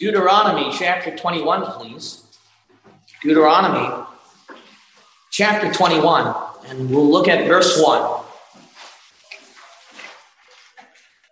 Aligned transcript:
Deuteronomy 0.00 0.72
chapter 0.72 1.14
21, 1.14 1.62
please. 1.72 2.24
Deuteronomy 3.22 4.06
chapter 5.30 5.70
21, 5.70 6.34
and 6.68 6.88
we'll 6.88 7.06
look 7.06 7.28
at 7.28 7.46
verse 7.46 7.78
1. 7.84 8.22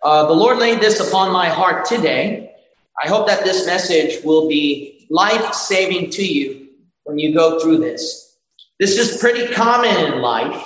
Uh, 0.03 0.27
the 0.27 0.33
Lord 0.33 0.59
laid 0.59 0.81
this 0.81 0.99
upon 0.99 1.33
my 1.33 1.49
heart 1.49 1.83
today. 1.85 2.53
I 3.03 3.07
hope 3.07 3.25
that 3.25 3.43
this 3.43 3.65
message 3.65 4.23
will 4.23 4.47
be 4.47 5.07
life 5.09 5.51
saving 5.55 6.11
to 6.11 6.23
you 6.23 6.67
when 7.05 7.17
you 7.17 7.33
go 7.33 7.59
through 7.59 7.79
this. 7.79 8.37
This 8.79 8.99
is 8.99 9.19
pretty 9.19 9.51
common 9.51 10.13
in 10.13 10.21
life. 10.21 10.63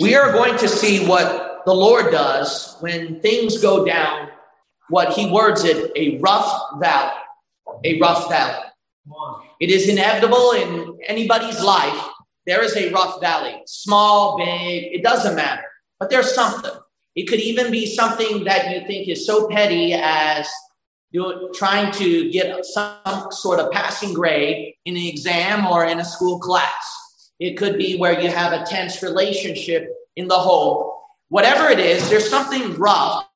We 0.00 0.16
are 0.16 0.32
going 0.32 0.58
to 0.58 0.66
see 0.66 1.06
what 1.06 1.48
the 1.68 1.74
Lord 1.74 2.10
does 2.10 2.78
when 2.80 3.20
things 3.20 3.60
go 3.60 3.84
down, 3.84 4.30
what 4.88 5.12
he 5.12 5.30
words 5.30 5.64
it, 5.64 5.92
a 5.96 6.18
rough 6.18 6.80
valley. 6.80 7.12
A 7.84 8.00
rough 8.00 8.30
valley. 8.30 8.64
It 9.60 9.68
is 9.68 9.86
inevitable 9.86 10.52
in 10.52 10.98
anybody's 11.06 11.62
life. 11.62 12.02
There 12.46 12.64
is 12.64 12.74
a 12.74 12.90
rough 12.90 13.20
valley, 13.20 13.60
small, 13.66 14.38
big, 14.38 14.94
it 14.94 15.02
doesn't 15.02 15.36
matter, 15.36 15.66
but 16.00 16.08
there's 16.08 16.34
something. 16.34 16.72
It 17.14 17.26
could 17.28 17.40
even 17.40 17.70
be 17.70 17.84
something 17.84 18.44
that 18.44 18.70
you 18.70 18.86
think 18.86 19.06
is 19.06 19.26
so 19.26 19.46
petty 19.48 19.92
as 19.92 20.48
doing, 21.12 21.50
trying 21.52 21.92
to 21.92 22.30
get 22.30 22.64
some 22.64 23.26
sort 23.30 23.60
of 23.60 23.70
passing 23.72 24.14
grade 24.14 24.72
in 24.86 24.96
an 24.96 25.02
exam 25.02 25.66
or 25.66 25.84
in 25.84 26.00
a 26.00 26.04
school 26.06 26.38
class. 26.38 27.30
It 27.38 27.58
could 27.58 27.76
be 27.76 27.98
where 27.98 28.18
you 28.18 28.30
have 28.30 28.54
a 28.54 28.64
tense 28.64 29.02
relationship 29.02 29.92
in 30.16 30.28
the 30.28 30.38
home. 30.38 30.92
Whatever 31.28 31.68
it 31.68 31.78
is, 31.78 32.08
there's 32.08 32.28
something 32.28 32.74
rough 32.74 33.28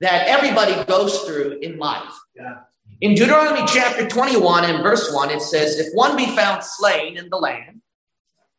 that 0.00 0.28
everybody 0.28 0.84
goes 0.84 1.22
through 1.22 1.58
in 1.62 1.78
life. 1.78 2.12
Yeah. 2.36 2.60
In 3.00 3.14
Deuteronomy 3.14 3.66
chapter 3.66 4.06
21 4.06 4.64
and 4.64 4.82
verse 4.82 5.12
1, 5.12 5.30
it 5.30 5.40
says, 5.40 5.78
If 5.78 5.92
one 5.94 6.16
be 6.16 6.26
found 6.26 6.64
slain 6.64 7.16
in 7.16 7.28
the 7.30 7.36
land, 7.36 7.80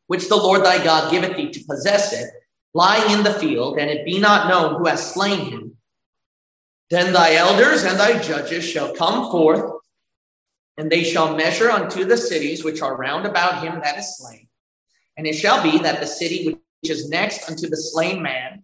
which 0.07 0.29
the 0.29 0.35
Lord 0.35 0.63
thy 0.63 0.83
God 0.83 1.11
giveth 1.11 1.35
thee 1.35 1.51
to 1.51 1.65
possess 1.65 2.13
it, 2.13 2.29
lying 2.73 3.11
in 3.11 3.23
the 3.23 3.33
field, 3.33 3.77
and 3.77 3.89
it 3.89 4.05
be 4.05 4.19
not 4.19 4.47
known 4.47 4.75
who 4.75 4.85
has 4.85 5.13
slain 5.13 5.51
him, 5.51 5.77
then 6.89 7.13
thy 7.13 7.35
elders 7.35 7.83
and 7.83 7.99
thy 7.99 8.17
judges 8.19 8.63
shall 8.63 8.95
come 8.95 9.29
forth, 9.29 9.81
and 10.77 10.89
they 10.89 11.03
shall 11.03 11.35
measure 11.35 11.69
unto 11.69 12.05
the 12.05 12.17
cities 12.17 12.63
which 12.63 12.81
are 12.81 12.95
round 12.95 13.25
about 13.25 13.63
him 13.63 13.81
that 13.83 13.97
is 13.97 14.17
slain. 14.17 14.47
And 15.17 15.27
it 15.27 15.33
shall 15.33 15.61
be 15.61 15.77
that 15.79 15.99
the 15.99 16.07
city 16.07 16.45
which 16.45 16.57
is 16.83 17.09
next 17.09 17.49
unto 17.49 17.67
the 17.67 17.77
slain 17.77 18.21
man, 18.21 18.63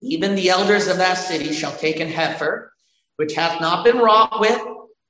even 0.00 0.34
the 0.34 0.50
elders 0.50 0.88
of 0.88 0.98
that 0.98 1.14
city 1.14 1.52
shall 1.52 1.76
take 1.76 2.00
an 2.00 2.08
heifer, 2.08 2.72
which 3.16 3.34
hath 3.34 3.60
not 3.60 3.84
been 3.84 3.98
wrought 3.98 4.40
with, 4.40 4.60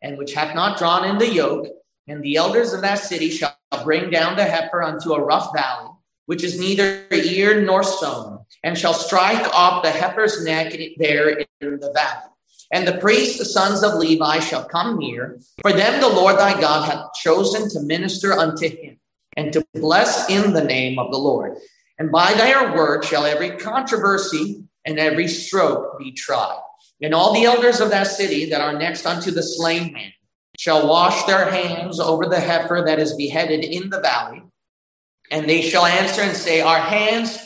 and 0.03 0.19
which 0.19 0.35
hath 0.35 0.55
not 0.55 0.79
drawn 0.79 1.05
in 1.05 1.19
the 1.19 1.33
yoke, 1.33 1.67
and 2.09 2.23
the 2.23 2.37
elders 2.37 2.73
of 2.73 2.83
that 2.83 2.99
city 2.99 3.31
shall 3.31 3.57
bring 3.85 4.11
down 4.11 4.37
the 4.37 4.45
heifer 4.45 4.83
unto 4.83 5.13
a 5.13 5.23
rough 5.23 5.51
valley, 5.55 5.91
which 6.27 6.45
is 6.45 6.59
neither 6.59 7.07
ear 7.11 7.63
nor 7.63 7.83
sown, 7.83 8.45
and 8.65 8.77
shall 8.77 8.95
strike 8.95 9.47
off 9.55 9.83
the 9.83 9.91
heifer's 9.91 10.45
neck 10.45 10.75
there 10.99 11.31
in 11.31 11.47
the 11.61 11.93
valley. 11.95 12.29
And 12.73 12.89
the 12.89 12.99
priests, 12.99 13.39
the 13.39 13.45
sons 13.45 13.83
of 13.83 13.95
Levi, 13.95 14.41
shall 14.41 14.65
come 14.65 14.99
near. 14.99 15.39
For 15.61 15.73
them 15.73 16.01
the 16.01 16.09
Lord 16.09 16.39
thy 16.39 16.59
God 16.59 16.89
hath 16.89 17.13
chosen 17.15 17.69
to 17.71 17.81
minister 17.81 18.33
unto 18.33 18.69
him, 18.69 18.99
and 19.37 19.53
to 19.53 19.65
bless 19.75 20.29
in 20.31 20.53
the 20.53 20.65
name 20.65 20.99
of 20.99 21.13
the 21.13 21.19
Lord. 21.19 21.57
And 21.99 22.11
by 22.11 22.33
their 22.35 22.75
word 22.75 23.05
shall 23.05 23.25
every 23.25 23.51
controversy 23.51 24.65
and 24.85 24.99
every 24.99 25.29
stroke 25.29 25.99
be 25.99 26.13
tried. 26.13 26.61
And 27.01 27.15
all 27.15 27.35
the 27.35 27.45
elders 27.45 27.81
of 27.81 27.91
that 27.91 28.07
city 28.07 28.51
that 28.51 28.61
are 28.61 28.79
next 28.79 29.07
unto 29.07 29.31
the 29.31 29.43
slain 29.43 29.93
man 29.93 30.13
shall 30.59 30.87
wash 30.87 31.25
their 31.25 31.51
hands 31.51 31.99
over 31.99 32.27
the 32.27 32.41
heifer 32.41 32.83
that 32.87 32.99
is 32.99 33.17
beheaded 33.17 33.65
in 33.65 33.91
the 33.91 34.01
valley. 34.01 34.43
And 35.31 35.49
they 35.49 35.63
shall 35.63 35.87
answer 35.87 36.23
and 36.23 36.37
say, 36.37 36.61
Our 36.61 36.79
hands 36.79 37.39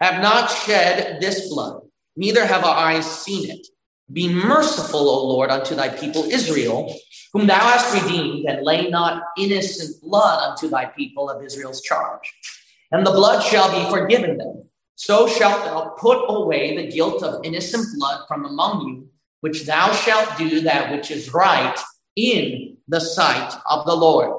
have 0.00 0.22
not 0.22 0.50
shed 0.50 1.20
this 1.20 1.48
blood, 1.48 1.82
neither 2.16 2.46
have 2.46 2.64
our 2.64 2.76
eyes 2.76 3.06
seen 3.06 3.50
it. 3.50 3.66
Be 4.12 4.32
merciful, 4.32 5.08
O 5.08 5.26
Lord, 5.26 5.50
unto 5.50 5.74
thy 5.74 5.88
people 5.88 6.24
Israel, 6.24 6.94
whom 7.32 7.46
thou 7.46 7.58
hast 7.58 8.02
redeemed, 8.02 8.46
and 8.46 8.64
lay 8.64 8.88
not 8.88 9.22
innocent 9.38 10.02
blood 10.02 10.50
unto 10.50 10.68
thy 10.68 10.86
people 10.86 11.30
of 11.30 11.42
Israel's 11.42 11.80
charge. 11.82 12.32
And 12.92 13.06
the 13.06 13.10
blood 13.10 13.42
shall 13.42 13.70
be 13.72 13.90
forgiven 13.90 14.36
them. 14.36 14.62
So 14.96 15.26
shalt 15.26 15.64
thou 15.64 15.94
put 15.98 16.26
away 16.28 16.76
the 16.76 16.92
guilt 16.92 17.22
of 17.22 17.44
innocent 17.44 17.86
blood 17.98 18.24
from 18.28 18.44
among 18.44 18.86
you, 18.86 19.08
which 19.40 19.64
thou 19.64 19.92
shalt 19.92 20.36
do 20.38 20.60
that 20.60 20.92
which 20.92 21.10
is 21.10 21.32
right 21.32 21.76
in 22.16 22.76
the 22.88 23.00
sight 23.00 23.54
of 23.68 23.86
the 23.86 23.96
Lord. 23.96 24.38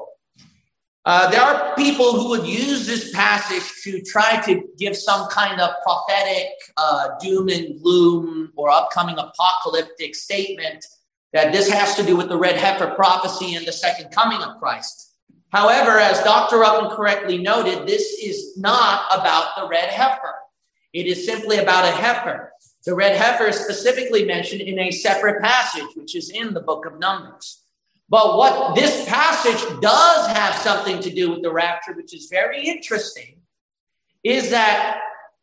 Uh, 1.05 1.29
there 1.29 1.41
are 1.41 1.75
people 1.75 2.13
who 2.13 2.29
would 2.29 2.47
use 2.47 2.87
this 2.87 3.11
passage 3.13 3.63
to 3.83 4.01
try 4.01 4.41
to 4.41 4.63
give 4.77 4.95
some 4.95 5.27
kind 5.27 5.59
of 5.59 5.71
prophetic 5.83 6.47
uh, 6.77 7.09
doom 7.19 7.49
and 7.49 7.81
gloom 7.81 8.53
or 8.55 8.69
upcoming 8.69 9.17
apocalyptic 9.17 10.15
statement 10.15 10.85
that 11.33 11.51
this 11.51 11.67
has 11.67 11.95
to 11.95 12.03
do 12.03 12.15
with 12.15 12.29
the 12.29 12.37
red 12.37 12.55
heifer 12.55 12.93
prophecy 12.95 13.55
and 13.55 13.67
the 13.67 13.71
second 13.71 14.11
coming 14.11 14.41
of 14.41 14.57
Christ. 14.59 15.12
However, 15.53 15.99
as 15.99 16.23
Dr. 16.23 16.57
Ruckman 16.57 16.95
correctly 16.95 17.37
noted, 17.37 17.87
this 17.87 18.13
is 18.13 18.57
not 18.57 19.05
about 19.13 19.55
the 19.55 19.67
red 19.67 19.89
heifer. 19.89 20.33
It 20.93 21.05
is 21.05 21.27
simply 21.27 21.57
about 21.57 21.85
a 21.85 21.91
heifer. 21.91 22.51
The 22.85 22.95
red 22.95 23.15
heifer 23.15 23.45
is 23.45 23.59
specifically 23.59 24.25
mentioned 24.25 24.61
in 24.61 24.79
a 24.79 24.89
separate 24.89 25.43
passage, 25.43 25.95
which 25.95 26.15
is 26.15 26.31
in 26.31 26.55
the 26.55 26.61
book 26.61 26.87
of 26.87 26.97
Numbers. 26.97 27.61
But 28.09 28.35
what 28.35 28.73
this 28.73 29.07
passage 29.07 29.79
does 29.79 30.27
have 30.27 30.55
something 30.55 30.99
to 31.01 31.13
do 31.13 31.29
with 31.31 31.43
the 31.43 31.53
rapture, 31.53 31.93
which 31.93 32.15
is 32.15 32.27
very 32.31 32.63
interesting, 32.63 33.37
is 34.23 34.49
that 34.49 35.01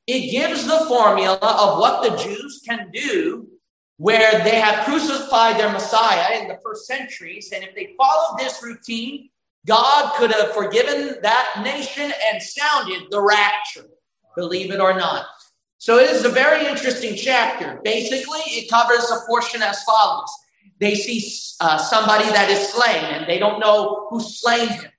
it 0.09 0.31
gives 0.33 0.67
the 0.67 0.87
formula 0.89 1.39
of 1.39 1.79
what 1.79 2.03
the 2.03 2.17
Jews 2.17 2.63
can 2.67 2.91
do 2.93 3.47
where 3.97 4.43
they 4.43 4.59
have 4.59 4.87
crucified 4.87 5.59
their 5.59 5.71
Messiah 5.71 6.41
in 6.41 6.49
the 6.49 6.59
first 6.65 6.87
centuries. 6.87 7.53
And 7.55 7.63
if 7.63 7.75
they 7.75 7.95
follow 7.97 8.37
this 8.39 8.63
routine, 8.63 9.31
God 9.67 10.15
could 10.17 10.33
have 10.33 10.53
forgiven 10.53 11.17
that 11.23 11.61
nation 11.63 12.13
and 12.31 12.43
sounded 12.43 13.05
the 13.11 13.21
rapture, 13.21 13.89
believe 14.37 14.71
it 14.71 14.81
or 14.81 14.95
not. 14.95 15.27
So 15.79 15.99
it 15.99 16.11
is 16.11 16.25
a 16.25 16.31
very 16.31 16.67
interesting 16.67 17.17
chapter. 17.17 17.81
Basically, 17.85 18.41
it 18.47 18.71
covers 18.71 19.11
a 19.11 19.27
portion 19.27 19.63
as 19.63 19.83
follows 19.85 20.31
they 20.81 20.95
see 20.95 21.23
uh, 21.61 21.77
somebody 21.77 22.25
that 22.25 22.51
is 22.51 22.69
slain 22.71 23.05
and 23.05 23.27
they 23.27 23.39
don't 23.39 23.61
know 23.61 24.07
who 24.09 24.21
slain 24.21 24.69
him. 24.69 24.91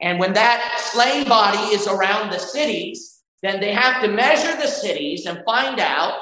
And 0.00 0.18
when 0.18 0.32
that 0.32 0.80
slain 0.92 1.28
body 1.28 1.74
is 1.74 1.86
around 1.86 2.30
the 2.30 2.38
cities, 2.38 3.22
then 3.42 3.60
they 3.60 3.72
have 3.72 4.02
to 4.02 4.08
measure 4.08 4.54
the 4.56 4.66
cities 4.66 5.26
and 5.26 5.42
find 5.44 5.78
out 5.78 6.20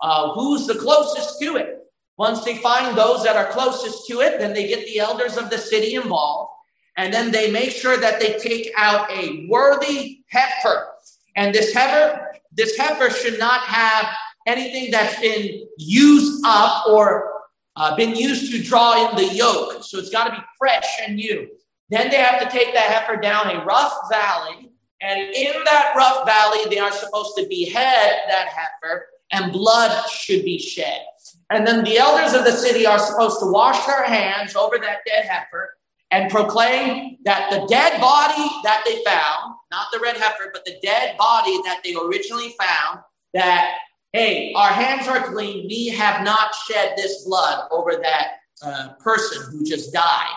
uh, 0.00 0.32
who's 0.32 0.66
the 0.66 0.74
closest 0.74 1.40
to 1.40 1.56
it. 1.56 1.78
Once 2.18 2.44
they 2.44 2.56
find 2.56 2.98
those 2.98 3.22
that 3.22 3.36
are 3.36 3.52
closest 3.52 4.06
to 4.08 4.20
it, 4.20 4.40
then 4.40 4.52
they 4.52 4.66
get 4.66 4.84
the 4.86 4.98
elders 4.98 5.36
of 5.36 5.50
the 5.50 5.58
city 5.58 5.94
involved. 5.94 6.50
And 6.98 7.14
then 7.14 7.30
they 7.30 7.48
make 7.50 7.70
sure 7.70 7.96
that 7.96 8.18
they 8.18 8.36
take 8.38 8.72
out 8.76 9.08
a 9.10 9.46
worthy 9.48 10.24
heifer. 10.26 10.88
And 11.36 11.54
this 11.54 11.72
heifer, 11.72 12.32
this 12.52 12.76
heifer 12.76 13.08
should 13.08 13.38
not 13.38 13.60
have 13.60 14.06
anything 14.48 14.90
that's 14.90 15.18
been 15.20 15.64
used 15.78 16.42
up 16.44 16.88
or 16.88 17.32
uh, 17.76 17.94
been 17.94 18.16
used 18.16 18.50
to 18.50 18.60
draw 18.60 19.08
in 19.08 19.16
the 19.16 19.32
yoke. 19.32 19.84
So 19.84 19.98
it's 20.00 20.10
got 20.10 20.24
to 20.24 20.32
be 20.32 20.42
fresh 20.58 20.98
and 21.00 21.14
new. 21.14 21.48
Then 21.88 22.10
they 22.10 22.16
have 22.16 22.40
to 22.40 22.50
take 22.50 22.74
that 22.74 22.90
heifer 22.90 23.20
down 23.20 23.48
a 23.48 23.64
rough 23.64 23.94
valley. 24.10 24.72
And 25.00 25.20
in 25.20 25.52
that 25.66 25.94
rough 25.96 26.26
valley, 26.26 26.64
they 26.68 26.80
are 26.80 26.90
supposed 26.90 27.36
to 27.36 27.46
behead 27.46 28.16
that 28.28 28.48
heifer, 28.48 29.06
and 29.30 29.52
blood 29.52 30.10
should 30.10 30.44
be 30.44 30.58
shed. 30.58 31.02
And 31.50 31.64
then 31.64 31.84
the 31.84 31.98
elders 31.98 32.34
of 32.34 32.44
the 32.44 32.50
city 32.50 32.86
are 32.86 32.98
supposed 32.98 33.38
to 33.38 33.46
wash 33.46 33.86
their 33.86 34.02
hands 34.02 34.56
over 34.56 34.78
that 34.78 34.98
dead 35.06 35.26
heifer 35.26 35.77
and 36.10 36.30
proclaim 36.30 37.18
that 37.24 37.50
the 37.50 37.66
dead 37.66 38.00
body 38.00 38.48
that 38.64 38.82
they 38.86 39.02
found, 39.04 39.54
not 39.70 39.88
the 39.92 40.00
red 40.00 40.16
heifer, 40.16 40.50
but 40.52 40.64
the 40.64 40.78
dead 40.82 41.16
body 41.18 41.60
that 41.64 41.80
they 41.84 41.94
originally 41.94 42.54
found, 42.58 43.00
that 43.34 43.76
hey, 44.12 44.52
our 44.56 44.70
hands 44.70 45.06
are 45.06 45.32
clean. 45.32 45.66
We 45.68 45.88
have 45.88 46.24
not 46.24 46.54
shed 46.66 46.94
this 46.96 47.24
blood 47.24 47.68
over 47.70 47.96
that 48.02 48.28
uh, 48.62 48.88
person 49.00 49.50
who 49.50 49.64
just 49.64 49.92
died. 49.92 50.34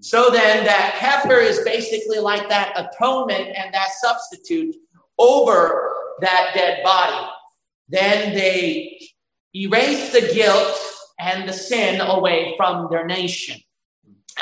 So 0.00 0.28
then 0.30 0.66
that 0.66 0.94
heifer 0.94 1.38
is 1.38 1.60
basically 1.60 2.18
like 2.18 2.48
that 2.50 2.72
atonement 2.76 3.56
and 3.56 3.72
that 3.72 3.88
substitute 3.92 4.76
over 5.18 5.94
that 6.20 6.50
dead 6.54 6.84
body. 6.84 7.26
Then 7.88 8.34
they 8.34 9.00
erase 9.54 10.12
the 10.12 10.30
guilt 10.34 10.78
and 11.18 11.48
the 11.48 11.52
sin 11.52 12.00
away 12.02 12.54
from 12.56 12.88
their 12.90 13.06
nation. 13.06 13.58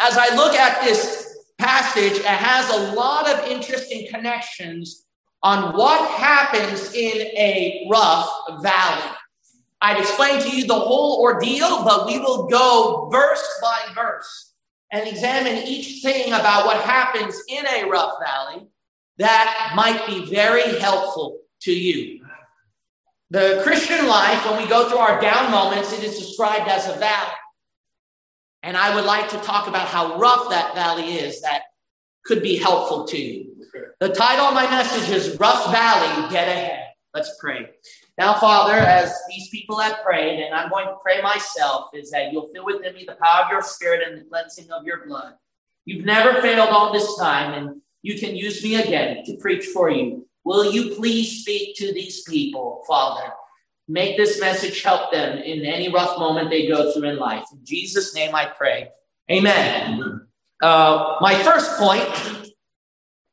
As 0.01 0.17
I 0.17 0.35
look 0.35 0.55
at 0.55 0.83
this 0.83 1.39
passage, 1.59 2.19
it 2.19 2.25
has 2.25 2.71
a 2.71 2.93
lot 2.95 3.29
of 3.29 3.47
interesting 3.47 4.09
connections 4.09 5.07
on 5.43 5.77
what 5.77 6.09
happens 6.11 6.93
in 6.95 7.21
a 7.37 7.87
rough 7.91 8.31
valley. 8.63 9.11
I've 9.81 9.99
explained 9.99 10.43
to 10.43 10.57
you 10.57 10.67
the 10.67 10.75
whole 10.75 11.21
ordeal, 11.21 11.85
but 11.85 12.07
we 12.07 12.19
will 12.19 12.47
go 12.47 13.09
verse 13.11 13.47
by 13.61 13.93
verse 13.95 14.55
and 14.93 15.09
examine 15.09 15.67
each 15.67 16.03
thing 16.03 16.29
about 16.29 16.67
what 16.67 16.81
happens 16.83 17.43
in 17.49 17.67
a 17.67 17.89
rough 17.89 18.15
valley 18.25 18.69
that 19.19 19.73
might 19.75 20.07
be 20.07 20.31
very 20.31 20.79
helpful 20.79 21.41
to 21.63 21.73
you. 21.73 22.25
The 23.31 23.61
Christian 23.65 24.07
life, 24.07 24.45
when 24.47 24.63
we 24.63 24.69
go 24.69 24.89
through 24.89 24.99
our 24.99 25.21
down 25.21 25.51
moments, 25.51 25.93
it 25.93 26.05
is 26.05 26.19
described 26.19 26.69
as 26.69 26.87
a 26.89 26.99
valley. 26.99 27.33
And 28.63 28.77
I 28.77 28.95
would 28.95 29.05
like 29.05 29.29
to 29.31 29.39
talk 29.39 29.67
about 29.69 29.89
how 29.89 30.19
rough 30.19 30.51
that 30.51 30.75
valley 30.75 31.15
is 31.15 31.41
that 31.43 31.63
could 32.25 32.43
be 32.43 32.57
helpful 32.57 33.05
to 33.09 33.19
you. 33.19 33.53
The 34.01 34.11
title 34.11 34.47
of 34.47 34.55
my 34.55 34.71
message 34.71 35.15
is 35.15 35.39
Rough 35.39 35.73
Valley, 35.73 36.29
Dead 36.31 36.49
Ahead. 36.49 36.89
Let's 37.15 37.37
pray. 37.41 37.71
Now, 38.19 38.35
Father, 38.35 38.75
as 38.75 39.13
these 39.29 39.49
people 39.49 39.79
have 39.79 40.03
prayed, 40.05 40.43
and 40.43 40.55
I'm 40.55 40.71
going 40.71 40.87
to 40.87 40.97
pray 41.03 41.21
myself, 41.21 41.91
is 41.95 42.11
that 42.11 42.33
you'll 42.33 42.49
fill 42.55 42.65
within 42.65 42.95
me 42.95 43.05
the 43.07 43.17
power 43.17 43.45
of 43.45 43.51
your 43.51 43.63
spirit 43.63 44.07
and 44.07 44.19
the 44.19 44.25
cleansing 44.25 44.71
of 44.71 44.85
your 44.85 45.07
blood. 45.07 45.35
You've 45.85 46.05
never 46.05 46.41
failed 46.41 46.69
all 46.69 46.93
this 46.93 47.17
time, 47.19 47.55
and 47.55 47.83
you 48.03 48.19
can 48.19 48.37
use 48.37 48.63
me 48.63 48.77
again 48.77 49.25
to 49.25 49.37
preach 49.39 49.67
for 49.67 49.91
you. 49.91 50.27
Will 50.45 50.73
you 50.73 50.95
please 50.95 51.41
speak 51.41 51.77
to 51.77 51.93
these 51.93 52.23
people, 52.23 52.83
Father? 52.87 53.33
Make 53.89 54.17
this 54.17 54.41
message 54.41 54.83
help 54.83 55.13
them 55.13 55.39
in 55.39 55.65
any 55.65 55.93
rough 55.93 56.19
moment 56.19 56.51
they 56.51 56.67
go 56.67 56.93
through 56.93 57.09
in 57.09 57.19
life. 57.19 57.45
In 57.53 57.65
Jesus' 57.65 58.15
name 58.15 58.35
I 58.35 58.47
pray. 58.47 58.89
Amen. 59.31 60.27
Uh, 60.63 61.17
my 61.21 61.43
first 61.43 61.79
point 61.79 62.53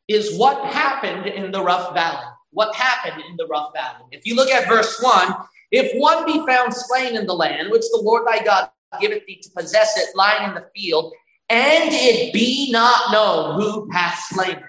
is 0.08 0.38
what 0.38 0.74
happened 0.74 1.28
in 1.28 1.52
the 1.52 1.62
rough 1.62 1.94
valley 1.94 2.26
what 2.52 2.76
happened 2.76 3.24
in 3.30 3.36
the 3.38 3.46
rough 3.48 3.74
valley. 3.74 4.06
If 4.12 4.26
you 4.26 4.36
look 4.36 4.50
at 4.50 4.68
verse 4.68 5.00
1, 5.02 5.36
if 5.72 5.92
one 6.00 6.26
be 6.26 6.46
found 6.48 6.74
slain 6.74 7.16
in 7.16 7.26
the 7.26 7.34
land, 7.34 7.70
which 7.72 7.84
the 7.92 8.02
Lord 8.04 8.26
thy 8.26 8.44
God 8.44 8.70
giveth 9.00 9.26
thee 9.26 9.40
to 9.44 9.50
possess 9.56 9.98
it, 9.98 10.16
lying 10.16 10.50
in 10.50 10.56
the 10.56 10.66
field, 10.76 11.14
and 11.50 11.90
it 11.92 12.34
be 12.34 12.72
not 12.72 13.12
known 13.12 13.62
who 13.62 13.90
hath 13.92 14.20
slain 14.30 14.56
him. 14.56 14.64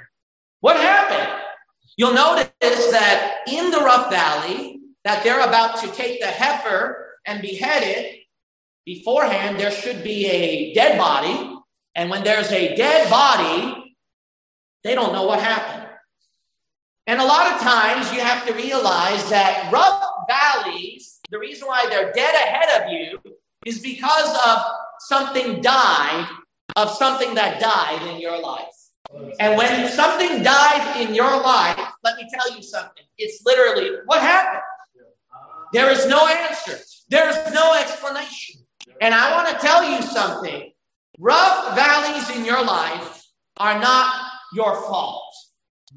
What 0.60 0.76
happened? 0.76 1.42
You'll 1.96 2.14
notice 2.14 2.50
that 2.60 3.38
in 3.48 3.70
the 3.70 3.78
rough 3.78 4.10
valley, 4.10 4.79
that 5.04 5.24
they're 5.24 5.46
about 5.46 5.80
to 5.80 5.88
take 5.88 6.20
the 6.20 6.26
heifer 6.26 7.18
and 7.26 7.42
behead 7.42 7.82
it. 7.82 8.20
Beforehand, 8.84 9.58
there 9.58 9.70
should 9.70 10.02
be 10.02 10.26
a 10.26 10.74
dead 10.74 10.98
body. 10.98 11.56
And 11.94 12.10
when 12.10 12.24
there's 12.24 12.50
a 12.52 12.74
dead 12.76 13.10
body, 13.10 13.96
they 14.84 14.94
don't 14.94 15.12
know 15.12 15.26
what 15.26 15.40
happened. 15.40 15.88
And 17.06 17.20
a 17.20 17.24
lot 17.24 17.52
of 17.52 17.60
times 17.60 18.12
you 18.12 18.20
have 18.20 18.46
to 18.46 18.54
realize 18.54 19.28
that 19.30 19.70
rough 19.72 20.02
valleys, 20.28 21.20
the 21.30 21.38
reason 21.38 21.66
why 21.66 21.86
they're 21.88 22.12
dead 22.12 22.34
ahead 22.34 22.82
of 22.82 22.92
you 22.92 23.18
is 23.66 23.80
because 23.80 24.36
of 24.46 24.62
something 25.00 25.60
died, 25.60 26.28
of 26.76 26.90
something 26.90 27.34
that 27.34 27.60
died 27.60 28.14
in 28.14 28.20
your 28.20 28.40
life. 28.40 28.66
And 29.40 29.58
when 29.58 29.88
something 29.88 30.42
died 30.42 31.00
in 31.00 31.14
your 31.14 31.40
life, 31.42 31.78
let 32.04 32.16
me 32.16 32.28
tell 32.32 32.54
you 32.54 32.62
something. 32.62 33.02
It's 33.18 33.42
literally 33.44 33.90
what 34.06 34.20
happened. 34.20 34.62
There 35.72 35.90
is 35.90 36.06
no 36.06 36.26
answer, 36.26 36.78
there's 37.08 37.36
no 37.52 37.74
explanation. 37.74 38.62
And 39.00 39.14
I 39.14 39.32
want 39.34 39.48
to 39.48 39.66
tell 39.66 39.88
you 39.88 40.02
something 40.02 40.72
rough 41.18 41.74
valleys 41.74 42.36
in 42.36 42.44
your 42.44 42.64
life 42.64 43.24
are 43.58 43.78
not 43.78 44.14
your 44.52 44.74
fault. 44.82 45.34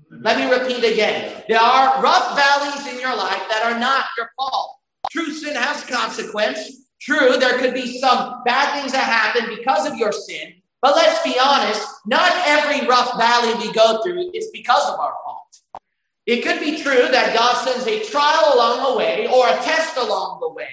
Let 0.09 0.37
me 0.37 0.51
repeat 0.51 0.83
again. 0.83 1.43
There 1.49 1.59
are 1.59 2.01
rough 2.01 2.35
valleys 2.35 2.93
in 2.93 2.99
your 2.99 3.15
life 3.15 3.41
that 3.49 3.63
are 3.63 3.79
not 3.79 4.05
your 4.17 4.29
fault. 4.37 4.77
True 5.11 5.31
sin 5.31 5.55
has 5.55 5.83
consequence. 5.85 6.87
True, 7.01 7.37
there 7.37 7.59
could 7.59 7.73
be 7.73 7.99
some 7.99 8.41
bad 8.45 8.79
things 8.79 8.91
that 8.93 9.03
happen 9.03 9.55
because 9.55 9.85
of 9.85 9.97
your 9.97 10.11
sin. 10.11 10.53
But 10.81 10.95
let's 10.95 11.21
be 11.23 11.37
honest, 11.39 11.87
not 12.05 12.31
every 12.45 12.87
rough 12.87 13.17
valley 13.17 13.53
we 13.55 13.73
go 13.73 14.01
through 14.03 14.31
is 14.33 14.49
because 14.51 14.89
of 14.89 14.99
our 14.99 15.13
fault. 15.23 15.82
It 16.25 16.41
could 16.41 16.59
be 16.59 16.81
true 16.81 17.07
that 17.09 17.35
God 17.35 17.55
sends 17.65 17.85
a 17.85 18.03
trial 18.09 18.53
along 18.55 18.91
the 18.91 18.97
way 18.97 19.27
or 19.27 19.47
a 19.47 19.57
test 19.61 19.97
along 19.97 20.39
the 20.39 20.49
way. 20.49 20.69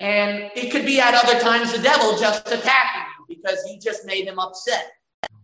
And 0.00 0.50
it 0.56 0.70
could 0.72 0.86
be 0.86 0.98
at 0.98 1.14
other 1.14 1.38
times 1.38 1.72
the 1.72 1.82
devil 1.82 2.18
just 2.18 2.46
attacking 2.48 3.02
you 3.18 3.36
because 3.36 3.62
you 3.68 3.78
just 3.78 4.06
made 4.06 4.26
him 4.26 4.38
upset. 4.38 4.92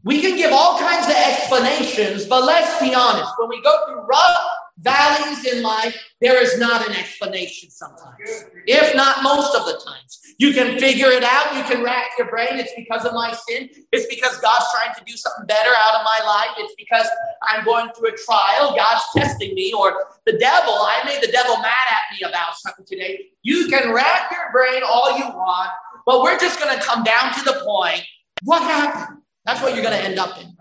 We 0.03 0.23
can 0.23 0.37
give 0.37 0.53
all 0.53 0.79
kinds 0.79 1.07
of 1.07 1.15
explanations, 1.15 2.25
but 2.25 2.45
let's 2.45 2.81
be 2.81 2.95
honest. 2.95 3.31
When 3.39 3.51
we 3.51 3.63
go 3.63 3.87
through 3.87 4.01
rough 4.03 4.37
valleys 4.81 5.45
in 5.45 5.63
life, 5.63 5.97
there 6.21 6.41
is 6.43 6.59
not 6.59 6.89
an 6.89 6.95
explanation 6.95 7.71
sometimes, 7.71 8.45
if 8.67 8.95
not 8.95 9.23
most 9.23 9.55
of 9.57 9.67
the 9.67 9.81
times. 9.85 10.21
You 10.39 10.53
can 10.53 10.79
figure 10.79 11.09
it 11.09 11.25
out. 11.25 11.55
You 11.57 11.63
can 11.65 11.83
rack 11.83 12.11
your 12.17 12.29
brain. 12.29 12.49
It's 12.53 12.73
because 12.77 13.05
of 13.05 13.13
my 13.13 13.33
sin. 13.49 13.69
It's 13.93 14.07
because 14.07 14.39
God's 14.39 14.67
trying 14.73 14.95
to 14.95 15.05
do 15.05 15.17
something 15.17 15.47
better 15.47 15.71
out 15.77 15.97
of 15.97 16.05
my 16.05 16.25
life. 16.25 16.51
It's 16.59 16.75
because 16.77 17.09
I'm 17.43 17.65
going 17.65 17.91
through 17.97 18.11
a 18.11 18.17
trial. 18.17 18.75
God's 18.77 19.05
testing 19.17 19.55
me. 19.55 19.73
Or 19.73 19.93
the 20.27 20.39
devil, 20.39 20.75
I 20.75 21.03
made 21.05 21.23
the 21.23 21.33
devil 21.33 21.57
mad 21.57 21.87
at 21.91 22.17
me 22.17 22.29
about 22.29 22.57
something 22.57 22.85
today. 22.87 23.27
You 23.43 23.67
can 23.69 23.93
rack 23.93 24.31
your 24.31 24.53
brain 24.53 24.83
all 24.87 25.19
you 25.19 25.25
want, 25.25 25.71
but 26.07 26.23
we're 26.23 26.39
just 26.39 26.61
going 26.61 26.77
to 26.77 26.85
come 26.85 27.03
down 27.03 27.33
to 27.35 27.43
the 27.45 27.63
point 27.65 28.05
what 28.45 28.63
happened? 28.63 29.23
That's 29.45 29.61
what 29.63 29.75
you're 29.75 29.83
going 29.83 29.99
to 29.99 30.05
end 30.05 30.19
up 30.19 30.41
in. 30.41 30.57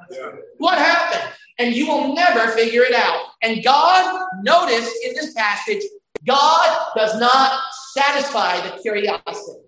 What 0.58 0.78
happened? 0.78 1.34
And 1.60 1.74
you 1.74 1.88
will 1.88 2.14
never 2.14 2.52
figure 2.52 2.84
it 2.84 2.94
out. 2.94 3.20
And 3.42 3.64
God, 3.64 4.28
notice 4.44 4.94
in 5.06 5.14
this 5.16 5.34
passage, 5.34 5.84
God 6.26 6.92
does 6.96 7.20
not 7.20 7.60
satisfy 7.94 8.62
the 8.62 8.82
curiosity. 8.82 9.64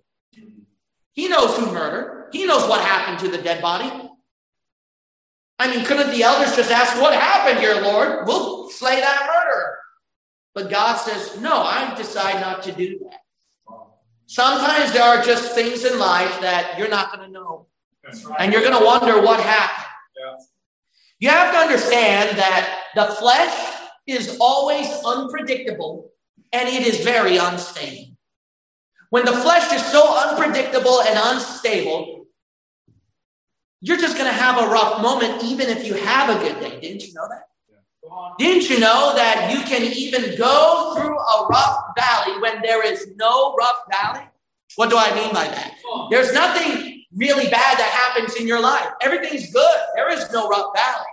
He 1.13 1.27
knows 1.27 1.57
who 1.57 1.71
murdered, 1.71 2.30
He 2.31 2.45
knows 2.45 2.68
what 2.68 2.81
happened 2.81 3.19
to 3.19 3.27
the 3.27 3.41
dead 3.41 3.62
body. 3.62 3.91
I 5.57 5.75
mean, 5.75 5.83
couldn't 5.83 6.12
the 6.12 6.24
elders 6.24 6.56
just 6.56 6.71
ask, 6.71 7.01
What 7.01 7.13
happened 7.13 7.59
here, 7.59 7.81
Lord? 7.81 8.25
We'll 8.27 8.69
slay 8.69 9.00
that 9.00 9.27
murderer. 9.27 9.77
But 10.53 10.69
God 10.69 10.95
says, 10.95 11.39
No, 11.41 11.57
I 11.57 11.94
decide 11.95 12.39
not 12.39 12.63
to 12.63 12.71
do 12.71 13.00
that. 13.00 13.19
Sometimes 14.27 14.94
there 14.94 15.03
are 15.03 15.24
just 15.24 15.53
things 15.53 15.83
in 15.86 15.97
life 15.97 16.39
that 16.41 16.77
you're 16.77 16.88
not 16.88 17.12
going 17.12 17.25
to 17.25 17.33
know. 17.33 17.65
And 18.39 18.53
you're 18.53 18.62
going 18.62 18.77
to 18.77 18.86
wonder 18.86 19.21
what 19.21 19.39
happened. 19.39 19.88
Yeah. 20.18 20.36
You 21.19 21.30
have 21.30 21.54
to 21.54 21.60
understand 21.60 22.38
that 22.38 22.83
the 22.95 23.06
flesh 23.06 23.75
is 24.07 24.38
always 24.39 24.88
unpredictable 25.06 26.12
and 26.54 26.68
it 26.68 26.88
is 26.88 27.04
very 27.04 27.38
unstable. 27.38 28.16
When 29.10 29.25
the 29.25 29.33
flesh 29.33 29.71
is 29.74 29.83
so 29.86 30.01
unpredictable 30.29 31.01
and 31.01 31.20
unstable, 31.22 32.25
you're 33.82 33.98
just 33.98 34.17
going 34.17 34.29
to 34.29 34.38
have 34.38 34.63
a 34.63 34.67
rough 34.67 35.01
moment, 35.01 35.44
even 35.44 35.67
if 35.67 35.86
you 35.86 35.94
have 35.94 36.29
a 36.29 36.39
good 36.41 36.60
day. 36.60 36.79
Didn't 36.79 37.05
you 37.05 37.13
know 37.13 37.27
that? 37.29 37.44
Didn't 38.38 38.70
you 38.70 38.79
know 38.79 39.13
that 39.15 39.51
you 39.53 39.62
can 39.63 39.84
even 39.84 40.38
go 40.38 40.96
through 40.96 41.17
a 41.17 41.48
rough 41.48 41.79
valley 41.98 42.39
when 42.41 42.62
there 42.62 42.86
is 42.86 43.08
no 43.17 43.55
rough 43.55 43.77
valley? 43.91 44.25
What 44.75 44.89
do 44.89 44.98
I 44.98 45.13
mean 45.15 45.34
by 45.34 45.46
that? 45.46 45.75
There's 46.10 46.34
nothing 46.34 47.03
really 47.15 47.50
bad 47.50 47.77
that 47.77 48.13
happens 48.15 48.36
in 48.39 48.48
your 48.48 48.60
life. 48.62 48.88
Everything's 49.01 49.51
good. 49.51 49.79
There 49.96 50.12
is 50.12 50.32
no 50.32 50.48
rough 50.48 50.72
valley. 50.75 51.09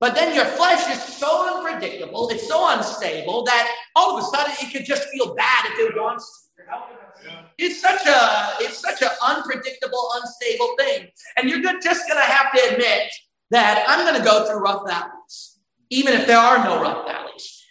But 0.00 0.14
then 0.14 0.34
your 0.34 0.46
flesh 0.46 0.88
is 0.90 1.02
so 1.14 1.56
unpredictable, 1.56 2.30
it's 2.30 2.48
so 2.48 2.66
unstable 2.70 3.44
that 3.44 3.70
all 3.94 4.16
of 4.16 4.24
a 4.24 4.26
sudden 4.26 4.54
it 4.60 4.72
could 4.72 4.86
just 4.86 5.06
feel 5.10 5.34
bad 5.34 5.66
if 5.66 5.90
it 5.90 6.00
wants 6.00 6.48
to. 6.56 6.62
It's 7.58 7.82
such 7.82 8.06
a 8.06 8.64
it's 8.64 8.78
such 8.78 9.02
an 9.02 9.10
unpredictable, 9.22 10.10
unstable 10.14 10.74
thing. 10.78 11.08
And 11.36 11.50
you're 11.50 11.60
just 11.80 12.08
gonna 12.08 12.22
have 12.22 12.50
to 12.52 12.72
admit 12.72 13.12
that 13.50 13.84
I'm 13.86 14.06
gonna 14.06 14.24
go 14.24 14.46
through 14.46 14.60
rough 14.60 14.88
valleys, 14.88 15.58
even 15.90 16.14
if 16.14 16.26
there 16.26 16.38
are 16.38 16.64
no 16.64 16.80
rough 16.80 17.06
valleys. 17.06 17.62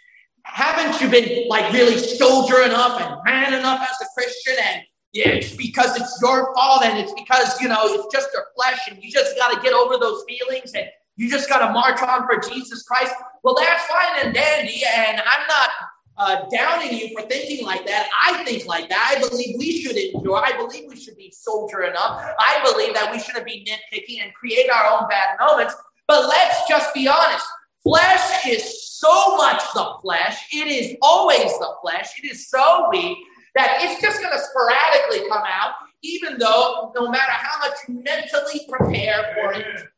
Haven't 0.44 1.02
you 1.02 1.10
been 1.10 1.48
like 1.48 1.74
really 1.74 1.98
soldier 1.98 2.62
enough 2.62 3.02
and 3.02 3.16
man 3.26 3.56
enough 3.56 3.82
as 3.82 3.96
a 4.02 4.10
Christian 4.16 4.56
and 4.64 4.82
yeah, 5.14 5.30
it's 5.30 5.56
because 5.56 6.00
it's 6.00 6.20
your 6.22 6.54
fault 6.54 6.86
and 6.86 7.00
it's 7.00 7.14
because, 7.14 7.60
you 7.60 7.68
know, 7.68 7.80
it's 7.86 8.14
just 8.14 8.30
your 8.32 8.46
flesh 8.56 8.88
and 8.88 9.04
you 9.04 9.10
just 9.10 9.36
got 9.38 9.52
to 9.52 9.60
get 9.62 9.74
over 9.74 9.98
those 9.98 10.24
feelings 10.28 10.74
and 10.76 10.86
you 11.20 11.30
just 11.30 11.50
got 11.50 11.68
to 11.68 11.74
march 11.74 12.02
on 12.02 12.26
for 12.26 12.40
Jesus 12.50 12.84
Christ. 12.84 13.14
Well, 13.44 13.54
that's 13.60 13.86
fine 13.88 14.24
and 14.26 14.34
dandy. 14.34 14.84
And 14.88 15.20
I'm 15.20 15.48
not 15.48 15.70
uh, 16.18 16.46
downing 16.50 16.98
you 16.98 17.10
for 17.14 17.28
thinking 17.28 17.66
like 17.66 17.86
that. 17.88 18.08
I 18.26 18.42
think 18.46 18.66
like 18.66 18.88
that. 18.88 19.18
I 19.18 19.28
believe 19.28 19.58
we 19.60 19.82
should 19.82 19.98
endure. 19.98 20.38
I 20.38 20.56
believe 20.56 20.86
we 20.88 20.96
should 20.96 21.18
be 21.18 21.30
soldier 21.32 21.84
enough. 21.84 22.26
I 22.40 22.62
believe 22.64 22.94
that 22.94 23.12
we 23.12 23.20
shouldn't 23.20 23.46
be 23.46 23.68
nitpicking 23.68 24.24
and 24.24 24.34
create 24.34 24.70
our 24.72 24.98
own 24.98 25.10
bad 25.10 25.38
moments. 25.42 25.76
But 26.08 26.30
let's 26.30 26.66
just 26.70 26.94
be 26.94 27.10
honest. 27.10 27.46
Flesh 27.84 28.46
is 28.48 28.98
so 28.98 29.36
much 29.36 29.62
the 29.74 29.96
flesh. 30.02 30.48
It 30.54 30.68
is 30.68 30.96
always 31.02 31.52
the 31.60 31.74
flesh. 31.82 32.18
It 32.24 32.32
is 32.32 32.50
so 32.50 32.88
weak 32.90 33.18
that 33.56 33.80
it's 33.82 34.02
just 34.02 34.22
going 34.22 34.32
to 34.32 34.40
sporadically 34.40 35.28
come 35.28 35.44
out, 35.46 35.74
even 36.02 36.38
though 36.38 36.94
no 36.96 37.10
matter 37.10 37.32
how 37.32 37.60
much 37.60 37.78
you 37.90 38.02
mentally 38.06 38.62
prepare 38.70 39.36
for 39.36 39.52
it. 39.52 39.90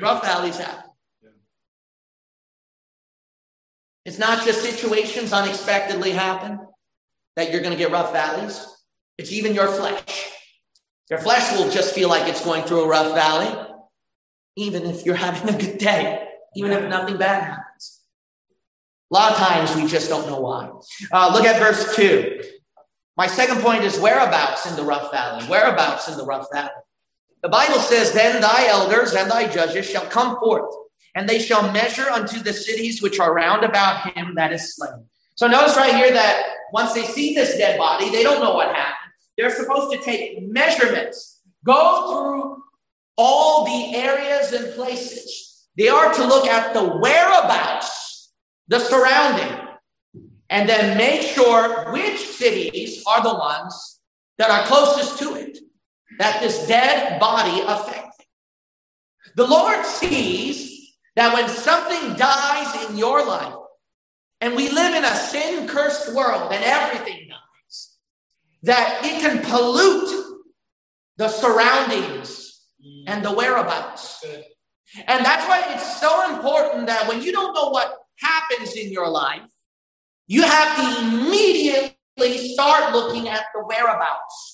Rough 0.00 0.22
valleys 0.22 0.58
happen. 0.58 0.90
It's 4.04 4.18
not 4.18 4.44
just 4.44 4.62
situations 4.62 5.32
unexpectedly 5.32 6.12
happen. 6.12 6.60
that 7.36 7.52
you're 7.52 7.60
going 7.60 7.72
to 7.72 7.78
get 7.78 7.92
rough 7.92 8.12
valleys. 8.12 8.66
It's 9.16 9.30
even 9.30 9.54
your 9.54 9.68
flesh. 9.68 10.32
Your 11.08 11.20
flesh 11.20 11.52
will 11.52 11.70
just 11.70 11.94
feel 11.94 12.08
like 12.08 12.28
it's 12.28 12.44
going 12.44 12.64
through 12.64 12.82
a 12.82 12.88
rough 12.88 13.14
valley, 13.14 13.74
even 14.56 14.84
if 14.86 15.06
you're 15.06 15.14
having 15.14 15.54
a 15.54 15.58
good 15.58 15.78
day, 15.78 16.26
even 16.56 16.72
if 16.72 16.88
nothing 16.88 17.16
bad 17.16 17.44
happens. 17.44 18.00
A 19.10 19.14
lot 19.14 19.32
of 19.32 19.38
times 19.38 19.76
we 19.76 19.86
just 19.86 20.08
don't 20.08 20.26
know 20.26 20.40
why. 20.40 20.70
Uh, 21.12 21.30
look 21.32 21.44
at 21.44 21.60
verse 21.60 21.94
2. 21.94 22.42
My 23.16 23.26
second 23.26 23.60
point 23.60 23.84
is 23.84 23.98
whereabouts 23.98 24.68
in 24.68 24.76
the 24.76 24.82
rough 24.82 25.10
valley. 25.10 25.44
Whereabouts 25.46 26.08
in 26.08 26.18
the 26.18 26.24
rough 26.24 26.46
valley. 26.52 26.70
The 27.42 27.48
Bible 27.48 27.78
says, 27.78 28.12
Then 28.12 28.40
thy 28.40 28.66
elders 28.66 29.14
and 29.14 29.30
thy 29.30 29.46
judges 29.48 29.88
shall 29.88 30.06
come 30.06 30.38
forth, 30.40 30.74
and 31.14 31.28
they 31.28 31.38
shall 31.38 31.72
measure 31.72 32.08
unto 32.10 32.40
the 32.40 32.52
cities 32.52 33.00
which 33.00 33.20
are 33.20 33.32
round 33.32 33.64
about 33.64 34.12
him 34.12 34.34
that 34.34 34.52
is 34.52 34.74
slain. 34.74 35.04
So 35.36 35.46
notice 35.46 35.76
right 35.76 35.94
here 35.94 36.12
that 36.12 36.42
once 36.72 36.94
they 36.94 37.04
see 37.04 37.34
this 37.34 37.56
dead 37.56 37.78
body, 37.78 38.10
they 38.10 38.24
don't 38.24 38.42
know 38.42 38.54
what 38.54 38.74
happened. 38.74 39.12
They're 39.36 39.54
supposed 39.54 39.92
to 39.92 39.98
take 39.98 40.42
measurements, 40.42 41.40
go 41.64 42.10
through 42.10 42.62
all 43.16 43.64
the 43.64 43.96
areas 43.96 44.52
and 44.52 44.74
places. 44.74 45.68
They 45.76 45.88
are 45.88 46.12
to 46.12 46.26
look 46.26 46.48
at 46.48 46.74
the 46.74 46.84
whereabouts, 46.84 48.32
the 48.66 48.80
surrounding, 48.80 49.68
and 50.50 50.68
then 50.68 50.98
make 50.98 51.22
sure 51.22 51.92
which 51.92 52.18
cities 52.18 53.04
are 53.06 53.22
the 53.22 53.34
ones 53.34 54.00
that 54.38 54.50
are 54.50 54.66
closest 54.66 55.20
to 55.20 55.34
it 55.34 55.58
that 56.18 56.40
this 56.40 56.66
dead 56.66 57.20
body 57.20 57.60
affected. 57.66 58.26
The 59.36 59.46
Lord 59.46 59.84
sees 59.84 60.96
that 61.16 61.34
when 61.34 61.48
something 61.48 62.14
dies 62.16 62.88
in 62.88 62.96
your 62.96 63.24
life, 63.24 63.54
and 64.40 64.54
we 64.54 64.68
live 64.70 64.94
in 64.94 65.04
a 65.04 65.16
sin 65.16 65.66
cursed 65.66 66.14
world 66.14 66.52
and 66.52 66.62
everything 66.64 67.28
dies, 67.28 67.96
that 68.62 69.00
it 69.04 69.20
can 69.20 69.42
pollute 69.42 70.24
the 71.16 71.28
surroundings 71.28 72.66
and 73.06 73.24
the 73.24 73.32
whereabouts. 73.32 74.24
And 75.06 75.24
that's 75.24 75.46
why 75.48 75.64
it's 75.74 76.00
so 76.00 76.34
important 76.34 76.86
that 76.86 77.08
when 77.08 77.20
you 77.20 77.32
don't 77.32 77.52
know 77.52 77.68
what 77.70 77.94
happens 78.20 78.74
in 78.74 78.90
your 78.92 79.08
life, 79.08 79.42
you 80.28 80.42
have 80.42 80.76
to 80.76 81.06
immediately 81.06 82.54
start 82.54 82.94
looking 82.94 83.28
at 83.28 83.44
the 83.54 83.62
whereabouts. 83.64 84.47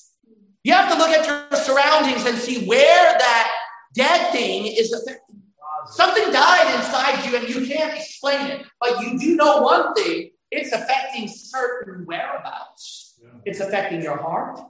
You 0.65 0.73
have 0.73 0.91
to 0.91 0.99
look 0.99 1.11
at 1.11 1.27
your 1.27 1.61
surroundings 1.61 2.25
and 2.27 2.39
see 2.39 2.67
where 2.67 3.19
that 3.19 3.53
dead 3.95 4.33
thing 4.33 4.67
is 4.67 4.93
affecting. 4.93 5.43
Something 5.91 6.33
died 6.33 6.75
inside 6.75 7.27
you 7.27 7.37
and 7.37 7.49
you 7.49 7.67
can't 7.67 7.95
explain 7.95 8.47
it, 8.47 8.67
but 8.81 9.01
you 9.01 9.19
do 9.19 9.37
know 9.37 9.61
one 9.61 9.95
thing 9.95 10.31
it's 10.51 10.73
affecting 10.73 11.29
certain 11.29 12.05
whereabouts. 12.07 13.21
It's 13.45 13.61
affecting 13.61 14.03
your 14.03 14.17
heart, 14.17 14.61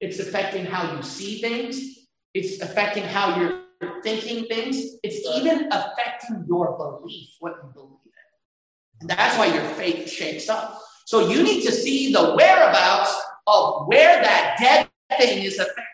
it's 0.00 0.18
affecting 0.18 0.66
how 0.66 0.94
you 0.94 1.02
see 1.02 1.40
things, 1.40 2.08
it's 2.34 2.60
affecting 2.60 3.04
how 3.04 3.40
you're 3.40 3.62
thinking 4.02 4.44
things, 4.46 4.98
it's 5.02 5.26
even 5.36 5.68
affecting 5.72 6.44
your 6.46 6.76
belief, 6.76 7.28
what 7.40 7.54
you 7.62 7.70
believe 7.72 7.98
in. 8.04 9.00
And 9.00 9.10
that's 9.10 9.38
why 9.38 9.46
your 9.46 9.64
faith 9.74 10.10
shakes 10.10 10.48
up. 10.48 10.82
So 11.06 11.28
you 11.28 11.42
need 11.42 11.62
to 11.62 11.72
see 11.72 12.12
the 12.12 12.34
whereabouts 12.34 13.14
of 13.46 13.86
where 13.86 14.20
that 14.20 14.56
dead 14.58 14.83
thing 15.10 15.44
is 15.44 15.58
affecting. 15.58 15.84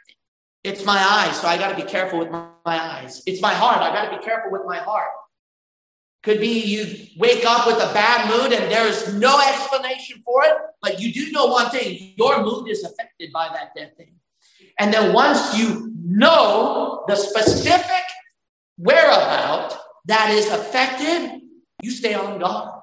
It's 0.63 0.85
my 0.85 0.99
eyes, 0.99 1.41
so 1.41 1.49
I 1.49 1.57
got 1.57 1.77
to 1.77 1.83
be 1.83 1.89
careful 1.91 2.19
with 2.19 2.31
my, 2.31 2.47
my 2.67 2.79
eyes. 2.79 3.23
It's 3.27 3.41
my 3.41 3.55
heart, 3.55 3.79
I 3.79 3.93
got 3.93 4.11
to 4.11 4.19
be 4.19 4.23
careful 4.23 4.51
with 4.51 4.63
my 4.67 4.79
heart. 4.79 5.09
Could 6.23 6.39
be 6.39 6.61
you 6.61 7.07
wake 7.17 7.47
up 7.47 7.67
with 7.67 7.77
a 7.77 7.93
bad 7.95 8.29
mood 8.29 8.53
and 8.53 8.71
there's 8.71 9.15
no 9.15 9.41
explanation 9.41 10.23
for 10.23 10.45
it, 10.45 10.53
but 10.83 11.01
you 11.01 11.13
do 11.13 11.33
know 11.33 11.47
one 11.47 11.71
thing 11.71 12.13
your 12.17 12.43
mood 12.45 12.69
is 12.69 12.85
affected 12.85 13.33
by 13.33 13.49
that 13.49 13.71
dead 13.75 13.97
thing. 13.97 14.17
And 14.79 14.93
then 14.93 15.15
once 15.15 15.57
you 15.59 15.95
know 16.05 17.05
the 17.09 17.17
specific 17.17 18.05
whereabout 18.77 19.79
that 20.07 20.31
is 20.31 20.47
affected, 20.51 21.41
you 21.83 21.91
stay 21.91 22.13
on 22.13 22.39
God. 22.39 22.81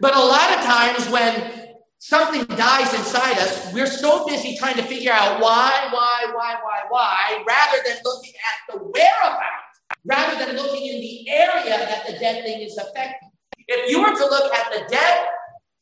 But 0.00 0.14
a 0.16 0.20
lot 0.20 0.58
of 0.58 0.64
times 0.64 1.08
when 1.10 1.67
something 1.98 2.44
dies 2.56 2.94
inside 2.94 3.38
us, 3.38 3.72
we're 3.72 3.86
so 3.86 4.26
busy 4.26 4.56
trying 4.56 4.76
to 4.76 4.82
figure 4.82 5.12
out 5.12 5.40
why, 5.40 5.88
why, 5.90 6.32
why, 6.34 6.56
why, 6.62 6.82
why, 6.88 7.44
rather 7.46 7.78
than 7.86 7.96
looking 8.04 8.32
at 8.32 8.72
the 8.72 8.78
whereabouts, 8.78 9.80
rather 10.04 10.44
than 10.44 10.56
looking 10.56 10.86
in 10.86 11.00
the 11.00 11.28
area 11.30 11.78
that 11.78 12.06
the 12.06 12.12
dead 12.14 12.44
thing 12.44 12.60
is 12.62 12.76
affecting. 12.78 13.30
If 13.66 13.90
you 13.90 14.00
were 14.00 14.14
to 14.14 14.24
look 14.24 14.54
at 14.54 14.72
the 14.72 14.84
dead 14.88 15.26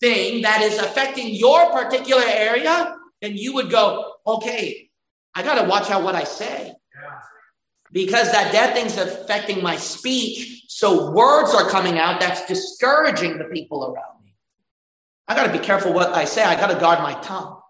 thing 0.00 0.42
that 0.42 0.62
is 0.62 0.78
affecting 0.78 1.34
your 1.34 1.70
particular 1.70 2.24
area, 2.26 2.96
then 3.20 3.36
you 3.36 3.54
would 3.54 3.70
go, 3.70 4.14
okay, 4.26 4.90
I 5.34 5.42
got 5.42 5.60
to 5.62 5.68
watch 5.68 5.90
out 5.90 6.02
what 6.02 6.14
I 6.14 6.24
say. 6.24 6.74
Because 7.92 8.32
that 8.32 8.52
dead 8.52 8.74
thing's 8.74 8.96
affecting 8.98 9.62
my 9.62 9.76
speech. 9.76 10.64
So 10.68 11.12
words 11.12 11.54
are 11.54 11.68
coming 11.70 11.98
out 11.98 12.20
that's 12.20 12.44
discouraging 12.46 13.38
the 13.38 13.44
people 13.44 13.84
around. 13.84 14.16
I 15.28 15.34
got 15.34 15.46
to 15.46 15.52
be 15.52 15.58
careful 15.58 15.92
what 15.92 16.12
I 16.14 16.24
say. 16.24 16.42
I 16.42 16.54
got 16.54 16.68
to 16.68 16.78
guard 16.78 17.00
my 17.00 17.14
tongue. 17.20 17.60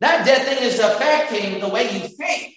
That 0.00 0.26
dead 0.26 0.46
thing 0.46 0.62
is 0.62 0.78
affecting 0.78 1.60
the 1.60 1.68
way 1.68 1.84
you 1.84 2.06
think. 2.08 2.54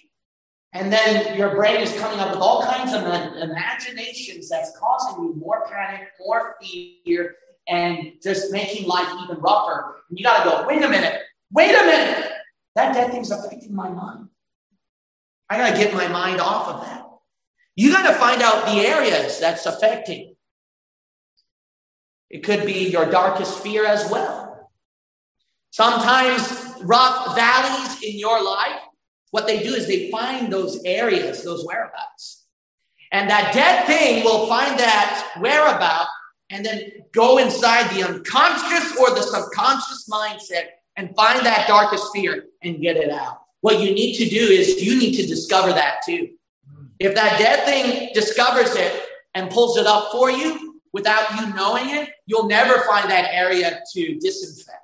And 0.72 0.92
then 0.92 1.36
your 1.36 1.54
brain 1.54 1.80
is 1.80 1.92
coming 1.98 2.20
up 2.20 2.30
with 2.30 2.40
all 2.40 2.62
kinds 2.62 2.92
of 2.92 3.02
imaginations 3.02 4.48
that's 4.48 4.76
causing 4.78 5.24
you 5.24 5.34
more 5.34 5.66
panic, 5.68 6.08
more 6.20 6.56
fear, 6.62 7.34
and 7.66 8.12
just 8.22 8.52
making 8.52 8.86
life 8.86 9.08
even 9.24 9.38
rougher. 9.40 9.96
And 10.08 10.18
you 10.18 10.24
got 10.24 10.44
to 10.44 10.50
go, 10.50 10.66
wait 10.68 10.82
a 10.82 10.88
minute, 10.88 11.22
wait 11.50 11.70
a 11.70 11.84
minute. 11.84 12.30
That 12.76 12.94
dead 12.94 13.10
thing's 13.10 13.30
affecting 13.30 13.74
my 13.74 13.88
mind. 13.88 14.28
I 15.48 15.56
got 15.56 15.70
to 15.70 15.76
get 15.76 15.92
my 15.92 16.06
mind 16.06 16.40
off 16.40 16.68
of 16.68 16.82
that. 16.82 17.04
You 17.74 17.90
got 17.90 18.06
to 18.06 18.14
find 18.14 18.42
out 18.42 18.66
the 18.66 18.86
areas 18.86 19.40
that's 19.40 19.66
affecting. 19.66 20.36
It 22.30 22.44
could 22.44 22.64
be 22.64 22.88
your 22.88 23.10
darkest 23.10 23.60
fear 23.60 23.84
as 23.84 24.10
well. 24.10 24.70
Sometimes 25.70 26.74
rough 26.82 27.36
valleys 27.36 28.02
in 28.02 28.18
your 28.18 28.42
life, 28.42 28.80
what 29.30 29.46
they 29.46 29.62
do 29.62 29.74
is 29.74 29.86
they 29.86 30.10
find 30.10 30.52
those 30.52 30.82
areas, 30.84 31.44
those 31.44 31.64
whereabouts. 31.64 32.46
And 33.12 33.28
that 33.28 33.52
dead 33.52 33.86
thing 33.86 34.24
will 34.24 34.46
find 34.46 34.78
that 34.78 35.32
whereabout 35.40 36.06
and 36.50 36.64
then 36.64 36.90
go 37.12 37.38
inside 37.38 37.90
the 37.94 38.06
unconscious 38.06 38.96
or 38.98 39.10
the 39.10 39.22
subconscious 39.22 40.08
mindset 40.08 40.66
and 40.96 41.14
find 41.16 41.44
that 41.44 41.66
darkest 41.68 42.12
fear 42.12 42.44
and 42.62 42.80
get 42.80 42.96
it 42.96 43.10
out. 43.10 43.42
What 43.60 43.80
you 43.80 43.92
need 43.94 44.16
to 44.16 44.28
do 44.28 44.40
is 44.40 44.82
you 44.82 44.98
need 44.98 45.14
to 45.16 45.26
discover 45.26 45.72
that 45.72 46.02
too. 46.04 46.30
If 46.98 47.14
that 47.14 47.38
dead 47.38 47.64
thing 47.64 48.10
discovers 48.14 48.74
it 48.74 49.02
and 49.34 49.50
pulls 49.50 49.76
it 49.76 49.86
up 49.86 50.12
for 50.12 50.30
you, 50.30 50.69
without 50.92 51.38
you 51.38 51.54
knowing 51.54 51.90
it, 51.90 52.10
you'll 52.26 52.48
never 52.48 52.80
find 52.84 53.10
that 53.10 53.32
area 53.32 53.80
to 53.94 54.18
disinfect. 54.18 54.76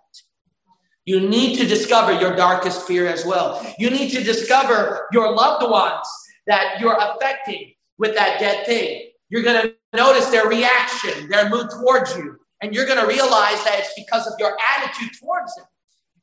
You 1.05 1.21
need 1.21 1.57
to 1.59 1.67
discover 1.67 2.13
your 2.13 2.35
darkest 2.35 2.87
fear 2.87 3.07
as 3.07 3.25
well. 3.25 3.65
You 3.79 3.91
need 3.91 4.11
to 4.11 4.25
discover 4.25 5.07
your 5.13 5.33
loved 5.35 5.71
ones 5.71 6.07
that 6.47 6.81
you're 6.81 6.99
affecting 6.99 7.73
with 7.99 8.15
that 8.17 8.41
dead 8.41 8.67
thing. 8.67 9.11
You're 9.29 9.43
going 9.43 9.63
to 9.63 9.75
notice 9.95 10.27
their 10.31 10.49
reaction, 10.49 11.29
their 11.29 11.49
mood 11.49 11.71
towards 11.71 12.17
you, 12.17 12.37
and 12.61 12.75
you're 12.75 12.87
going 12.87 13.01
to 13.01 13.07
realize 13.07 13.63
that 13.65 13.77
it's 13.79 13.93
because 13.97 14.27
of 14.27 14.35
your 14.39 14.57
attitude 14.77 15.11
towards 15.21 15.55
them. 15.55 15.67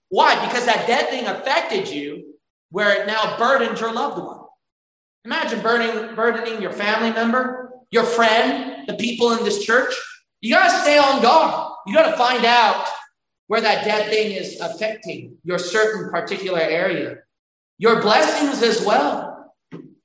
Why? 0.09 0.45
Because 0.45 0.65
that 0.65 0.85
dead 0.85 1.09
thing 1.09 1.27
affected 1.27 1.87
you 1.87 2.35
where 2.69 3.01
it 3.01 3.07
now 3.07 3.37
burdens 3.37 3.79
your 3.79 3.93
loved 3.93 4.21
one. 4.21 4.39
Imagine 5.25 5.61
burdening, 5.61 6.15
burdening 6.15 6.61
your 6.61 6.71
family 6.71 7.11
member, 7.11 7.72
your 7.93 8.03
friend, 8.03 8.87
the 8.87 8.95
people 8.95 9.33
in 9.33 9.43
this 9.45 9.63
church. 9.63 9.93
You 10.41 10.55
got 10.55 10.71
to 10.71 10.81
stay 10.81 10.97
on 10.97 11.21
guard. 11.21 11.73
You 11.85 11.93
got 11.93 12.09
to 12.09 12.17
find 12.17 12.43
out 12.43 12.87
where 13.47 13.61
that 13.61 13.85
dead 13.85 14.09
thing 14.09 14.31
is 14.31 14.59
affecting 14.59 15.37
your 15.43 15.59
certain 15.59 16.09
particular 16.09 16.59
area. 16.59 17.17
Your 17.77 18.01
blessings 18.01 18.63
as 18.63 18.83
well. 18.83 19.53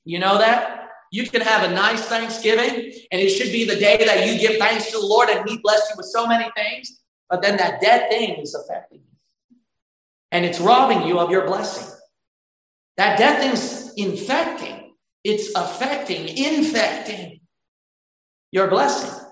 You 0.05 0.19
know 0.19 0.37
that? 0.37 0.91
You 1.11 1.27
can 1.27 1.41
have 1.41 1.71
a 1.71 1.75
nice 1.75 2.05
Thanksgiving, 2.05 2.93
and 3.11 3.21
it 3.23 3.31
should 3.31 3.51
be 3.51 3.65
the 3.65 3.77
day 3.77 4.05
that 4.05 4.27
you 4.27 4.39
give 4.39 4.59
thanks 4.59 4.91
to 4.91 4.99
the 4.99 5.07
Lord 5.07 5.31
and 5.31 5.49
He 5.49 5.57
bless 5.57 5.81
you 5.89 5.95
with 5.97 6.07
so 6.07 6.27
many 6.27 6.51
things. 6.55 7.01
But 7.31 7.41
then 7.41 7.57
that 7.57 7.81
dead 7.81 8.11
thing 8.11 8.37
is 8.37 8.55
affecting 8.55 8.99
you, 8.99 9.57
and 10.31 10.45
it's 10.45 10.61
robbing 10.61 11.07
you 11.07 11.19
of 11.19 11.31
your 11.31 11.47
blessing. 11.47 11.91
That 12.99 13.19
dead 13.19 13.39
thing's 13.41 13.95
infecting, 13.95 14.93
it's 15.25 15.55
affecting, 15.55 16.29
infecting 16.29 17.41
your 18.53 18.69
blessing. 18.69 19.27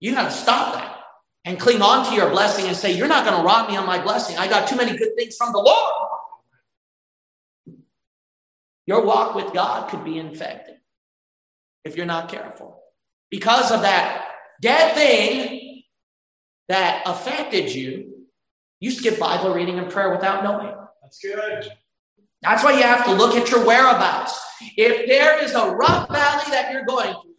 You 0.00 0.14
got 0.14 0.24
to 0.24 0.30
stop 0.30 0.74
that 0.74 0.98
and 1.44 1.58
cling 1.58 1.82
on 1.82 2.06
to 2.06 2.14
your 2.14 2.30
blessing 2.30 2.66
and 2.66 2.76
say, 2.76 2.96
You're 2.96 3.08
not 3.08 3.24
going 3.24 3.36
to 3.36 3.46
rob 3.46 3.68
me 3.68 3.76
on 3.76 3.86
my 3.86 4.02
blessing. 4.02 4.36
I 4.38 4.48
got 4.48 4.68
too 4.68 4.76
many 4.76 4.96
good 4.96 5.14
things 5.16 5.36
from 5.36 5.52
the 5.52 5.58
Lord. 5.58 5.92
Your 8.86 9.04
walk 9.04 9.34
with 9.34 9.52
God 9.52 9.88
could 9.88 10.04
be 10.04 10.18
infected 10.18 10.76
if 11.84 11.96
you're 11.96 12.06
not 12.06 12.28
careful 12.28 12.82
because 13.30 13.72
of 13.72 13.82
that 13.82 14.28
dead 14.60 14.94
thing 14.94 15.82
that 16.68 17.02
affected 17.06 17.74
you, 17.74 18.26
you 18.78 18.90
skip 18.90 19.18
Bible 19.18 19.54
reading 19.54 19.78
and 19.78 19.90
prayer 19.90 20.10
without 20.10 20.44
knowing. 20.44 20.74
That's 21.02 21.18
good. 21.18 21.68
That's 22.42 22.62
why 22.62 22.72
you 22.72 22.82
have 22.82 23.04
to 23.06 23.14
look 23.14 23.36
at 23.36 23.50
your 23.50 23.64
whereabouts. 23.64 24.38
If 24.76 25.08
there 25.08 25.42
is 25.42 25.52
a 25.54 25.70
rough 25.70 26.08
valley 26.08 26.44
that 26.50 26.72
you're 26.72 26.84
going 26.84 27.12
through, 27.12 27.31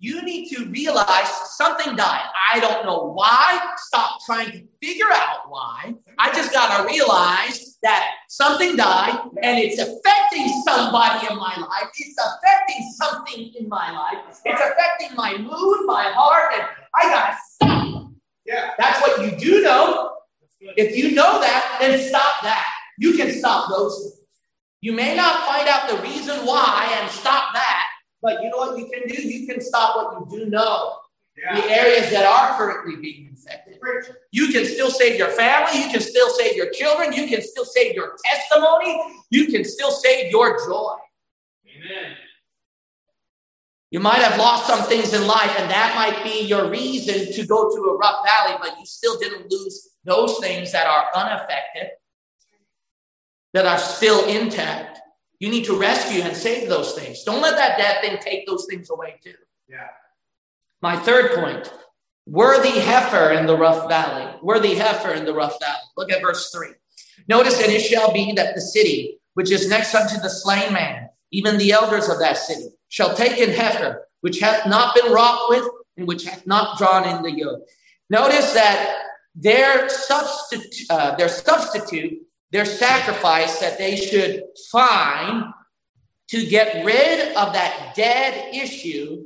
you 0.00 0.22
need 0.22 0.48
to 0.50 0.66
realize 0.66 1.28
something 1.56 1.96
died. 1.96 2.26
I 2.52 2.60
don't 2.60 2.86
know 2.86 3.12
why. 3.12 3.74
Stop 3.88 4.20
trying 4.24 4.52
to 4.52 4.62
figure 4.80 5.10
out 5.10 5.48
why. 5.48 5.94
I 6.18 6.32
just 6.32 6.52
got 6.52 6.76
to 6.76 6.86
realize 6.86 7.78
that 7.82 8.06
something 8.28 8.76
died 8.76 9.18
and 9.42 9.58
it's 9.58 9.78
affecting 9.78 10.48
somebody 10.64 11.26
in 11.28 11.36
my 11.36 11.56
life. 11.56 11.90
It's 11.98 12.16
affecting 12.16 12.92
something 12.96 13.52
in 13.58 13.68
my 13.68 13.90
life. 13.90 14.18
It's 14.44 14.60
affecting 14.60 15.16
my 15.16 15.36
mood, 15.36 15.86
my 15.86 16.12
heart, 16.14 16.52
and 16.54 16.66
I 16.94 17.02
got 17.10 17.30
to 17.30 17.36
stop. 17.54 18.10
Yeah. 18.46 18.70
That's 18.78 19.00
what 19.00 19.20
you 19.24 19.36
do 19.36 19.62
know. 19.62 20.12
If 20.60 20.96
you 20.96 21.14
know 21.14 21.40
that, 21.40 21.78
then 21.80 21.98
stop 22.08 22.42
that. 22.42 22.66
You 22.98 23.16
can 23.16 23.32
stop 23.32 23.68
those 23.68 24.00
things. 24.00 24.14
You 24.80 24.92
may 24.92 25.16
not 25.16 25.44
find 25.44 25.68
out 25.68 25.88
the 25.88 25.96
reason 26.02 26.46
why 26.46 26.96
and 27.00 27.10
stop 27.10 27.52
that, 27.52 27.67
but 28.22 28.42
you 28.42 28.50
know 28.50 28.56
what 28.58 28.78
you 28.78 28.86
can 28.86 29.08
do? 29.08 29.20
You 29.20 29.46
can 29.46 29.60
stop 29.60 29.96
what 29.96 30.32
you 30.32 30.38
do 30.44 30.50
know. 30.50 30.96
Yeah. 31.36 31.60
The 31.60 31.70
areas 31.70 32.10
that 32.10 32.26
are 32.26 32.58
currently 32.58 32.96
being 32.96 33.28
infected. 33.28 33.78
You 34.32 34.48
can 34.48 34.64
still 34.64 34.90
save 34.90 35.18
your 35.18 35.28
family. 35.28 35.82
You 35.82 35.88
can 35.88 36.00
still 36.00 36.30
save 36.30 36.56
your 36.56 36.70
children. 36.70 37.12
You 37.12 37.28
can 37.28 37.42
still 37.42 37.64
save 37.64 37.94
your 37.94 38.16
testimony. 38.24 39.00
You 39.30 39.46
can 39.46 39.64
still 39.64 39.92
save 39.92 40.32
your 40.32 40.58
joy. 40.66 40.94
Amen. 41.68 42.16
You 43.90 44.00
might 44.00 44.18
have 44.18 44.38
lost 44.38 44.66
some 44.66 44.86
things 44.86 45.14
in 45.14 45.26
life, 45.26 45.54
and 45.58 45.70
that 45.70 45.94
might 45.94 46.22
be 46.22 46.44
your 46.44 46.68
reason 46.68 47.32
to 47.32 47.46
go 47.46 47.70
to 47.74 47.82
a 47.84 47.96
rough 47.96 48.22
valley, 48.24 48.56
but 48.60 48.78
you 48.78 48.84
still 48.84 49.18
didn't 49.18 49.50
lose 49.50 49.88
those 50.04 50.38
things 50.40 50.72
that 50.72 50.86
are 50.86 51.06
unaffected, 51.14 51.90
that 53.54 53.64
are 53.64 53.78
still 53.78 54.26
intact. 54.26 55.00
You 55.40 55.50
need 55.50 55.64
to 55.66 55.78
rescue 55.78 56.22
and 56.22 56.36
save 56.36 56.68
those 56.68 56.94
things. 56.94 57.22
Don't 57.24 57.40
let 57.40 57.56
that 57.56 57.78
dead 57.78 58.00
thing 58.00 58.18
take 58.20 58.46
those 58.46 58.66
things 58.68 58.90
away, 58.90 59.20
too. 59.22 59.34
Yeah. 59.68 59.88
My 60.82 60.96
third 60.96 61.32
point 61.34 61.72
worthy 62.26 62.78
heifer 62.78 63.32
in 63.32 63.46
the 63.46 63.56
rough 63.56 63.88
valley. 63.88 64.38
Worthy 64.42 64.74
heifer 64.74 65.12
in 65.12 65.24
the 65.24 65.34
rough 65.34 65.58
valley. 65.60 65.78
Look 65.96 66.10
at 66.10 66.20
verse 66.20 66.50
3. 66.50 66.68
Notice, 67.28 67.62
and 67.62 67.72
it 67.72 67.80
shall 67.80 68.12
be 68.12 68.32
that 68.32 68.54
the 68.54 68.60
city 68.60 69.18
which 69.38 69.52
is 69.52 69.68
next 69.68 69.94
unto 69.94 70.20
the 70.20 70.28
slain 70.28 70.72
man, 70.72 71.08
even 71.30 71.58
the 71.58 71.70
elders 71.70 72.08
of 72.08 72.18
that 72.18 72.36
city, 72.36 72.70
shall 72.88 73.14
take 73.14 73.38
in 73.38 73.50
heifer, 73.50 74.08
which 74.20 74.40
hath 74.40 74.66
not 74.66 74.96
been 74.96 75.12
wrought 75.12 75.48
with, 75.48 75.64
and 75.96 76.08
which 76.08 76.24
hath 76.24 76.44
not 76.44 76.76
drawn 76.76 77.06
in 77.08 77.22
the 77.22 77.30
yoke. 77.30 77.64
Notice 78.10 78.52
that 78.54 79.04
their 79.36 79.88
substitute, 79.88 80.90
uh, 80.90 81.14
their 81.14 81.28
substitute, 81.28 82.18
their 82.50 82.64
sacrifice 82.64 83.58
that 83.60 83.78
they 83.78 83.96
should 83.96 84.42
find 84.70 85.44
to 86.28 86.46
get 86.46 86.84
rid 86.84 87.36
of 87.36 87.52
that 87.52 87.92
dead 87.94 88.54
issue 88.54 89.24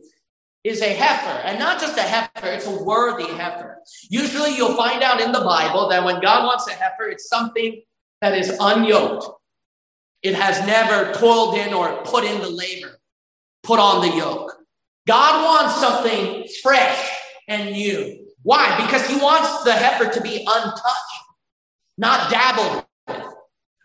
is 0.64 0.80
a 0.80 0.92
heifer, 0.92 1.40
and 1.44 1.58
not 1.58 1.80
just 1.80 1.98
a 1.98 2.02
heifer, 2.02 2.46
it's 2.46 2.66
a 2.66 2.84
worthy 2.84 3.26
heifer. 3.26 3.78
Usually 4.08 4.54
you'll 4.54 4.76
find 4.76 5.02
out 5.02 5.20
in 5.20 5.32
the 5.32 5.40
Bible 5.40 5.88
that 5.88 6.04
when 6.04 6.20
God 6.20 6.46
wants 6.46 6.68
a 6.68 6.72
heifer, 6.72 7.08
it's 7.08 7.28
something 7.28 7.82
that 8.20 8.38
is 8.38 8.50
unyoked. 8.60 9.28
It 10.22 10.36
has 10.36 10.64
never 10.64 11.12
toiled 11.14 11.56
in 11.56 11.74
or 11.74 12.00
put 12.04 12.22
in 12.22 12.40
the 12.40 12.48
labor, 12.48 13.00
put 13.64 13.80
on 13.80 14.08
the 14.08 14.16
yoke. 14.16 14.54
God 15.08 15.44
wants 15.44 15.80
something 15.80 16.46
fresh 16.62 17.10
and 17.48 17.72
new. 17.72 18.28
Why? 18.44 18.80
Because 18.84 19.04
he 19.08 19.16
wants 19.16 19.64
the 19.64 19.72
heifer 19.72 20.12
to 20.12 20.20
be 20.20 20.46
untouched, 20.48 21.18
not 21.98 22.30
dabbled. 22.30 22.84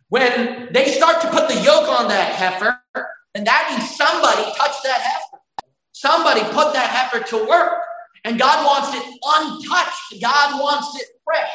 When 0.09 0.69
they 0.71 0.91
start 0.91 1.21
to 1.21 1.29
put 1.29 1.49
the 1.49 1.55
yoke 1.55 1.89
on 1.89 2.07
that 2.07 2.33
heifer, 2.33 2.81
then 3.33 3.43
that 3.43 3.67
means 3.69 3.95
somebody 3.95 4.43
touched 4.57 4.83
that 4.83 5.01
heifer. 5.01 5.41
Somebody 5.91 6.41
put 6.53 6.73
that 6.73 6.89
heifer 6.89 7.25
to 7.25 7.47
work. 7.47 7.83
And 8.23 8.39
God 8.39 8.65
wants 8.65 8.95
it 8.95 9.19
untouched. 9.23 10.21
God 10.21 10.61
wants 10.61 10.99
it 10.99 11.07
fresh, 11.23 11.49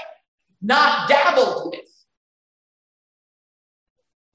not 0.60 1.08
dabbled 1.08 1.70
with. 1.72 1.80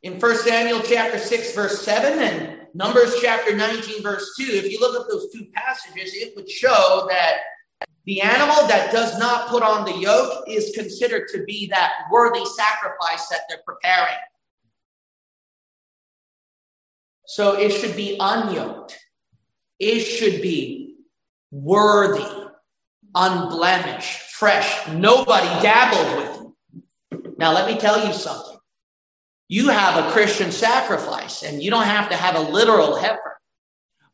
In 0.03 0.19
1 0.19 0.35
Samuel 0.37 0.81
chapter 0.81 1.17
6, 1.17 1.53
verse 1.53 1.81
7, 1.81 2.19
and 2.19 2.57
Numbers 2.73 3.15
chapter 3.21 3.55
19, 3.55 4.03
verse 4.03 4.35
2, 4.37 4.43
if 4.43 4.71
you 4.71 4.79
look 4.79 5.01
at 5.01 5.09
those 5.09 5.31
two 5.33 5.47
passages, 5.53 6.13
it 6.13 6.35
would 6.35 6.49
show 6.49 7.07
that 7.09 7.37
the 8.07 8.21
animal 8.21 8.67
that 8.67 8.91
does 8.93 9.19
not 9.19 9.49
put 9.49 9.63
on 9.63 9.83
the 9.83 9.97
yoke 9.97 10.45
is 10.47 10.71
considered 10.73 11.27
to 11.33 11.43
be 11.43 11.67
that 11.67 11.91
worthy 12.09 12.45
sacrifice 12.45 13.27
that 13.27 13.41
they're 13.49 13.61
preparing. 13.65 14.15
So 17.25 17.59
it 17.59 17.71
should 17.71 17.97
be 17.97 18.17
unyoked. 18.17 18.93
It 19.79 19.99
should 19.99 20.41
be 20.41 20.95
worthy, 21.51 22.25
unblemished, 23.13 24.19
fresh. 24.31 24.87
Nobody 24.87 25.47
dabbled 25.61 26.17
with 26.17 27.25
it. 27.25 27.37
Now, 27.37 27.53
let 27.53 27.67
me 27.71 27.77
tell 27.77 28.07
you 28.07 28.13
something. 28.13 28.57
You 29.49 29.67
have 29.67 30.03
a 30.03 30.11
Christian 30.11 30.53
sacrifice, 30.53 31.43
and 31.43 31.61
you 31.61 31.69
don't 31.71 31.85
have 31.85 32.09
to 32.09 32.15
have 32.15 32.35
a 32.35 32.39
literal 32.39 32.95
heifer. 32.95 33.37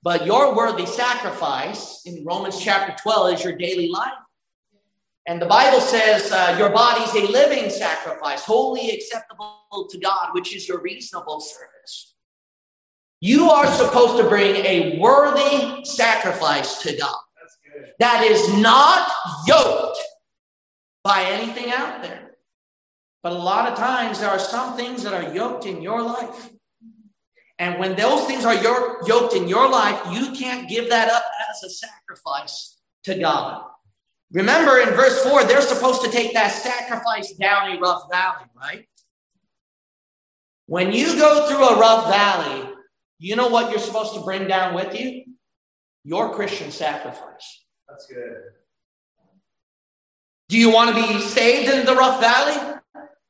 But 0.04 0.26
your 0.26 0.54
worthy 0.54 0.86
sacrifice 0.86 2.02
in 2.06 2.26
Romans 2.26 2.60
chapter 2.60 2.94
12 3.02 3.36
is 3.36 3.44
your 3.44 3.56
daily 3.56 3.88
life. 3.88 4.12
And 5.26 5.42
the 5.42 5.46
Bible 5.46 5.80
says 5.80 6.30
uh, 6.32 6.58
your 6.60 6.70
body's 6.70 7.16
a 7.16 7.32
living 7.32 7.70
sacrifice, 7.70 8.44
holy 8.44 8.90
acceptable 8.90 9.88
to 9.90 9.98
God, 9.98 10.30
which 10.34 10.54
is 10.54 10.68
your 10.68 10.82
reasonable 10.82 11.40
service. 11.40 12.16
You 13.22 13.50
are 13.50 13.68
supposed 13.68 14.18
to 14.22 14.28
bring 14.28 14.58
a 14.58 15.00
worthy 15.00 15.86
sacrifice 15.86 16.82
to 16.82 16.98
God 16.98 17.16
that 18.00 18.24
is 18.24 18.54
not 18.58 19.10
yoked 19.48 19.98
by 21.06 21.24
anything 21.24 21.72
out 21.72 22.02
there. 22.02 22.32
But 23.22 23.32
a 23.32 23.38
lot 23.38 23.72
of 23.72 23.78
times 23.78 24.20
there 24.20 24.30
are 24.30 24.40
some 24.40 24.76
things 24.76 25.04
that 25.04 25.14
are 25.14 25.34
yoked 25.34 25.66
in 25.66 25.82
your 25.82 26.02
life. 26.02 26.50
And 27.60 27.80
when 27.80 27.96
those 27.96 28.26
things 28.26 28.46
are 28.46 28.56
your, 28.56 29.00
yoked 29.06 29.36
in 29.36 29.48
your 29.48 29.70
life, 29.70 30.02
you 30.12 30.32
can't 30.32 30.68
give 30.68 30.90
that 30.90 31.10
up 31.10 31.24
as 31.50 31.64
a 31.64 31.70
sacrifice 31.70 32.78
to 33.04 33.16
God. 33.16 33.64
Remember 34.32 34.80
in 34.80 34.90
verse 34.90 35.24
4, 35.24 35.44
they're 35.44 35.62
supposed 35.62 36.04
to 36.04 36.10
take 36.10 36.34
that 36.34 36.52
sacrifice 36.52 37.34
down 37.34 37.78
a 37.78 37.80
rough 37.80 38.10
valley, 38.12 38.46
right? 38.56 38.88
When 40.66 40.92
you 40.92 41.16
go 41.18 41.48
through 41.48 41.64
a 41.64 41.80
rough 41.80 42.10
valley, 42.10 42.74
you 43.20 43.36
know 43.36 43.48
what 43.48 43.70
you're 43.70 43.80
supposed 43.80 44.16
to 44.16 44.22
bring 44.22 44.48
down 44.48 44.74
with 44.74 45.00
you? 45.00 45.24
Your 46.04 46.34
Christian 46.34 46.72
sacrifice. 46.72 47.64
That's 47.88 48.08
good. 48.08 48.38
Do 50.50 50.58
you 50.58 50.72
want 50.72 50.96
to 50.96 50.96
be 50.96 51.20
saved 51.22 51.72
in 51.72 51.86
the 51.86 51.96
rough 51.96 52.20
valley? 52.20 52.80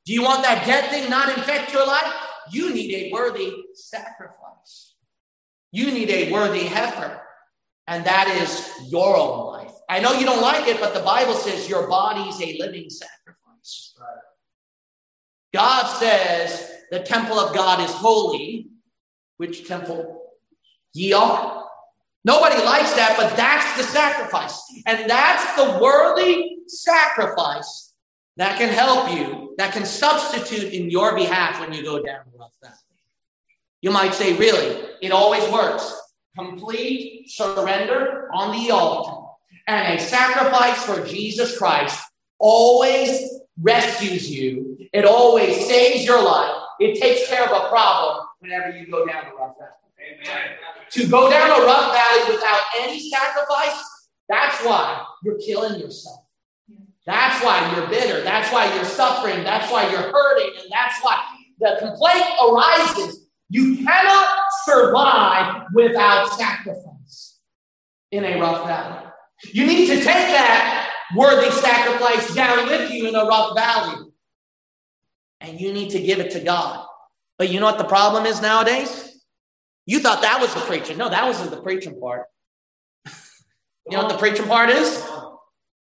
Do 0.05 0.13
you 0.13 0.23
want 0.23 0.43
that 0.43 0.65
dead 0.65 0.89
thing 0.89 1.09
not 1.09 1.37
infect 1.37 1.73
your 1.73 1.85
life? 1.85 2.13
You 2.51 2.73
need 2.73 2.93
a 2.93 3.11
worthy 3.11 3.53
sacrifice. 3.73 4.95
You 5.71 5.91
need 5.91 6.09
a 6.09 6.31
worthy 6.31 6.63
heifer, 6.65 7.21
and 7.87 8.05
that 8.05 8.27
is 8.27 8.91
your 8.91 9.17
own 9.17 9.47
life. 9.47 9.73
I 9.89 9.99
know 9.99 10.13
you 10.13 10.25
don't 10.25 10.41
like 10.41 10.67
it, 10.67 10.79
but 10.79 10.93
the 10.93 11.01
Bible 11.01 11.33
says 11.33 11.69
your 11.69 11.87
body's 11.87 12.39
a 12.41 12.57
living 12.59 12.89
sacrifice. 12.89 13.95
God 15.53 15.87
says 15.99 16.71
the 16.91 16.99
temple 16.99 17.39
of 17.39 17.55
God 17.55 17.79
is 17.79 17.91
holy, 17.91 18.69
which 19.37 19.67
temple 19.67 20.21
ye 20.93 21.13
are. 21.13 21.65
Nobody 22.25 22.63
likes 22.63 22.93
that, 22.93 23.15
but 23.17 23.35
that's 23.35 23.77
the 23.77 23.83
sacrifice. 23.83 24.61
And 24.85 25.09
that's 25.09 25.55
the 25.55 25.79
worthy 25.81 26.57
sacrifice 26.67 27.92
that 28.37 28.57
can 28.57 28.69
help 28.69 29.11
you, 29.15 29.53
that 29.57 29.73
can 29.73 29.85
substitute 29.85 30.73
in 30.73 30.89
your 30.89 31.15
behalf 31.15 31.59
when 31.59 31.73
you 31.73 31.83
go 31.83 32.01
down 32.01 32.21
the 32.31 32.37
rough 32.37 32.53
valley. 32.61 32.75
You 33.81 33.91
might 33.91 34.13
say, 34.13 34.35
really, 34.37 34.81
it 35.01 35.11
always 35.11 35.47
works. 35.51 35.93
Complete 36.37 37.29
surrender 37.29 38.29
on 38.33 38.57
the 38.57 38.71
altar 38.71 39.23
and 39.67 39.99
a 39.99 40.01
sacrifice 40.01 40.83
for 40.83 41.05
Jesus 41.05 41.57
Christ 41.57 42.01
always 42.39 43.29
rescues 43.61 44.29
you. 44.29 44.77
It 44.93 45.05
always 45.05 45.67
saves 45.67 46.03
your 46.03 46.23
life. 46.23 46.61
It 46.79 46.99
takes 46.99 47.27
care 47.29 47.43
of 47.43 47.51
a 47.51 47.69
problem 47.69 48.25
whenever 48.39 48.75
you 48.75 48.87
go 48.87 49.05
down 49.05 49.25
a 49.27 49.35
rough 49.35 49.55
valley. 49.57 50.19
Amen. 50.27 50.55
To 50.91 51.07
go 51.07 51.29
down 51.29 51.61
a 51.61 51.65
rough 51.65 51.93
valley 51.93 52.35
without 52.35 52.61
any 52.79 53.09
sacrifice, 53.09 53.83
that's 54.27 54.63
why 54.65 55.05
you're 55.23 55.39
killing 55.39 55.79
yourself. 55.79 56.22
That's 57.05 57.43
why 57.43 57.75
you're 57.75 57.87
bitter. 57.87 58.21
That's 58.21 58.51
why 58.51 58.73
you're 58.73 58.85
suffering. 58.85 59.43
That's 59.43 59.71
why 59.71 59.89
you're 59.89 60.11
hurting. 60.11 60.51
And 60.61 60.71
that's 60.71 61.01
why 61.01 61.21
the 61.59 61.75
complaint 61.79 62.25
arises. 62.41 63.27
You 63.49 63.85
cannot 63.85 64.27
survive 64.65 65.63
without 65.73 66.31
sacrifice 66.33 67.39
in 68.11 68.23
a 68.23 68.39
rough 68.39 68.65
valley. 68.65 69.09
You 69.51 69.65
need 69.65 69.87
to 69.87 69.95
take 69.95 70.05
that 70.05 70.89
worthy 71.15 71.51
sacrifice 71.51 72.33
down 72.33 72.67
with 72.67 72.91
you 72.91 73.07
in 73.09 73.15
a 73.15 73.25
rough 73.25 73.55
valley. 73.55 74.07
And 75.41 75.59
you 75.59 75.73
need 75.73 75.91
to 75.91 75.99
give 75.99 76.19
it 76.19 76.31
to 76.31 76.39
God. 76.39 76.85
But 77.37 77.49
you 77.49 77.59
know 77.59 77.65
what 77.65 77.77
the 77.77 77.83
problem 77.83 78.25
is 78.25 78.41
nowadays? 78.41 79.21
You 79.85 79.99
thought 79.99 80.21
that 80.21 80.39
was 80.39 80.53
the 80.53 80.61
preaching. 80.61 80.97
No, 80.97 81.09
that 81.09 81.25
wasn't 81.25 81.51
the 81.51 81.61
preaching 81.61 81.99
part. 81.99 82.25
You 83.85 83.97
know 83.97 84.03
what 84.03 84.13
the 84.13 84.17
preaching 84.17 84.47
part 84.47 84.69
is? 84.69 85.05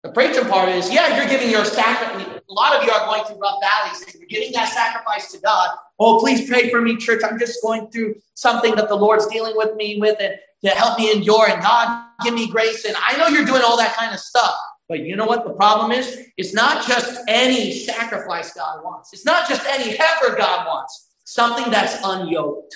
The 0.07 0.12
preaching 0.12 0.45
part 0.45 0.69
is, 0.69 0.88
yeah, 0.88 1.16
you're 1.16 1.29
giving 1.29 1.51
your 1.51 1.64
sacrifice. 1.64 2.40
A 2.49 2.53
lot 2.53 2.77
of 2.77 2.85
you 2.85 2.92
are 2.92 3.07
going 3.07 3.25
through 3.25 3.40
rough 3.40 3.59
valleys 3.61 4.05
and 4.05 4.14
you're 4.14 4.29
giving 4.29 4.53
that 4.53 4.69
sacrifice 4.69 5.33
to 5.33 5.40
God. 5.40 5.77
Oh, 5.99 6.21
please 6.21 6.49
pray 6.49 6.71
for 6.71 6.81
me, 6.81 6.97
church. 6.97 7.23
I'm 7.29 7.40
just 7.40 7.61
going 7.61 7.90
through 7.90 8.14
something 8.35 8.77
that 8.77 8.88
the 8.88 8.95
Lord's 8.95 9.27
dealing 9.27 9.57
with 9.57 9.75
me 9.75 9.99
with 9.99 10.16
and 10.21 10.37
to 10.64 10.71
help 10.71 10.97
me 10.97 11.11
endure. 11.11 11.49
And 11.49 11.61
God, 11.61 12.07
give 12.23 12.35
me 12.35 12.49
grace. 12.49 12.85
And 12.85 12.95
I 12.97 13.16
know 13.16 13.27
you're 13.27 13.45
doing 13.45 13.62
all 13.62 13.77
that 13.79 13.97
kind 13.97 14.14
of 14.14 14.21
stuff. 14.21 14.55
But 14.88 15.01
you 15.01 15.16
know 15.16 15.27
what 15.27 15.45
the 15.45 15.55
problem 15.55 15.90
is? 15.90 16.21
It's 16.37 16.55
not 16.55 16.87
just 16.87 17.21
any 17.27 17.73
sacrifice 17.73 18.55
God 18.55 18.85
wants. 18.85 19.12
It's 19.12 19.25
not 19.25 19.49
just 19.49 19.66
any 19.66 19.97
heifer 19.97 20.37
God 20.37 20.69
wants. 20.69 21.16
Something 21.25 21.69
that's 21.73 21.97
unyoked. 21.97 22.71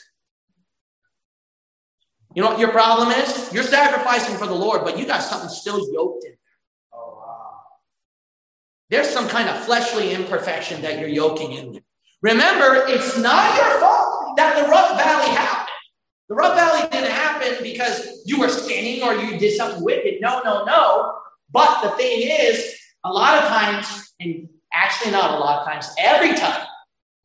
You 2.34 2.42
know 2.42 2.48
what 2.50 2.58
your 2.58 2.72
problem 2.72 3.12
is? 3.12 3.52
You're 3.52 3.62
sacrificing 3.62 4.36
for 4.36 4.48
the 4.48 4.54
Lord, 4.54 4.82
but 4.82 4.98
you 4.98 5.06
got 5.06 5.22
something 5.22 5.48
still 5.48 5.92
yoked 5.92 6.24
in. 6.24 6.34
There's 8.90 9.08
some 9.08 9.28
kind 9.28 9.48
of 9.48 9.64
fleshly 9.64 10.12
imperfection 10.12 10.82
that 10.82 10.98
you're 10.98 11.08
yoking 11.08 11.52
in. 11.52 11.72
there. 11.72 11.82
Remember, 12.22 12.84
it's 12.86 13.16
not 13.16 13.56
your 13.56 13.80
fault 13.80 14.36
that 14.36 14.62
the 14.62 14.68
rough 14.68 14.98
valley 14.98 15.30
happened. 15.30 15.68
The 16.28 16.34
rough 16.34 16.56
valley 16.56 16.88
didn't 16.90 17.10
happen 17.10 17.56
because 17.62 18.22
you 18.26 18.38
were 18.38 18.48
sinning 18.48 19.02
or 19.02 19.14
you 19.14 19.38
did 19.38 19.56
something 19.56 19.82
wicked. 19.82 20.20
No, 20.20 20.42
no, 20.44 20.64
no. 20.64 21.14
But 21.50 21.82
the 21.82 21.90
thing 21.90 22.28
is, 22.28 22.76
a 23.04 23.12
lot 23.12 23.42
of 23.42 23.48
times, 23.48 24.12
and 24.20 24.48
actually 24.72 25.12
not 25.12 25.34
a 25.34 25.38
lot 25.38 25.60
of 25.60 25.66
times, 25.66 25.88
every 25.98 26.34
time, 26.34 26.66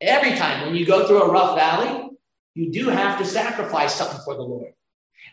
every 0.00 0.34
time 0.36 0.66
when 0.66 0.74
you 0.74 0.86
go 0.86 1.06
through 1.06 1.22
a 1.22 1.30
rough 1.30 1.56
valley, 1.56 2.08
you 2.54 2.72
do 2.72 2.88
have 2.88 3.18
to 3.18 3.24
sacrifice 3.24 3.94
something 3.94 4.20
for 4.24 4.34
the 4.34 4.42
Lord. 4.42 4.72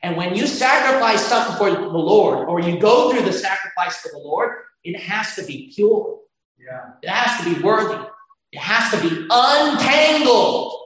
And 0.01 0.17
when 0.17 0.35
you 0.35 0.45
sacrifice 0.45 1.25
something 1.25 1.55
for 1.55 1.71
the 1.71 1.87
Lord, 1.87 2.49
or 2.49 2.59
you 2.59 2.79
go 2.79 3.11
through 3.11 3.23
the 3.23 3.31
sacrifice 3.33 3.97
for 3.97 4.09
the 4.11 4.19
Lord, 4.19 4.57
it 4.83 4.99
has 4.99 5.35
to 5.35 5.45
be 5.45 5.71
pure. 5.73 6.19
Yeah. 6.65 6.91
It 7.01 7.09
has 7.09 7.43
to 7.43 7.53
be 7.53 7.61
worthy. 7.61 8.07
It 8.51 8.59
has 8.59 8.91
to 8.91 9.09
be 9.09 9.27
untangled. 9.29 10.79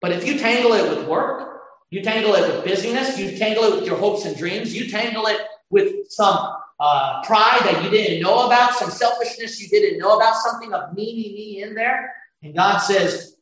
But 0.00 0.12
if 0.12 0.26
you 0.26 0.38
tangle 0.38 0.72
it 0.74 0.88
with 0.88 1.06
work, 1.06 1.62
you 1.90 2.02
tangle 2.02 2.34
it 2.34 2.42
with 2.42 2.64
busyness, 2.64 3.18
you 3.18 3.36
tangle 3.36 3.64
it 3.64 3.74
with 3.76 3.86
your 3.86 3.96
hopes 3.96 4.24
and 4.24 4.36
dreams, 4.36 4.74
you 4.74 4.88
tangle 4.90 5.26
it 5.26 5.40
with 5.70 6.10
some 6.10 6.54
uh, 6.78 7.22
pride 7.24 7.60
that 7.64 7.82
you 7.84 7.90
didn't 7.90 8.22
know 8.22 8.46
about, 8.46 8.74
some 8.74 8.90
selfishness 8.90 9.60
you 9.60 9.68
didn't 9.68 9.98
know 9.98 10.16
about, 10.16 10.36
something 10.36 10.72
of 10.72 10.94
me, 10.94 11.14
me, 11.14 11.34
me 11.34 11.62
in 11.62 11.74
there. 11.74 12.14
And 12.42 12.54
God 12.54 12.78
says, 12.78 13.36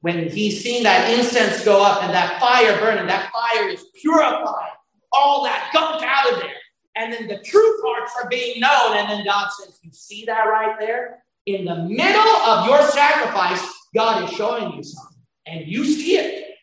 when 0.00 0.28
he's 0.28 0.62
seeing 0.62 0.82
that 0.82 1.16
incense 1.16 1.64
go 1.64 1.82
up 1.82 2.02
and 2.02 2.12
that 2.12 2.40
fire 2.40 2.78
burning, 2.80 3.06
that 3.06 3.30
fire 3.32 3.68
is 3.68 3.84
purifying 4.00 4.72
all 5.12 5.44
that 5.44 5.70
gunk 5.72 6.02
out 6.02 6.32
of 6.32 6.40
there. 6.40 6.50
And 6.94 7.12
then 7.12 7.26
the 7.26 7.38
true 7.38 7.80
parts 7.82 8.12
are 8.22 8.28
being 8.28 8.60
known. 8.60 8.96
And 8.96 9.08
then 9.08 9.24
God 9.24 9.48
says, 9.50 9.78
You 9.82 9.90
see 9.92 10.24
that 10.26 10.44
right 10.44 10.76
there? 10.78 11.24
In 11.46 11.64
the 11.64 11.76
middle 11.76 12.20
of 12.20 12.66
your 12.66 12.82
sacrifice, 12.82 13.62
God 13.94 14.24
is 14.24 14.36
showing 14.36 14.74
you 14.74 14.82
something. 14.82 15.18
And 15.46 15.66
you 15.66 15.84
see 15.84 16.16
it. 16.16 16.54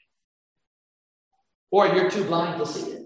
Or 1.72 1.88
you're 1.88 2.10
too 2.10 2.24
blind 2.24 2.60
to 2.60 2.66
see 2.66 2.92
it. 2.92 3.06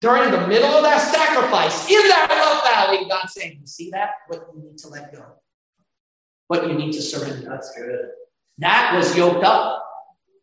During 0.00 0.30
the 0.30 0.46
middle 0.46 0.70
of 0.70 0.82
that 0.82 0.98
sacrifice, 0.98 1.88
in 1.88 2.08
that 2.08 2.28
rough 2.30 2.64
valley, 2.64 3.08
God's 3.08 3.32
saying, 3.32 3.58
You 3.60 3.66
see 3.66 3.90
that? 3.90 4.10
What 4.28 4.46
you 4.54 4.62
need 4.62 4.78
to 4.78 4.88
let 4.88 5.12
go. 5.12 5.24
What 6.48 6.68
you 6.68 6.74
need 6.74 6.92
to 6.92 7.02
surrender. 7.02 7.48
That's 7.48 7.72
good. 7.76 8.10
That 8.58 8.94
was 8.94 9.16
yoked 9.16 9.44
up. 9.44 9.82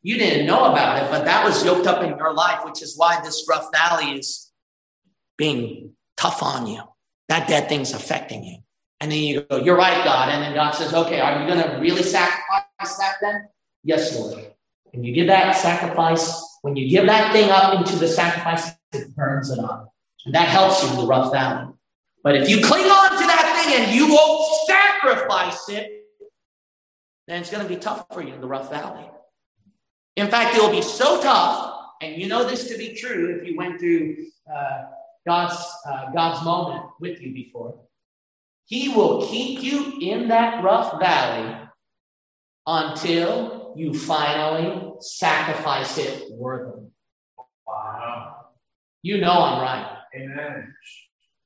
You 0.02 0.17
didn't 0.17 0.45
know 0.45 0.65
about 0.65 1.02
it, 1.02 1.10
but 1.10 1.23
that 1.23 1.45
was 1.45 1.63
yoked 1.63 1.88
up 1.88 2.04
in 2.04 2.17
your 2.17 2.34
life, 2.34 2.65
which 2.65 2.82
is 2.82 2.97
why 2.97 3.21
this 3.23 3.45
rough 3.49 3.69
valley 3.71 4.19
is 4.19 4.43
being 5.38 5.93
tough 6.17 6.43
on 6.43 6.67
you. 6.67 6.82
That 7.30 7.48
dead 7.48 7.69
thing's 7.69 7.93
affecting 7.93 8.43
you. 8.43 8.58
And 9.00 9.12
then 9.12 9.19
you 9.19 9.41
go, 9.41 9.58
You're 9.58 9.78
right, 9.78 10.04
God. 10.04 10.30
And 10.30 10.41
then 10.41 10.54
God 10.54 10.72
says, 10.72 10.93
Okay, 10.93 11.19
are 11.19 11.41
you 11.41 11.48
going 11.48 11.62
to 11.62 11.78
really 11.78 12.04
sacrifice 12.04 12.98
that 12.98 13.15
then? 13.22 13.48
Yes, 13.84 14.17
Lord. 14.17 14.54
And 14.93 15.06
you 15.06 15.13
give 15.13 15.28
that 15.28 15.56
sacrifice, 15.56 16.41
when 16.62 16.76
you 16.76 16.88
give 16.88 17.08
that 17.08 17.34
thing 17.34 17.50
up 17.50 17.74
into 17.74 17.96
the 17.98 18.08
sacrifice, 18.08 18.72
it 18.93 19.15
burns 19.15 19.50
it 19.50 19.60
up. 19.60 19.93
And 20.26 20.36
that 20.36 20.48
helps 20.48 20.84
you 20.84 20.89
in 20.91 20.98
the 20.98 21.06
rough 21.06 21.32
valley. 21.32 21.74
But 22.24 22.38
if 22.38 22.48
you 22.48 22.63
cling 22.63 22.86
on 22.86 23.12
to 23.12 23.28
that 23.28 23.65
thing 23.65 23.84
and 23.84 23.93
you 23.93 24.13
won't 24.13 24.67
sacrifice 24.67 25.67
it, 25.67 26.06
then 27.28 27.41
it's 27.41 27.50
going 27.50 27.63
to 27.63 27.69
be 27.69 27.76
tough 27.76 28.06
for 28.13 28.22
you 28.22 28.34
in 28.34 28.41
the 28.41 28.48
rough 28.48 28.69
valley. 28.69 29.10
In 30.15 30.28
fact, 30.28 30.56
it 30.56 30.62
will 30.62 30.72
be 30.72 30.82
so 30.82 31.22
tough, 31.22 31.76
and 32.02 32.22
you 32.22 32.28
know 32.28 32.48
this 32.48 32.69
to 32.69 32.78
be 32.78 32.93
true 32.93 33.36
if 33.36 33.48
you 33.48 33.58
went 33.58 33.80
through 33.80 34.28
uh, 34.50 34.84
God's, 35.26 35.56
uh, 35.88 36.12
God's 36.12 36.44
moment 36.44 36.86
with 37.00 37.22
you 37.22 37.34
before. 37.34 37.80
He 38.66 38.90
will 38.90 39.28
keep 39.28 39.62
you 39.62 39.98
in 40.02 40.30
that 40.30 40.64
rough 40.64 41.00
valley 41.00 41.56
until 42.66 43.74
you 43.76 43.94
finally 43.94 44.94
sacrifice 45.00 45.98
it 45.98 46.32
worthily. 46.32 46.88
Wow. 47.68 48.36
You 49.02 49.20
know 49.20 49.34
I'm 49.34 49.62
right. 49.62 49.98
Amen. 50.16 50.74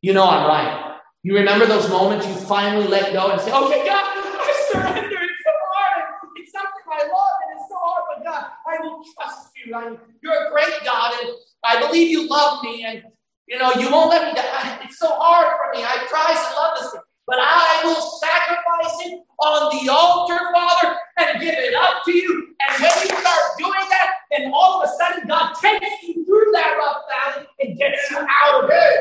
You 0.01 0.13
know 0.13 0.25
I'm 0.25 0.47
right. 0.47 0.99
You 1.23 1.35
remember 1.35 1.65
those 1.65 1.89
moments 1.89 2.27
you 2.27 2.35
finally 2.35 2.87
let 2.87 3.13
go 3.13 3.31
and 3.31 3.41
say, 3.41 3.51
okay, 3.51 3.85
God, 3.85 4.05
I 4.05 4.67
surrender. 4.71 5.17
It's 5.21 5.43
so 5.43 5.51
hard. 5.73 6.03
It's 6.37 6.51
something 6.51 6.83
I 6.89 7.03
love 7.07 7.31
and 7.47 7.59
it's 7.59 7.69
so 7.69 7.75
hard, 7.79 8.03
but 8.15 8.23
God, 8.23 8.45
I 8.67 8.81
will 8.81 9.03
trust 9.15 9.49
you. 9.65 9.73
I, 9.73 9.97
you're 10.21 10.47
a 10.47 10.51
great 10.51 10.85
God, 10.85 11.13
and 11.21 11.31
I 11.63 11.85
believe 11.85 12.11
you 12.11 12.29
love 12.29 12.63
me, 12.63 12.83
and 12.83 13.03
you 13.47 13.57
know 13.57 13.73
you 13.73 13.91
won't 13.91 14.09
let 14.09 14.27
me 14.27 14.33
die. 14.33 14.79
It's 14.85 14.99
so 14.99 15.09
hard 15.09 15.55
for 15.57 15.77
me. 15.77 15.83
I 15.83 16.05
try 16.07 16.27
to 16.31 16.55
love 16.55 16.77
this 16.79 16.91
thing, 16.91 17.01
but 17.25 17.37
I 17.39 17.81
will 17.83 18.01
sacrifice 18.19 18.95
it 19.05 19.23
on 19.39 19.75
the 19.75 19.91
altar, 19.91 20.39
Father, 20.53 20.95
and 21.17 21.39
give 21.41 21.55
it 21.55 21.73
up 21.75 22.03
to 22.05 22.11
you. 22.11 22.55
And 22.59 22.81
when 22.81 22.91
you 23.03 23.15
start 23.19 23.41
doing 23.57 23.89
that, 23.89 24.09
then 24.31 24.51
all 24.53 24.81
of 24.81 24.89
a 24.89 24.91
sudden 24.97 25.27
God 25.27 25.53
takes 25.61 25.85
you 26.03 26.25
through 26.25 26.51
that 26.53 26.75
rough 26.77 27.03
valley 27.09 27.47
and 27.59 27.77
gets 27.77 28.11
you 28.11 28.17
out 28.17 28.63
of 28.63 28.69
it. 28.71 28.99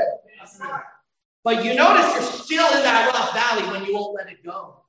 But 1.45 1.65
you 1.65 1.75
notice 1.75 2.13
you're 2.15 2.23
still 2.23 2.67
in 2.77 2.83
that 2.83 3.13
rough 3.15 3.33
valley 3.33 3.71
when 3.71 3.87
you 3.87 3.95
won't 3.95 4.17
let 4.17 4.29
it 4.29 4.45
go, 4.45 4.83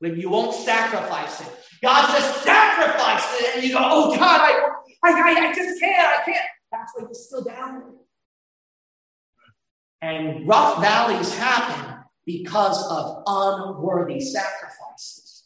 when 0.00 0.18
you 0.20 0.28
won't 0.28 0.54
sacrifice 0.54 1.40
it. 1.40 1.48
God 1.82 2.12
says, 2.12 2.24
sacrifice 2.42 3.40
it. 3.40 3.56
And 3.56 3.64
you 3.64 3.72
go, 3.72 3.78
oh 3.80 4.16
God, 4.16 4.40
I, 4.40 4.68
I, 5.02 5.48
I 5.48 5.54
just 5.54 5.80
can't, 5.80 6.20
I 6.20 6.24
can't. 6.24 6.46
That's 6.70 6.92
why 6.94 7.04
you're 7.04 7.14
still 7.14 7.42
down. 7.42 7.94
And 10.02 10.46
rough 10.46 10.82
valleys 10.82 11.32
happen 11.34 12.04
because 12.26 12.84
of 12.90 13.22
unworthy 13.26 14.20
sacrifices. 14.20 15.44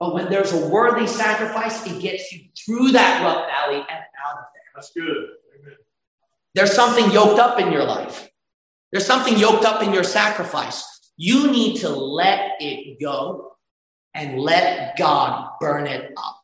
But 0.00 0.14
when 0.14 0.28
there's 0.28 0.52
a 0.52 0.68
worthy 0.68 1.06
sacrifice, 1.06 1.86
it 1.86 2.00
gets 2.00 2.32
you 2.32 2.40
through 2.58 2.92
that 2.92 3.22
rough 3.22 3.46
valley 3.46 3.78
and 3.78 3.88
out 3.88 4.38
of 4.38 4.44
there. 4.54 4.62
That's 4.74 4.90
good. 4.92 5.06
Amen. 5.06 5.76
There's 6.54 6.72
something 6.72 7.10
yoked 7.12 7.38
up 7.38 7.60
in 7.60 7.70
your 7.70 7.84
life. 7.84 8.28
There's 8.90 9.06
something 9.06 9.38
yoked 9.38 9.64
up 9.64 9.82
in 9.82 9.92
your 9.92 10.04
sacrifice. 10.04 11.12
You 11.16 11.50
need 11.52 11.76
to 11.80 11.90
let 11.90 12.52
it 12.60 12.98
go 13.00 13.52
and 14.14 14.40
let 14.40 14.96
God 14.98 15.50
burn 15.60 15.86
it 15.86 16.12
up. 16.16 16.42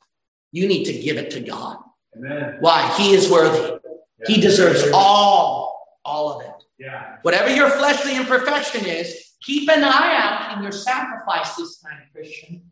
You 0.52 0.68
need 0.68 0.84
to 0.84 0.92
give 0.92 1.16
it 1.16 1.30
to 1.32 1.40
God. 1.40 1.78
Amen. 2.16 2.58
Why? 2.60 2.94
He 2.96 3.14
is 3.14 3.30
worthy. 3.30 3.80
Yeah. 4.20 4.26
He 4.26 4.40
deserves 4.40 4.84
all, 4.94 5.98
all 6.04 6.38
of 6.38 6.46
it. 6.46 6.55
Yeah. 6.78 7.16
Whatever 7.22 7.54
your 7.54 7.70
fleshly 7.70 8.16
imperfection 8.16 8.84
is, 8.84 9.34
keep 9.42 9.68
an 9.70 9.82
eye 9.82 10.16
out 10.16 10.56
in 10.56 10.62
your 10.62 10.72
sacrifice 10.72 11.56
this 11.56 11.78
time, 11.78 12.02
Christian. 12.12 12.70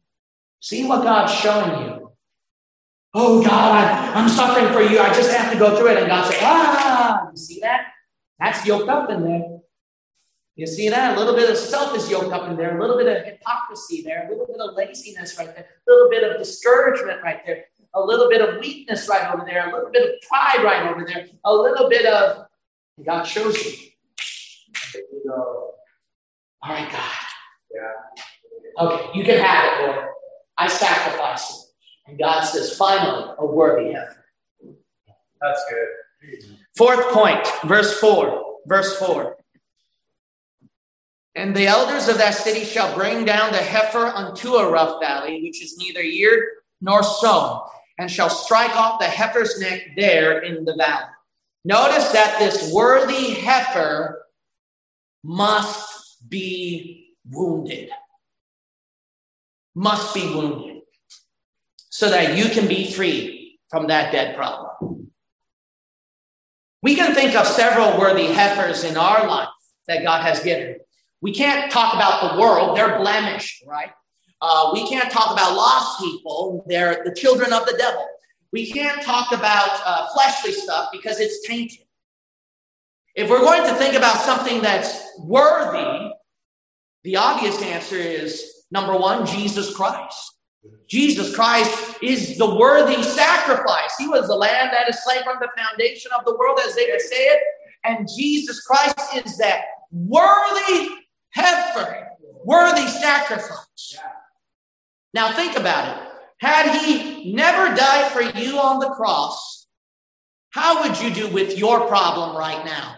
See 0.60 0.86
what 0.86 1.02
God's 1.02 1.32
showing 1.32 1.86
you. 1.86 2.12
Oh 3.14 3.42
God, 3.42 3.84
I, 3.84 4.20
am 4.20 4.28
suffering 4.28 4.72
for 4.72 4.82
you. 4.82 4.98
I 4.98 5.14
just 5.14 5.30
have 5.32 5.52
to 5.52 5.58
go 5.58 5.76
through 5.76 5.92
it. 5.92 5.98
And 5.98 6.08
God 6.08 6.30
says, 6.30 6.40
ah, 6.42 7.28
you 7.30 7.36
see 7.36 7.60
that? 7.60 7.92
That's 8.40 8.66
yoked 8.66 8.88
up 8.88 9.08
in 9.08 9.22
there. 9.22 9.58
You 10.56 10.66
see 10.66 10.88
that? 10.88 11.16
A 11.16 11.18
little 11.18 11.34
bit 11.34 11.48
of 11.48 11.56
self 11.56 11.96
is 11.96 12.10
yoked 12.10 12.32
up 12.32 12.48
in 12.48 12.56
there, 12.56 12.76
a 12.76 12.80
little 12.80 12.96
bit 12.96 13.08
of 13.08 13.24
hypocrisy 13.24 14.02
there, 14.02 14.26
a 14.26 14.30
little 14.30 14.46
bit 14.46 14.60
of 14.60 14.74
laziness 14.74 15.36
right 15.38 15.54
there, 15.54 15.66
a 15.66 15.90
little 15.90 16.10
bit 16.10 16.28
of 16.28 16.38
discouragement 16.38 17.22
right 17.22 17.44
there, 17.44 17.64
a 17.94 18.00
little 18.00 18.28
bit 18.28 18.40
of 18.40 18.60
weakness 18.60 19.08
right 19.08 19.32
over 19.32 19.44
there, 19.44 19.68
a 19.68 19.72
little 19.74 19.90
bit 19.90 20.02
of 20.02 20.28
pride 20.28 20.62
right 20.64 20.90
over 20.90 21.04
there, 21.04 21.26
a 21.44 21.54
little 21.54 21.88
bit 21.88 22.06
of 22.06 22.46
God 23.04 23.24
shows 23.24 23.64
you. 23.64 23.83
All 25.38 26.72
right, 26.72 26.90
God. 26.90 27.10
Yeah. 27.74 28.84
Okay, 28.84 29.18
you 29.18 29.24
can 29.24 29.38
have 29.38 29.64
it, 29.80 29.86
Lord. 29.86 30.08
I 30.56 30.68
sacrifice 30.68 31.50
it. 31.50 32.10
And 32.10 32.18
God 32.18 32.42
says, 32.42 32.76
finally, 32.76 33.34
a 33.38 33.46
worthy 33.46 33.92
heifer. 33.92 34.24
That's 35.40 35.64
good. 35.70 36.56
Fourth 36.76 37.12
point, 37.12 37.46
verse 37.64 37.98
4. 38.00 38.42
Verse 38.66 38.98
4. 38.98 39.36
And 41.36 41.54
the 41.54 41.66
elders 41.66 42.08
of 42.08 42.18
that 42.18 42.34
city 42.34 42.64
shall 42.64 42.94
bring 42.94 43.24
down 43.24 43.52
the 43.52 43.58
heifer 43.58 44.06
unto 44.06 44.54
a 44.54 44.70
rough 44.70 45.00
valley, 45.02 45.42
which 45.42 45.62
is 45.62 45.76
neither 45.76 46.00
eared 46.00 46.44
nor 46.80 47.02
sown, 47.02 47.60
and 47.98 48.10
shall 48.10 48.30
strike 48.30 48.74
off 48.76 49.00
the 49.00 49.06
heifer's 49.06 49.58
neck 49.58 49.80
there 49.96 50.40
in 50.42 50.64
the 50.64 50.76
valley. 50.76 51.10
Notice 51.64 52.10
that 52.12 52.38
this 52.38 52.72
worthy 52.72 53.34
heifer 53.34 54.23
must 55.24 56.28
be 56.28 57.16
wounded. 57.28 57.88
Must 59.74 60.14
be 60.14 60.32
wounded 60.32 60.82
so 61.88 62.10
that 62.10 62.36
you 62.36 62.50
can 62.50 62.68
be 62.68 62.92
free 62.92 63.58
from 63.70 63.88
that 63.88 64.12
dead 64.12 64.36
problem. 64.36 65.10
We 66.82 66.94
can 66.94 67.14
think 67.14 67.34
of 67.34 67.46
several 67.46 67.98
worthy 67.98 68.26
heifers 68.26 68.84
in 68.84 68.98
our 68.98 69.26
life 69.26 69.48
that 69.88 70.02
God 70.02 70.22
has 70.22 70.40
given. 70.40 70.76
We 71.22 71.32
can't 71.32 71.72
talk 71.72 71.94
about 71.94 72.34
the 72.34 72.40
world, 72.40 72.76
they're 72.76 72.98
blemished, 72.98 73.64
right? 73.66 73.90
Uh, 74.42 74.70
we 74.74 74.86
can't 74.86 75.10
talk 75.10 75.32
about 75.32 75.56
lost 75.56 76.00
people, 76.00 76.64
they're 76.68 77.02
the 77.02 77.14
children 77.14 77.52
of 77.52 77.64
the 77.64 77.74
devil. 77.78 78.06
We 78.52 78.70
can't 78.70 79.02
talk 79.02 79.32
about 79.32 79.80
uh, 79.86 80.08
fleshly 80.12 80.52
stuff 80.52 80.90
because 80.92 81.18
it's 81.18 81.46
tainted. 81.46 81.83
If 83.14 83.30
we're 83.30 83.40
going 83.40 83.62
to 83.62 83.74
think 83.74 83.94
about 83.94 84.16
something 84.16 84.60
that's 84.60 85.00
worthy, 85.18 86.10
the 87.04 87.16
obvious 87.16 87.60
answer 87.62 87.96
is 87.96 88.64
number 88.70 88.96
one, 88.96 89.26
Jesus 89.26 89.74
Christ. 89.74 90.32
Jesus 90.88 91.34
Christ 91.34 91.96
is 92.02 92.38
the 92.38 92.54
worthy 92.54 93.02
sacrifice. 93.02 93.94
He 93.98 94.08
was 94.08 94.26
the 94.26 94.34
lamb 94.34 94.70
that 94.72 94.88
is 94.88 95.02
slain 95.04 95.22
from 95.22 95.36
the 95.40 95.48
foundation 95.56 96.10
of 96.18 96.24
the 96.24 96.36
world, 96.36 96.58
as 96.64 96.74
say 96.74 96.82
it. 96.84 97.40
And 97.84 98.08
Jesus 98.16 98.62
Christ 98.62 98.98
is 99.14 99.36
that 99.38 99.60
worthy 99.92 100.88
heifer, 101.30 102.08
worthy 102.44 102.86
sacrifice. 102.86 103.98
Now 105.12 105.32
think 105.32 105.56
about 105.56 105.96
it. 105.96 106.08
Had 106.38 106.80
he 106.80 107.32
never 107.32 107.74
died 107.74 108.10
for 108.10 108.22
you 108.22 108.58
on 108.58 108.80
the 108.80 108.90
cross, 108.90 109.66
how 110.50 110.82
would 110.82 111.00
you 111.00 111.12
do 111.12 111.28
with 111.28 111.56
your 111.58 111.86
problem 111.86 112.36
right 112.36 112.64
now? 112.64 112.96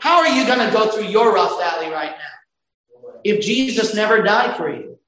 How 0.00 0.20
are 0.20 0.28
you 0.28 0.46
going 0.46 0.66
to 0.66 0.72
go 0.72 0.90
through 0.90 1.06
your 1.06 1.32
rough 1.32 1.58
valley 1.58 1.90
right 1.90 2.12
now 2.12 3.10
if 3.22 3.44
Jesus 3.44 3.94
never 3.94 4.22
died 4.22 4.56
for 4.56 4.74
you? 4.74 4.98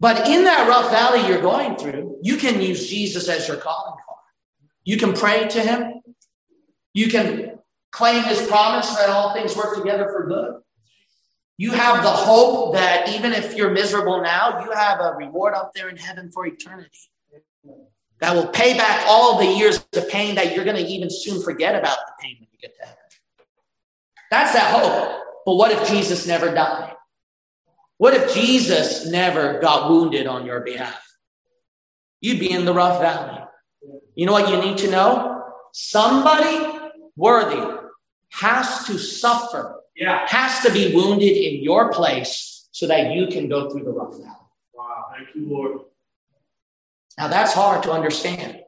But 0.00 0.28
in 0.28 0.44
that 0.44 0.68
rough 0.68 0.90
valley 0.90 1.26
you're 1.26 1.40
going 1.40 1.76
through, 1.76 2.18
you 2.20 2.36
can 2.36 2.60
use 2.60 2.88
Jesus 2.88 3.28
as 3.28 3.46
your 3.48 3.56
calling 3.56 3.94
card. 4.06 4.20
You 4.84 4.96
can 4.96 5.14
pray 5.14 5.46
to 5.48 5.60
him. 5.60 6.02
You 6.92 7.08
can 7.08 7.58
claim 7.92 8.24
his 8.24 8.44
promise 8.46 8.94
that 8.96 9.08
all 9.08 9.32
things 9.32 9.56
work 9.56 9.76
together 9.76 10.06
for 10.12 10.26
good. 10.26 10.60
You 11.56 11.70
have 11.70 12.02
the 12.02 12.10
hope 12.10 12.74
that 12.74 13.08
even 13.10 13.32
if 13.32 13.54
you're 13.54 13.70
miserable 13.70 14.20
now, 14.20 14.64
you 14.64 14.72
have 14.72 14.98
a 15.00 15.14
reward 15.16 15.54
up 15.54 15.72
there 15.74 15.88
in 15.88 15.96
heaven 15.96 16.30
for 16.32 16.44
eternity 16.44 16.90
that 18.18 18.34
will 18.34 18.48
pay 18.48 18.76
back 18.76 19.04
all 19.06 19.38
the 19.38 19.46
years 19.46 19.86
of 19.94 20.08
pain 20.08 20.34
that 20.34 20.54
you're 20.54 20.64
going 20.64 20.76
to 20.76 20.82
even 20.82 21.08
soon 21.08 21.40
forget 21.40 21.76
about 21.76 21.98
the 21.98 22.12
pain 22.20 22.43
get 22.64 22.76
to 22.76 22.82
heaven. 22.82 22.96
That's 24.30 24.52
that 24.54 24.72
hope. 24.74 25.22
But 25.44 25.54
what 25.56 25.70
if 25.70 25.88
Jesus 25.88 26.26
never 26.26 26.54
died? 26.54 26.94
What 27.98 28.14
if 28.14 28.34
Jesus 28.34 29.06
never 29.06 29.60
got 29.60 29.90
wounded 29.90 30.26
on 30.26 30.46
your 30.46 30.60
behalf? 30.60 31.00
You'd 32.20 32.40
be 32.40 32.50
in 32.50 32.64
the 32.64 32.72
rough 32.72 33.00
valley. 33.00 33.40
You 34.14 34.26
know 34.26 34.32
what 34.32 34.48
you 34.48 34.60
need 34.60 34.78
to 34.78 34.90
know? 34.90 35.42
Somebody 35.72 36.80
worthy 37.16 37.62
has 38.32 38.86
to 38.86 38.98
suffer, 38.98 39.82
Yeah. 39.94 40.26
has 40.26 40.60
to 40.64 40.72
be 40.72 40.94
wounded 40.94 41.36
in 41.36 41.62
your 41.62 41.92
place 41.92 42.68
so 42.72 42.86
that 42.86 43.12
you 43.12 43.26
can 43.28 43.48
go 43.48 43.70
through 43.70 43.84
the 43.84 43.92
rough 43.92 44.16
valley. 44.16 44.46
Wow. 44.72 45.06
Thank 45.14 45.34
you, 45.34 45.48
Lord. 45.48 45.80
Now 47.18 47.28
that's 47.28 47.52
hard 47.52 47.82
to 47.84 47.92
understand. 47.92 48.60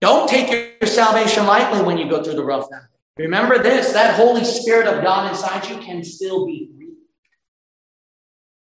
Don't 0.00 0.28
take 0.28 0.50
your 0.50 0.88
salvation 0.88 1.46
lightly 1.46 1.82
when 1.82 1.96
you 1.96 2.10
go 2.10 2.22
through 2.22 2.34
the 2.34 2.44
rough 2.44 2.68
valley. 2.68 2.91
Remember 3.18 3.62
this 3.62 3.92
that 3.92 4.14
Holy 4.16 4.44
Spirit 4.44 4.86
of 4.86 5.02
God 5.02 5.30
inside 5.30 5.68
you 5.68 5.76
can 5.78 6.02
still 6.02 6.46
be 6.46 6.70
grieved 6.74 6.96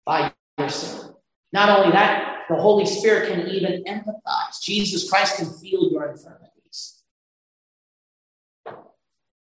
by 0.05 0.33
your 0.57 0.69
sin. 0.69 1.13
Not 1.51 1.77
only 1.77 1.91
that, 1.91 2.45
the 2.47 2.55
Holy 2.55 2.85
Spirit 2.85 3.29
can 3.29 3.47
even 3.47 3.83
empathize. 3.83 4.61
Jesus 4.61 5.09
Christ 5.09 5.37
can 5.37 5.51
feel 5.57 5.89
your 5.91 6.09
infirmities. 6.09 7.03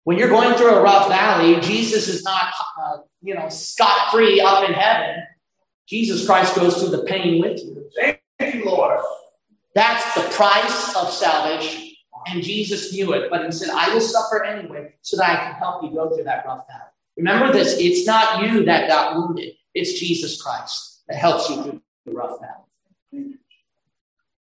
When 0.05 0.19
you're 0.19 0.29
going 0.29 0.57
through 0.57 0.75
a 0.75 0.83
rough 0.83 1.09
valley, 1.09 1.61
Jesus 1.61 2.09
is 2.09 2.25
not, 2.25 2.53
uh, 2.83 2.99
you 3.23 3.35
know, 3.35 3.49
scot 3.49 4.11
free 4.11 4.41
up 4.41 4.67
in 4.67 4.75
heaven. 4.75 5.23
Jesus 5.87 6.25
Christ 6.25 6.57
goes 6.57 6.79
through 6.79 6.97
the 6.97 7.05
pain 7.05 7.41
with 7.41 7.61
you. 7.63 7.91
Thank 7.97 8.55
you, 8.55 8.65
Lord. 8.65 9.01
That's 9.75 10.15
the 10.15 10.23
price 10.35 10.97
of 10.97 11.13
salvation. 11.13 11.90
And 12.27 12.43
Jesus 12.43 12.93
knew 12.93 13.13
it, 13.13 13.31
but 13.31 13.45
he 13.45 13.53
said, 13.53 13.71
I 13.71 13.93
will 13.93 14.01
suffer 14.01 14.45
anyway 14.45 14.95
so 15.03 15.17
that 15.17 15.31
I 15.31 15.37
can 15.37 15.55
help 15.55 15.83
you 15.83 15.91
go 15.91 16.15
through 16.15 16.25
that 16.25 16.45
rough 16.47 16.67
valley. 16.67 16.91
Remember 17.17 17.53
this 17.53 17.77
it's 17.79 18.07
not 18.07 18.43
you 18.43 18.65
that 18.65 18.89
got 18.89 19.17
wounded, 19.17 19.55
it's 19.75 19.99
Jesus 19.99 20.41
Christ 20.41 21.03
that 21.09 21.17
helps 21.17 21.49
you 21.51 21.63
through 21.63 21.83
the 22.07 22.13
rough 22.13 22.39
valley. 22.41 23.35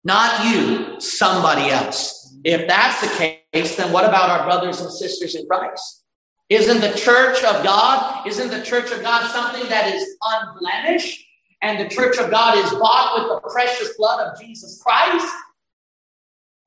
Not 0.04 0.46
you, 0.46 1.00
somebody 1.00 1.70
else. 1.70 2.34
If 2.44 2.66
that's 2.66 3.00
the 3.00 3.36
case, 3.52 3.76
then 3.76 3.92
what 3.92 4.04
about 4.04 4.30
our 4.30 4.44
brothers 4.44 4.80
and 4.80 4.90
sisters 4.90 5.34
in 5.34 5.46
Christ? 5.46 6.02
Isn't 6.48 6.80
the 6.80 6.92
church 6.98 7.42
of 7.44 7.62
God, 7.62 8.26
isn't 8.26 8.50
the 8.50 8.62
church 8.62 8.90
of 8.90 9.00
God 9.02 9.30
something 9.30 9.68
that 9.70 9.94
is 9.94 10.16
unblemished? 10.22 11.24
And 11.62 11.78
the 11.78 11.88
church 11.88 12.18
of 12.18 12.30
God 12.30 12.58
is 12.58 12.70
bought 12.72 13.18
with 13.18 13.28
the 13.42 13.48
precious 13.48 13.96
blood 13.96 14.26
of 14.26 14.40
Jesus 14.40 14.82
Christ? 14.82 15.32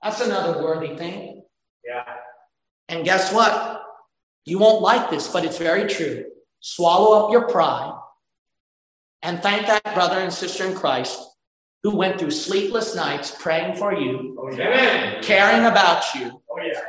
That's 0.06 0.22
another 0.22 0.62
worthy 0.62 0.96
thing. 0.96 1.42
Yeah. 1.84 2.06
And 2.90 3.04
guess 3.04 3.34
what? 3.34 3.82
You 4.46 4.60
won't 4.60 4.84
like 4.84 5.10
this, 5.10 5.28
but 5.28 5.44
it's 5.44 5.58
very 5.58 5.90
true. 5.90 6.26
Swallow 6.60 7.26
up 7.26 7.32
your 7.32 7.48
pride 7.50 8.00
and 9.24 9.42
thank 9.42 9.66
that 9.66 9.84
brother 9.96 10.20
and 10.20 10.32
sister 10.32 10.68
in 10.68 10.76
Christ 10.76 11.20
who 11.82 11.96
went 11.96 12.20
through 12.20 12.30
sleepless 12.30 12.96
nights 12.96 13.36
praying 13.40 13.78
for 13.78 13.96
you, 13.96 14.38
Oh, 14.40 14.56
yeah. 14.56 15.22
caring 15.24 15.66
about 15.66 16.04
you, 16.14 16.40
Oh, 16.52 16.60
yeah. 16.62 16.80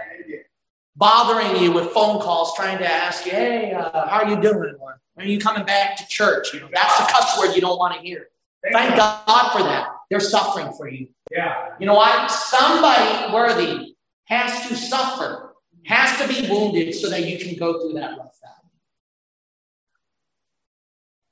bothering 0.95 1.57
you 1.63 1.73
with 1.73 1.93
phone 1.93 2.21
calls, 2.21 2.55
trying 2.55 2.77
to 2.79 2.87
ask 2.87 3.25
you, 3.25 3.33
hey, 3.33 3.73
uh, 3.73 4.07
how 4.09 4.25
are 4.25 4.29
you 4.29 4.39
doing? 4.39 4.75
Or 4.79 5.01
are 5.17 5.25
you 5.25 5.39
coming 5.39 5.65
back 5.65 5.97
to 5.97 6.07
church? 6.09 6.53
You 6.53 6.61
know, 6.61 6.69
that's 6.71 6.99
the 6.99 7.05
cuss 7.11 7.39
word 7.39 7.55
you 7.55 7.63
don't 7.63 7.79
want 7.79 7.95
to 7.95 8.01
hear. 8.01 8.29
Thank 8.71 8.97
God 8.97 9.53
for 9.53 9.63
that. 9.63 9.96
They're 10.11 10.21
suffering 10.21 10.73
for 10.77 10.89
you. 10.89 11.09
Yeah. 11.31 11.71
You 11.81 11.87
know 11.87 11.95
what? 11.95 12.31
Somebody 12.31 13.33
worthy 13.33 13.97
has 14.25 14.69
to 14.69 14.77
suffer, 14.77 15.55
has 15.87 16.19
to 16.21 16.29
be 16.29 16.49
wounded 16.49 16.95
so 16.95 17.11
that 17.11 17.25
you 17.25 17.39
can 17.39 17.57
go 17.57 17.81
through 17.81 17.95
that 17.95 18.11
rough 18.11 18.39
valley. 18.41 18.71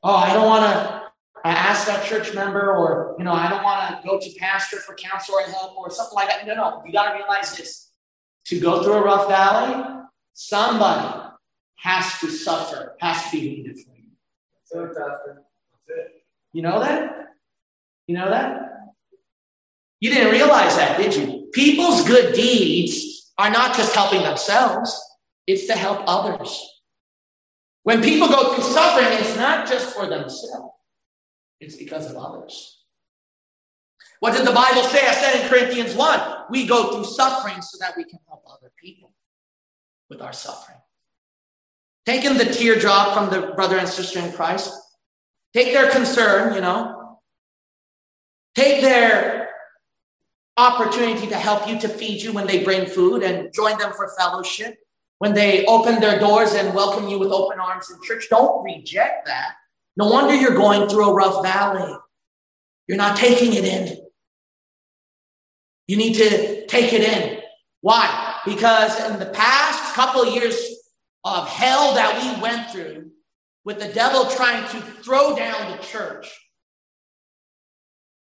Oh, 0.03 0.15
I 0.15 0.33
don't 0.33 0.47
want 0.47 0.65
to 0.65 1.03
ask 1.45 1.87
that 1.87 2.05
church 2.07 2.35
member, 2.35 2.75
or 2.75 3.15
you 3.19 3.25
know, 3.25 3.33
I 3.33 3.49
don't 3.49 3.63
want 3.63 4.03
to 4.03 4.09
go 4.09 4.19
to 4.19 4.39
pastor 4.39 4.79
for 4.79 4.95
counsel 4.95 5.37
or 5.37 5.43
help 5.43 5.77
or 5.77 5.91
something 5.91 6.17
like 6.17 6.29
that. 6.29 6.47
No, 6.47 6.55
no, 6.55 6.83
you 6.85 6.93
got 6.93 7.13
to 7.13 7.17
realize 7.17 7.57
this: 7.57 7.91
to 8.47 8.61
go 8.61 8.83
through 8.83 8.95
a 8.95 9.03
rough 9.03 9.29
valley, 9.29 10.05
somebody 10.33 11.31
has 11.77 12.19
to 12.21 12.31
suffer, 12.31 12.97
has 13.01 13.31
to 13.31 13.41
be 13.41 13.57
wounded 13.57 13.79
for 13.79 13.95
you. 13.97 14.11
That's 14.73 14.91
it, 14.91 14.97
Pastor. 14.97 15.43
That's 15.87 15.99
it. 15.99 16.25
You 16.53 16.63
know 16.63 16.81
that? 16.81 17.34
You 18.07 18.17
know 18.17 18.31
that? 18.31 18.61
You 20.01 20.11
didn't 20.11 20.33
realize 20.33 20.77
that, 20.77 20.99
did 20.99 21.15
you? 21.17 21.49
People's 21.53 22.07
good 22.07 22.35
deeds 22.35 23.33
are 23.39 23.51
not 23.51 23.77
just 23.77 23.95
helping 23.95 24.23
themselves, 24.23 25.01
it's 25.47 25.67
to 25.67 25.75
help 25.75 26.03
others. 26.07 26.71
When 27.85 28.03
people 28.03 28.29
go 28.29 28.55
through 28.55 28.65
suffering, 28.65 29.09
it's 29.13 29.37
not 29.37 29.69
just 29.69 29.95
for 29.95 30.07
themselves, 30.07 30.75
it's 31.61 31.77
because 31.77 32.11
of 32.11 32.17
others. 32.17 32.83
What 34.21 34.35
did 34.35 34.47
the 34.47 34.53
Bible 34.53 34.83
say? 34.85 35.07
I 35.07 35.13
said 35.13 35.43
in 35.43 35.49
Corinthians 35.49 35.95
1 35.95 36.45
we 36.51 36.67
go 36.67 36.93
through 36.93 37.05
suffering 37.05 37.61
so 37.61 37.79
that 37.81 37.95
we 37.97 38.05
can 38.05 38.19
help 38.27 38.43
other 38.51 38.73
people 38.79 39.13
with 40.09 40.23
our 40.23 40.33
suffering. 40.33 40.79
Taking 42.07 42.37
the 42.37 42.47
teardrop 42.47 43.15
from 43.15 43.31
the 43.31 43.53
brother 43.55 43.79
and 43.79 43.89
sister 43.89 44.19
in 44.19 44.33
Christ, 44.33 44.73
take 45.55 45.73
their 45.73 45.91
concern, 45.91 46.55
you 46.55 46.61
know, 46.61 47.04
take 48.55 48.83
their 48.83 49.51
opportunity 50.57 51.27
to 51.27 51.37
help 51.37 51.69
you 51.69 51.81
to 51.81 51.89
feed 51.89 52.23
you 52.23 52.33
when 52.33 52.47
they 52.47 52.63
bring 52.63 52.87
food 52.87 53.23
and 53.23 53.53
join 53.53 53.77
them 53.79 53.93
for 53.93 54.13
fellowship. 54.19 54.77
When 55.19 55.33
they 55.33 55.65
open 55.67 56.01
their 56.01 56.19
doors 56.19 56.55
and 56.55 56.75
welcome 56.75 57.09
you 57.09 57.19
with 57.19 57.31
open 57.31 57.59
arms 57.59 57.91
in 57.91 57.99
church, 58.03 58.27
don't 58.29 58.63
reject 58.63 59.27
that. 59.27 59.55
No 59.97 60.09
wonder 60.09 60.35
you're 60.35 60.55
going 60.55 60.89
through 60.89 61.11
a 61.11 61.15
rough 61.15 61.43
valley. 61.43 61.97
You're 62.89 62.99
not 62.99 63.17
taking 63.17 63.55
it 63.55 63.65
in. 63.65 63.99
You 65.87 65.97
need 65.97 66.15
to 66.15 66.67
take 66.67 66.93
it 66.93 67.03
in. 67.03 67.41
Why? 67.81 68.39
Because 68.45 68.99
in 69.11 69.19
the 69.19 69.27
past 69.27 69.95
couple 69.95 70.23
of 70.23 70.35
years, 70.35 70.75
of 71.25 71.49
hell 71.49 71.95
that 71.95 72.21
we 72.23 72.43
went 72.43 72.71
through 72.71 73.11
with 73.65 73.79
the 73.79 73.89
devil 73.89 74.27
trying 74.27 74.63
to 74.69 74.81
throw 75.03 75.35
down 75.35 75.71
the 75.71 75.83
church, 75.83 76.31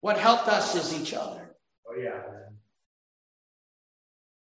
what 0.01 0.17
helped 0.17 0.47
us 0.47 0.75
is 0.75 0.99
each 0.99 1.13
other. 1.13 1.55
Oh, 1.87 1.95
yeah. 1.95 2.21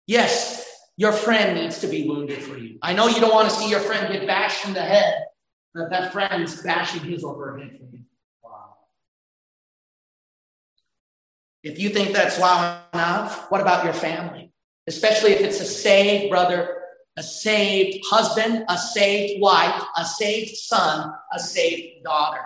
Yes, 0.06 0.64
your 0.96 1.12
friend 1.12 1.60
needs 1.60 1.80
to 1.80 1.86
be 1.86 2.08
wounded 2.08 2.42
for 2.42 2.56
you. 2.56 2.78
I 2.82 2.92
know 2.92 3.08
you 3.08 3.20
don't 3.20 3.34
want 3.34 3.48
to 3.50 3.54
see 3.54 3.68
your 3.68 3.80
friend 3.80 4.12
get 4.12 4.26
bashed 4.26 4.66
in 4.66 4.72
the 4.72 4.82
head, 4.82 5.24
but 5.74 5.90
that 5.90 6.12
friend's 6.12 6.62
bashing 6.62 7.02
his 7.02 7.22
or 7.22 7.34
her 7.36 7.58
head 7.58 7.72
for 7.76 7.84
you. 7.84 8.00
Wow. 8.42 8.76
If 11.62 11.78
you 11.78 11.90
think 11.90 12.14
that's 12.14 12.38
wow 12.38 12.82
enough, 12.94 13.50
what 13.50 13.60
about 13.60 13.84
your 13.84 13.92
family? 13.92 14.52
Especially 14.86 15.32
if 15.32 15.40
it's 15.40 15.60
a 15.60 15.66
saved 15.66 16.30
brother, 16.30 16.82
a 17.18 17.22
saved 17.22 18.04
husband, 18.08 18.64
a 18.68 18.78
saved 18.78 19.42
wife, 19.42 19.82
a 19.96 20.04
saved 20.04 20.56
son, 20.56 21.12
a 21.32 21.38
saved 21.38 22.02
daughter, 22.04 22.40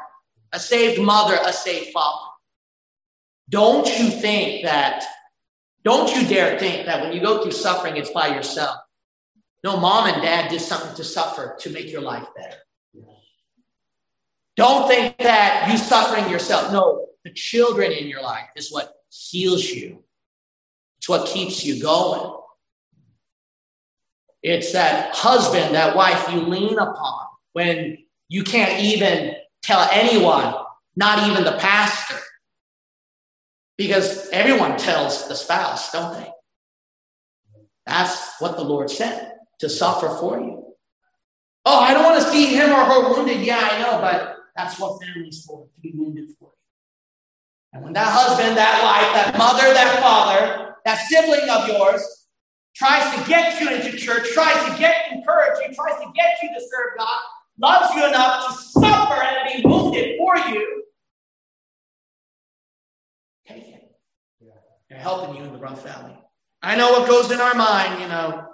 a 0.53 0.59
saved 0.59 1.01
mother, 1.01 1.39
a 1.45 1.53
saved 1.53 1.93
father. 1.93 2.32
Don't 3.53 3.87
you 3.99 4.09
think 4.09 4.65
that, 4.65 5.05
don't 5.85 6.15
you 6.17 6.27
dare 6.27 6.59
think 6.59 6.87
that 6.87 7.03
when 7.03 7.13
you 7.13 7.21
go 7.21 7.43
through 7.43 7.53
suffering, 7.53 7.99
it's 7.99 8.11
by 8.11 8.29
yourself. 8.29 8.79
No, 9.63 9.77
mom 9.77 10.09
and 10.13 10.23
dad 10.23 10.51
did 10.51 10.63
something 10.63 10.97
to 10.97 11.05
suffer 11.05 11.57
to 11.61 11.71
make 11.71 11.93
your 11.93 12.01
life 12.01 12.27
better. 12.35 12.57
Don't 14.57 14.89
think 14.89 15.19
that 15.19 15.69
you 15.71 15.77
suffering 15.77 16.31
yourself. 16.31 16.73
No, 16.73 17.09
the 17.25 17.33
children 17.33 17.93
in 17.93 18.09
your 18.09 18.23
life 18.23 18.49
is 18.57 18.73
what 18.73 18.95
heals 19.11 19.65
you. 19.71 20.03
It's 20.99 21.09
what 21.09 21.29
keeps 21.29 21.63
you 21.63 21.81
going. 21.81 22.39
It's 24.43 24.73
that 24.73 25.15
husband, 25.15 25.75
that 25.75 25.95
wife 25.95 26.33
you 26.33 26.41
lean 26.41 26.79
upon 26.79 27.27
when 27.53 27.99
you 28.29 28.45
can't 28.45 28.81
even 28.81 29.35
tell 29.63 29.89
anyone, 29.93 30.55
not 30.97 31.29
even 31.29 31.45
the 31.45 31.59
pastor. 31.59 32.17
Because 33.77 34.29
everyone 34.31 34.77
tells 34.77 35.29
the 35.29 35.35
spouse, 35.35 35.91
don't 35.93 36.15
they? 36.15 36.31
That's 37.87 38.41
what 38.41 38.57
the 38.57 38.65
Lord 38.65 38.91
said 38.91 39.33
to 39.61 39.69
suffer 39.69 40.09
for 40.21 40.39
you. 40.39 40.75
Oh, 41.65 41.81
I 41.81 41.95
don't 41.95 42.05
want 42.05 42.23
to 42.23 42.29
see 42.31 42.47
him 42.47 42.71
or 42.71 42.85
her 42.85 43.11
wounded. 43.11 43.41
Yeah, 43.41 43.69
I 43.71 43.79
know, 43.81 44.01
but 44.01 44.37
that's 44.57 44.79
what 44.79 45.03
family's 45.03 45.45
for, 45.45 45.65
to 45.65 45.81
be 45.81 45.93
wounded 45.95 46.29
for 46.39 46.49
you. 46.49 46.63
And 47.73 47.85
when 47.85 47.93
that 47.95 48.09
husband, 48.09 48.57
that 48.57 48.83
wife, 48.83 49.15
that 49.15 49.39
mother, 49.39 49.73
that 49.73 50.01
father, 50.03 50.75
that 50.85 50.99
sibling 51.09 51.49
of 51.49 51.69
yours 51.69 52.27
tries 52.75 53.15
to 53.15 53.29
get 53.29 53.61
you 53.61 53.71
into 53.71 53.97
church, 53.97 54.29
tries 54.33 54.71
to 54.71 54.79
get 54.79 55.13
encourage 55.13 55.59
you, 55.61 55.75
tries 55.75 55.99
to 56.01 56.13
get 56.15 56.37
you 56.43 56.49
to 56.49 56.61
serve 56.61 56.99
God, 56.99 57.21
loves 57.59 57.95
you 57.95 58.07
enough 58.07 58.49
to 58.49 58.63
suffer 58.81 59.23
and 59.23 59.63
be 59.63 59.69
wounded 59.69 60.19
for 60.19 60.37
you, 60.37 60.85
take 63.47 63.69
it. 63.69 63.97
They're 64.93 65.01
helping 65.01 65.37
you 65.37 65.45
in 65.45 65.53
the 65.55 65.59
rough 65.59 65.83
valley. 65.83 66.15
I 66.61 66.77
know 66.77 66.93
what 66.93 67.09
goes 67.09 67.31
in 67.31 67.41
our 67.41 67.55
mind, 67.55 68.03
you 68.03 68.09
know. 68.09 68.47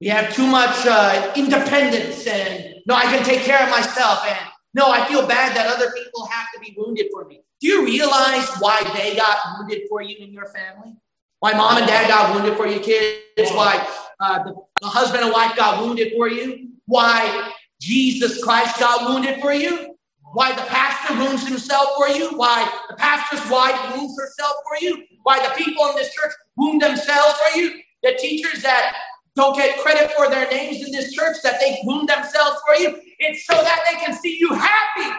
We 0.00 0.08
have 0.08 0.34
too 0.34 0.46
much 0.46 0.84
uh, 0.84 1.32
independence 1.36 2.26
and 2.26 2.74
no, 2.86 2.96
I 2.96 3.02
can 3.02 3.22
take 3.22 3.42
care 3.42 3.62
of 3.62 3.70
myself. 3.70 4.26
And 4.26 4.48
no, 4.74 4.90
I 4.90 5.06
feel 5.06 5.24
bad 5.28 5.56
that 5.56 5.68
other 5.68 5.92
people 5.92 6.26
have 6.26 6.46
to 6.54 6.60
be 6.60 6.74
wounded 6.76 7.06
for 7.12 7.24
me. 7.24 7.42
Do 7.60 7.68
you 7.68 7.84
realize 7.84 8.48
why 8.58 8.82
they 8.96 9.14
got 9.14 9.38
wounded 9.58 9.82
for 9.88 10.02
you 10.02 10.16
in 10.18 10.32
your 10.32 10.46
family? 10.46 10.96
Why 11.38 11.52
mom 11.52 11.76
and 11.76 11.86
dad 11.86 12.08
got 12.08 12.34
wounded 12.34 12.56
for 12.56 12.66
your 12.66 12.82
kids? 12.82 13.52
Why 13.52 13.86
uh, 14.18 14.42
the, 14.42 14.54
the 14.80 14.88
husband 14.88 15.22
and 15.22 15.32
wife 15.32 15.54
got 15.56 15.84
wounded 15.84 16.14
for 16.16 16.28
you? 16.28 16.70
Why 16.86 17.52
Jesus 17.80 18.42
Christ 18.42 18.80
got 18.80 19.08
wounded 19.08 19.40
for 19.40 19.52
you? 19.52 19.94
Why 20.32 20.52
the 20.54 20.62
pastor 20.62 21.14
wounds 21.14 21.46
himself 21.46 21.90
for 21.96 22.08
you? 22.08 22.36
Why 22.36 22.70
the 22.88 22.96
pastor's 22.96 23.48
wife 23.50 23.96
wounds 23.96 24.18
herself 24.20 24.54
for 24.68 24.84
you? 24.84 25.04
Why 25.24 25.38
the 25.40 25.54
people 25.62 25.86
in 25.88 25.96
this 25.96 26.14
church 26.14 26.32
wound 26.56 26.82
themselves 26.82 27.34
for 27.40 27.58
you? 27.58 27.80
The 28.02 28.16
teachers 28.20 28.62
that 28.62 28.94
don't 29.36 29.56
get 29.56 29.78
credit 29.80 30.12
for 30.16 30.28
their 30.28 30.48
names 30.50 30.84
in 30.84 30.92
this 30.92 31.12
church, 31.12 31.36
that 31.42 31.60
they 31.60 31.80
wound 31.84 32.08
themselves 32.08 32.58
for 32.66 32.74
you. 32.76 32.98
It's 33.18 33.46
so 33.46 33.54
that 33.54 33.84
they 33.90 33.98
can 34.04 34.14
see 34.14 34.38
you 34.38 34.54
happy. 34.54 35.10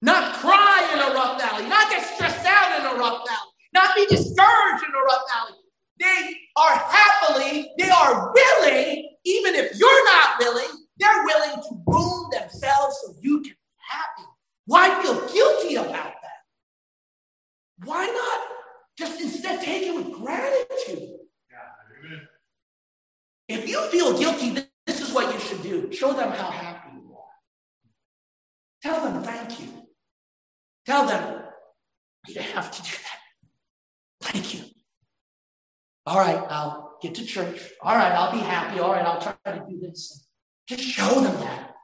Not 0.00 0.34
cry 0.36 0.90
in 0.92 0.98
a 0.98 1.14
rough 1.14 1.40
valley, 1.40 1.68
not 1.68 1.90
get 1.90 2.04
stressed 2.04 2.46
out 2.46 2.80
in 2.80 2.86
a 2.86 2.98
rough 2.98 3.26
valley, 3.26 3.50
not 3.74 3.94
be 3.94 4.06
discouraged 4.06 4.84
in 4.84 4.90
a 4.90 5.04
rough 5.06 5.22
valley. 5.32 5.58
They 5.98 6.36
are 6.56 6.76
happily, 6.76 7.70
they 7.78 7.90
are 7.90 8.32
willing, 8.32 9.10
even 9.24 9.54
if 9.54 9.78
you're 9.78 10.04
not 10.06 10.38
willing, 10.40 10.81
they're 10.98 11.24
willing 11.24 11.62
to 11.62 11.82
wound 11.86 12.32
themselves 12.32 12.98
so 13.04 13.14
you 13.20 13.40
can 13.40 13.52
be 13.52 13.56
happy. 13.88 14.28
Why 14.66 15.02
feel 15.02 15.14
guilty 15.32 15.76
about 15.76 16.14
that? 16.22 16.42
Why 17.84 18.06
not 18.06 18.40
just 18.96 19.20
instead 19.20 19.60
take 19.60 19.82
it 19.82 19.94
with 19.94 20.12
gratitude? 20.12 21.18
Yeah. 21.50 22.18
If 23.48 23.68
you 23.68 23.80
feel 23.88 24.18
guilty, 24.18 24.64
this 24.86 25.00
is 25.00 25.12
what 25.12 25.32
you 25.32 25.40
should 25.40 25.62
do. 25.62 25.92
Show 25.92 26.12
them 26.12 26.30
how 26.30 26.50
happy 26.50 26.96
you 26.96 27.14
are. 27.14 27.22
Tell 28.82 29.04
them 29.04 29.22
thank 29.22 29.60
you. 29.60 29.68
Tell 30.86 31.06
them 31.06 31.42
you 32.28 32.34
don't 32.34 32.44
have 32.44 32.70
to 32.70 32.82
do 32.82 32.90
that. 32.90 34.30
Thank 34.30 34.54
you. 34.54 34.64
All 36.06 36.18
right, 36.18 36.42
I'll 36.48 36.98
get 37.00 37.14
to 37.16 37.24
church. 37.24 37.60
All 37.80 37.94
right, 37.94 38.12
I'll 38.12 38.32
be 38.32 38.38
happy. 38.38 38.80
All 38.80 38.92
right, 38.92 39.04
I'll 39.04 39.20
try 39.20 39.34
to 39.52 39.64
do 39.68 39.80
this. 39.80 40.26
Just 40.68 40.82
show 40.82 41.20
them 41.20 41.34
that. 41.40 41.74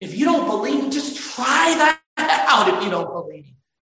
If 0.00 0.16
you 0.16 0.24
don't 0.24 0.46
believe, 0.46 0.92
just 0.92 1.16
try 1.34 1.74
that 1.78 2.00
out 2.48 2.68
if 2.68 2.84
you 2.84 2.90
don't 2.90 3.10
believe. 3.12 3.46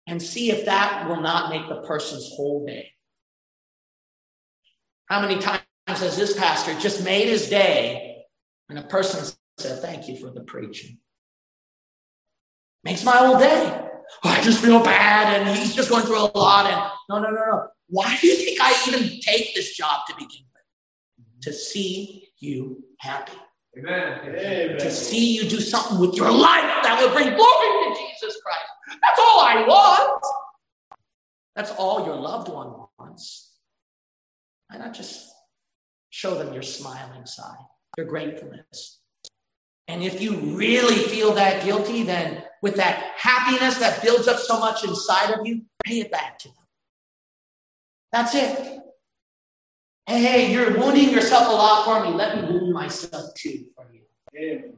And 0.07 0.21
see 0.21 0.51
if 0.51 0.65
that 0.65 1.07
will 1.09 1.19
not 1.19 1.49
make 1.49 1.67
the 1.67 1.81
person's 1.81 2.31
whole 2.35 2.65
day. 2.65 2.91
How 5.07 5.21
many 5.21 5.39
times 5.39 5.61
has 5.87 6.17
this 6.17 6.37
pastor 6.37 6.77
just 6.79 7.03
made 7.03 7.27
his 7.27 7.49
day 7.49 8.23
and 8.69 8.79
a 8.79 8.83
person 8.83 9.33
said, 9.57 9.81
Thank 9.81 10.07
you 10.07 10.17
for 10.17 10.29
the 10.31 10.41
preaching? 10.41 10.99
Makes 12.83 13.03
my 13.03 13.17
whole 13.17 13.37
day. 13.37 13.87
Oh, 14.23 14.29
I 14.29 14.41
just 14.41 14.63
feel 14.63 14.81
bad 14.81 15.41
and 15.41 15.57
he's 15.57 15.75
just 15.75 15.89
going 15.89 16.05
through 16.05 16.19
a 16.19 16.31
lot. 16.37 16.67
And 16.67 16.91
no, 17.09 17.19
no, 17.19 17.29
no, 17.29 17.45
no. 17.45 17.67
Why 17.89 18.17
do 18.21 18.27
you 18.27 18.35
think 18.35 18.59
I 18.61 18.73
even 18.87 19.19
take 19.19 19.53
this 19.55 19.75
job 19.75 20.01
to 20.07 20.13
begin 20.15 20.43
with? 20.53 21.43
To 21.43 21.53
see 21.53 22.29
you 22.39 22.83
happy. 22.99 23.33
Amen. 23.77 24.19
Amen. 24.25 24.77
To 24.77 24.91
see 24.91 25.35
you 25.35 25.47
do 25.47 25.59
something 25.59 25.99
with 25.99 26.15
your 26.15 26.31
life 26.31 26.83
that 26.83 26.99
will 26.99 27.13
bring 27.13 27.35
glory 27.35 27.95
to 27.95 27.99
Jesus 27.99 28.39
Christ. 28.41 28.99
That's 29.01 29.19
all 29.19 29.41
I 29.41 29.65
want. 29.67 30.23
That's 31.55 31.71
all 31.71 32.05
your 32.05 32.15
loved 32.15 32.49
one 32.49 32.73
wants. 32.99 33.53
Why 34.69 34.77
not 34.77 34.93
just 34.93 35.31
show 36.09 36.35
them 36.35 36.53
your 36.53 36.63
smiling 36.63 37.25
side, 37.25 37.57
your 37.97 38.05
gratefulness? 38.05 38.99
And 39.87 40.03
if 40.03 40.21
you 40.21 40.35
really 40.55 40.95
feel 40.95 41.33
that 41.33 41.63
guilty, 41.63 42.03
then 42.03 42.43
with 42.61 42.75
that 42.75 43.13
happiness 43.15 43.77
that 43.77 44.03
builds 44.03 44.27
up 44.27 44.37
so 44.39 44.59
much 44.59 44.83
inside 44.83 45.31
of 45.31 45.45
you, 45.45 45.61
pay 45.85 46.01
it 46.01 46.11
back 46.11 46.39
to 46.39 46.47
them. 46.49 46.65
That's 48.11 48.35
it. 48.35 48.79
Hey, 50.07 50.53
you're 50.53 50.79
wounding 50.79 51.09
yourself 51.09 51.49
a 51.49 51.51
lot 51.51 51.83
for 51.83 52.09
me. 52.09 52.15
Let 52.15 52.37
me 52.37 52.49
wound 52.49 52.71
myself 52.73 53.33
too 53.35 53.65
for 53.75 53.85
you. 53.91 54.01
Amen. 54.39 54.73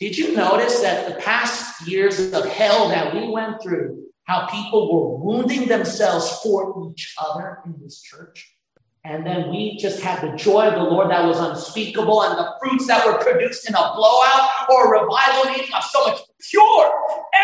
Did 0.00 0.18
you 0.18 0.34
notice 0.34 0.80
that 0.80 1.06
the 1.06 1.14
past 1.22 1.86
years 1.86 2.32
of 2.32 2.44
hell 2.46 2.88
that 2.88 3.14
we 3.14 3.28
went 3.28 3.62
through, 3.62 4.02
how 4.24 4.46
people 4.46 4.92
were 4.92 5.16
wounding 5.16 5.68
themselves 5.68 6.40
for 6.42 6.90
each 6.90 7.14
other 7.22 7.60
in 7.64 7.76
this 7.80 8.02
church? 8.02 8.52
And 9.04 9.24
then 9.24 9.48
we 9.50 9.76
just 9.78 10.00
had 10.02 10.20
the 10.22 10.36
joy 10.36 10.66
of 10.66 10.74
the 10.74 10.82
Lord 10.82 11.10
that 11.10 11.24
was 11.24 11.38
unspeakable, 11.38 12.22
and 12.22 12.36
the 12.36 12.54
fruits 12.60 12.88
that 12.88 13.06
were 13.06 13.18
produced 13.18 13.68
in 13.68 13.74
a 13.76 13.92
blowout 13.94 14.50
or 14.70 14.92
a 14.96 15.02
revival 15.02 15.52
meeting 15.52 15.72
are 15.72 15.82
so 15.82 16.04
much 16.08 16.18
pure 16.50 16.92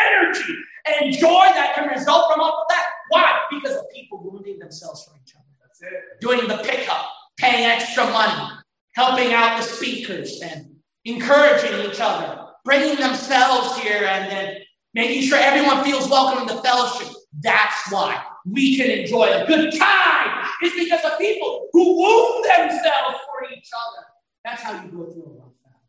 energy 0.08 0.54
and 0.86 1.12
joy 1.12 1.46
that 1.54 1.74
can 1.76 1.88
result 1.88 2.32
from 2.32 2.40
all 2.40 2.62
of 2.62 2.66
that. 2.70 2.86
Why? 3.10 3.40
Because 3.52 3.76
of 3.76 3.84
people 3.94 4.20
wounding 4.24 4.58
themselves 4.58 5.04
for 5.04 5.12
each 5.22 5.34
other, 5.36 5.44
That's 5.62 5.82
it. 5.82 6.20
doing 6.20 6.48
the 6.48 6.56
pickup, 6.64 7.06
paying 7.40 7.64
extra 7.64 8.04
money, 8.04 8.52
helping 8.94 9.32
out 9.32 9.56
the 9.56 9.62
speakers, 9.62 10.40
and 10.42 10.66
encouraging 11.04 11.90
each 11.90 12.00
other, 12.00 12.46
bringing 12.64 12.96
themselves 12.96 13.78
here, 13.78 14.04
and 14.04 14.30
then 14.30 14.56
making 14.92 15.22
sure 15.22 15.38
everyone 15.38 15.82
feels 15.82 16.08
welcome 16.08 16.42
in 16.42 16.54
the 16.54 16.62
fellowship. 16.62 17.08
That's 17.40 17.90
why 17.90 18.22
we 18.44 18.76
can 18.76 18.90
enjoy 18.90 19.24
a 19.24 19.46
good 19.46 19.72
time. 19.78 20.46
Is 20.62 20.74
because 20.74 21.02
of 21.04 21.18
people 21.18 21.68
who 21.72 21.96
wound 21.98 22.44
themselves 22.44 23.16
for 23.26 23.50
each 23.50 23.70
other. 23.72 24.06
That's 24.44 24.62
how 24.62 24.72
you 24.72 24.90
go 24.90 25.10
through 25.10 25.22
a 25.22 25.40
time. 25.40 25.80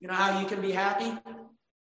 You 0.00 0.08
know 0.08 0.14
how 0.14 0.40
you 0.40 0.46
can 0.46 0.60
be 0.60 0.72
happy? 0.72 1.16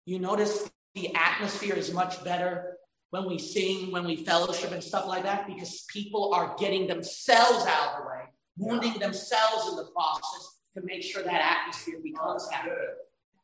You 0.06 0.18
notice 0.18 0.70
the 0.94 1.14
atmosphere 1.14 1.74
is 1.74 1.92
much 1.92 2.24
better 2.24 2.76
when 3.12 3.26
we 3.26 3.38
sing, 3.38 3.92
when 3.92 4.04
we 4.04 4.16
fellowship 4.16 4.72
and 4.72 4.82
stuff 4.82 5.06
like 5.06 5.22
that, 5.22 5.46
because 5.46 5.84
people 5.92 6.32
are 6.32 6.56
getting 6.58 6.86
themselves 6.86 7.66
out 7.66 7.92
of 7.92 7.98
the 7.98 8.08
way, 8.08 8.22
wounding 8.56 8.98
themselves 8.98 9.68
in 9.68 9.76
the 9.76 9.84
process 9.94 10.60
to 10.74 10.82
make 10.82 11.02
sure 11.02 11.22
that 11.22 11.58
atmosphere 11.58 12.00
becomes 12.02 12.48
happy. 12.50 12.70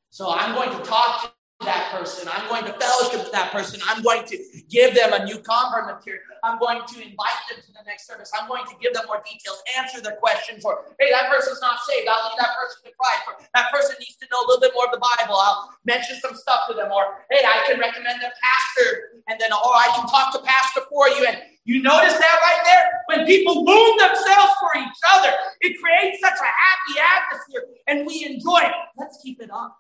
So 0.09 0.31
I'm 0.31 0.55
going 0.55 0.71
to 0.71 0.83
talk 0.89 1.35
that 1.67 1.91
person. 1.91 2.29
I'm 2.31 2.47
going 2.47 2.65
to 2.71 2.73
fellowship 2.79 3.27
with 3.27 3.33
that 3.35 3.51
person. 3.51 3.81
I'm 3.91 4.03
going 4.03 4.23
to 4.31 4.39
give 4.71 4.95
them 4.95 5.11
a 5.13 5.25
new 5.27 5.43
convert 5.43 5.91
material. 5.91 6.23
I'm 6.47 6.59
going 6.63 6.87
to 6.87 6.97
invite 7.03 7.41
them 7.51 7.59
to 7.59 7.71
the 7.75 7.83
next 7.83 8.07
service. 8.07 8.31
I'm 8.31 8.47
going 8.47 8.63
to 8.71 8.75
give 8.79 8.95
them 8.95 9.03
more 9.11 9.19
details, 9.27 9.59
answer 9.75 9.99
their 10.01 10.15
questions, 10.23 10.63
or 10.65 10.87
hey, 11.03 11.11
that 11.11 11.27
person's 11.27 11.59
not 11.61 11.83
saved. 11.83 12.07
I'll 12.07 12.31
lead 12.31 12.39
that 12.39 12.55
person 12.55 12.87
to 12.87 12.91
Christ. 12.95 13.23
Or 13.27 13.35
that 13.43 13.75
person 13.75 13.99
needs 13.99 14.15
to 14.23 14.27
know 14.31 14.39
a 14.39 14.47
little 14.47 14.63
bit 14.63 14.71
more 14.71 14.87
of 14.87 14.95
the 14.95 15.03
Bible. 15.03 15.35
I'll 15.35 15.75
mention 15.83 16.15
some 16.23 16.39
stuff 16.39 16.71
to 16.71 16.79
them. 16.79 16.95
Or 16.95 17.27
hey, 17.27 17.43
I 17.43 17.67
can 17.67 17.83
recommend 17.83 18.23
a 18.23 18.31
pastor, 18.31 19.19
and 19.27 19.35
then 19.43 19.51
or 19.51 19.75
I 19.75 19.91
can 19.99 20.07
talk 20.07 20.31
to 20.39 20.41
pastor 20.47 20.87
for 20.87 21.11
you. 21.11 21.27
And 21.27 21.43
you 21.67 21.83
notice 21.83 22.15
that 22.15 22.37
right 22.39 22.63
there? 22.71 22.87
When 23.11 23.27
people 23.27 23.67
wound 23.67 23.99
themselves 23.99 24.55
for 24.63 24.79
each 24.79 25.01
other, 25.11 25.35
it 25.61 25.75
creates 25.83 26.23
such 26.23 26.39
a 26.39 26.51
happy 26.55 26.95
atmosphere, 27.03 27.67
and 27.91 28.07
we 28.07 28.25
enjoy 28.31 28.63
it. 28.63 28.79
Let's 28.97 29.19
keep 29.19 29.43
it 29.43 29.51
up. 29.51 29.75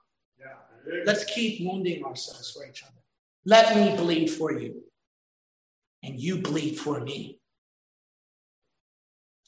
Let's 1.04 1.24
keep 1.24 1.66
wounding 1.66 2.04
ourselves 2.04 2.50
for 2.50 2.66
each 2.66 2.82
other. 2.82 2.92
Let 3.44 3.76
me 3.76 3.96
bleed 3.96 4.28
for 4.28 4.52
you, 4.52 4.82
and 6.02 6.18
you 6.18 6.38
bleed 6.38 6.78
for 6.78 7.00
me. 7.00 7.40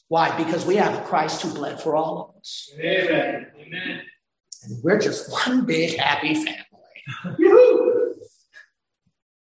Why? 0.09 0.37
Because 0.37 0.67
we 0.67 0.77
have 0.77 0.95
a 0.99 1.03
Christ 1.07 1.43
who 1.43 1.55
bled 1.55 1.81
for 1.81 1.95
all 1.95 2.21
of 2.21 2.41
us. 2.41 2.71
Amen. 2.79 3.47
Amen. 3.57 4.03
And 4.65 4.83
we're 4.83 4.99
just 4.99 5.31
one 5.31 5.65
big 5.67 5.97
happy 5.97 6.35
family. 6.35 6.57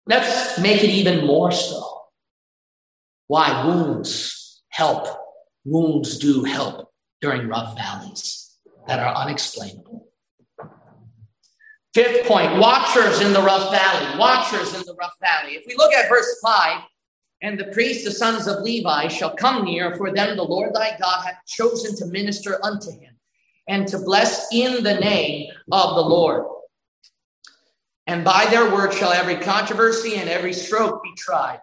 Let's 0.06 0.58
make 0.58 0.82
it 0.82 0.90
even 0.90 1.26
more 1.26 1.52
so. 1.52 2.02
Why? 3.26 3.66
Wounds 3.66 4.62
help. 4.70 5.06
Wounds 5.64 6.18
do 6.18 6.44
help 6.44 6.90
during 7.20 7.46
rough 7.46 7.76
valleys 7.76 8.56
that 8.86 8.98
are 8.98 9.14
unexplainable. 9.14 10.07
Fifth 11.98 12.28
point 12.28 12.58
watchers 12.58 13.20
in 13.22 13.32
the 13.32 13.42
rough 13.42 13.72
valley. 13.72 14.20
Watchers 14.20 14.72
in 14.72 14.82
the 14.86 14.94
rough 14.94 15.16
valley. 15.20 15.54
If 15.56 15.64
we 15.66 15.74
look 15.74 15.92
at 15.92 16.08
verse 16.08 16.38
5, 16.44 16.82
and 17.42 17.58
the 17.58 17.72
priests, 17.72 18.04
the 18.04 18.12
sons 18.12 18.46
of 18.46 18.62
Levi, 18.62 19.08
shall 19.08 19.34
come 19.34 19.64
near, 19.64 19.96
for 19.96 20.14
them 20.14 20.36
the 20.36 20.44
Lord 20.44 20.72
thy 20.72 20.96
God 20.96 21.24
hath 21.24 21.44
chosen 21.48 21.96
to 21.96 22.06
minister 22.06 22.64
unto 22.64 22.92
him, 22.92 23.16
and 23.66 23.88
to 23.88 23.98
bless 23.98 24.46
in 24.52 24.84
the 24.84 24.94
name 24.94 25.50
of 25.72 25.96
the 25.96 26.02
Lord. 26.02 26.44
And 28.06 28.24
by 28.24 28.46
their 28.46 28.72
word 28.72 28.94
shall 28.94 29.10
every 29.10 29.38
controversy 29.38 30.18
and 30.18 30.28
every 30.28 30.52
stroke 30.52 31.02
be 31.02 31.14
tried. 31.16 31.58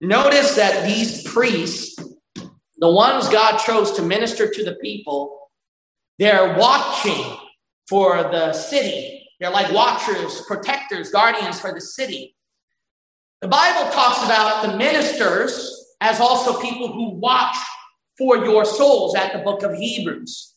Notice 0.00 0.54
that 0.54 0.86
these 0.86 1.24
priests, 1.24 1.98
the 2.76 2.92
ones 2.92 3.28
God 3.28 3.58
chose 3.58 3.90
to 3.94 4.02
minister 4.02 4.48
to 4.48 4.64
the 4.64 4.76
people, 4.76 5.50
they're 6.20 6.56
watching 6.56 7.36
for 7.88 8.22
the 8.22 8.52
city 8.52 9.17
they're 9.40 9.50
like 9.50 9.72
watchers, 9.72 10.42
protectors, 10.42 11.10
guardians 11.10 11.60
for 11.60 11.72
the 11.72 11.80
city. 11.80 12.34
The 13.40 13.48
Bible 13.48 13.90
talks 13.92 14.24
about 14.24 14.66
the 14.66 14.76
ministers 14.76 15.94
as 16.00 16.20
also 16.20 16.60
people 16.60 16.92
who 16.92 17.10
watch 17.10 17.56
for 18.16 18.38
your 18.38 18.64
souls 18.64 19.14
at 19.14 19.32
the 19.32 19.38
book 19.38 19.62
of 19.62 19.74
Hebrews. 19.74 20.54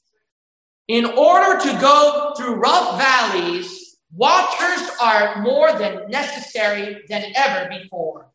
In 0.88 1.06
order 1.06 1.60
to 1.62 1.80
go 1.80 2.34
through 2.36 2.56
rough 2.56 3.00
valleys, 3.00 3.98
watchers 4.14 4.90
are 5.00 5.42
more 5.44 5.74
than 5.74 6.10
necessary 6.10 7.04
than 7.08 7.32
ever 7.36 7.70
before. 7.70 8.28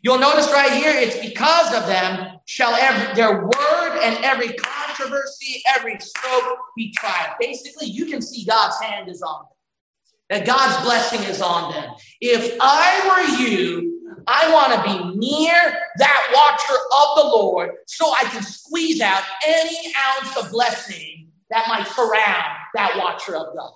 You'll 0.00 0.18
notice 0.18 0.50
right 0.50 0.72
here, 0.72 0.92
it's 0.94 1.18
because 1.18 1.74
of 1.74 1.86
them 1.86 2.38
shall 2.46 2.74
every, 2.74 3.14
their 3.14 3.42
word 3.42 4.00
and 4.02 4.22
every 4.24 4.52
controversy, 4.54 5.62
every 5.76 5.98
stroke 5.98 6.58
be 6.76 6.90
tried. 6.92 7.34
Basically, 7.38 7.86
you 7.86 8.06
can 8.06 8.20
see 8.20 8.44
God's 8.44 8.80
hand 8.82 9.08
is 9.08 9.22
on 9.22 9.44
them 9.44 9.53
that 10.30 10.46
God's 10.46 10.82
blessing 10.84 11.22
is 11.24 11.40
on 11.40 11.72
them. 11.72 11.92
If 12.20 12.56
I 12.60 13.00
were 13.08 13.44
you, 13.44 13.94
I 14.26 14.50
want 14.52 14.72
to 14.72 14.82
be 14.82 15.18
near 15.18 15.76
that 15.98 16.32
watcher 16.34 16.74
of 16.74 17.16
the 17.16 17.36
Lord 17.36 17.72
so 17.86 18.10
I 18.10 18.24
can 18.24 18.42
squeeze 18.42 19.00
out 19.00 19.22
any 19.46 19.92
ounce 19.96 20.36
of 20.36 20.50
blessing 20.50 21.28
that 21.50 21.68
might 21.68 21.86
surround 21.88 22.56
that 22.74 22.96
watcher 22.96 23.36
of 23.36 23.54
God. 23.54 23.72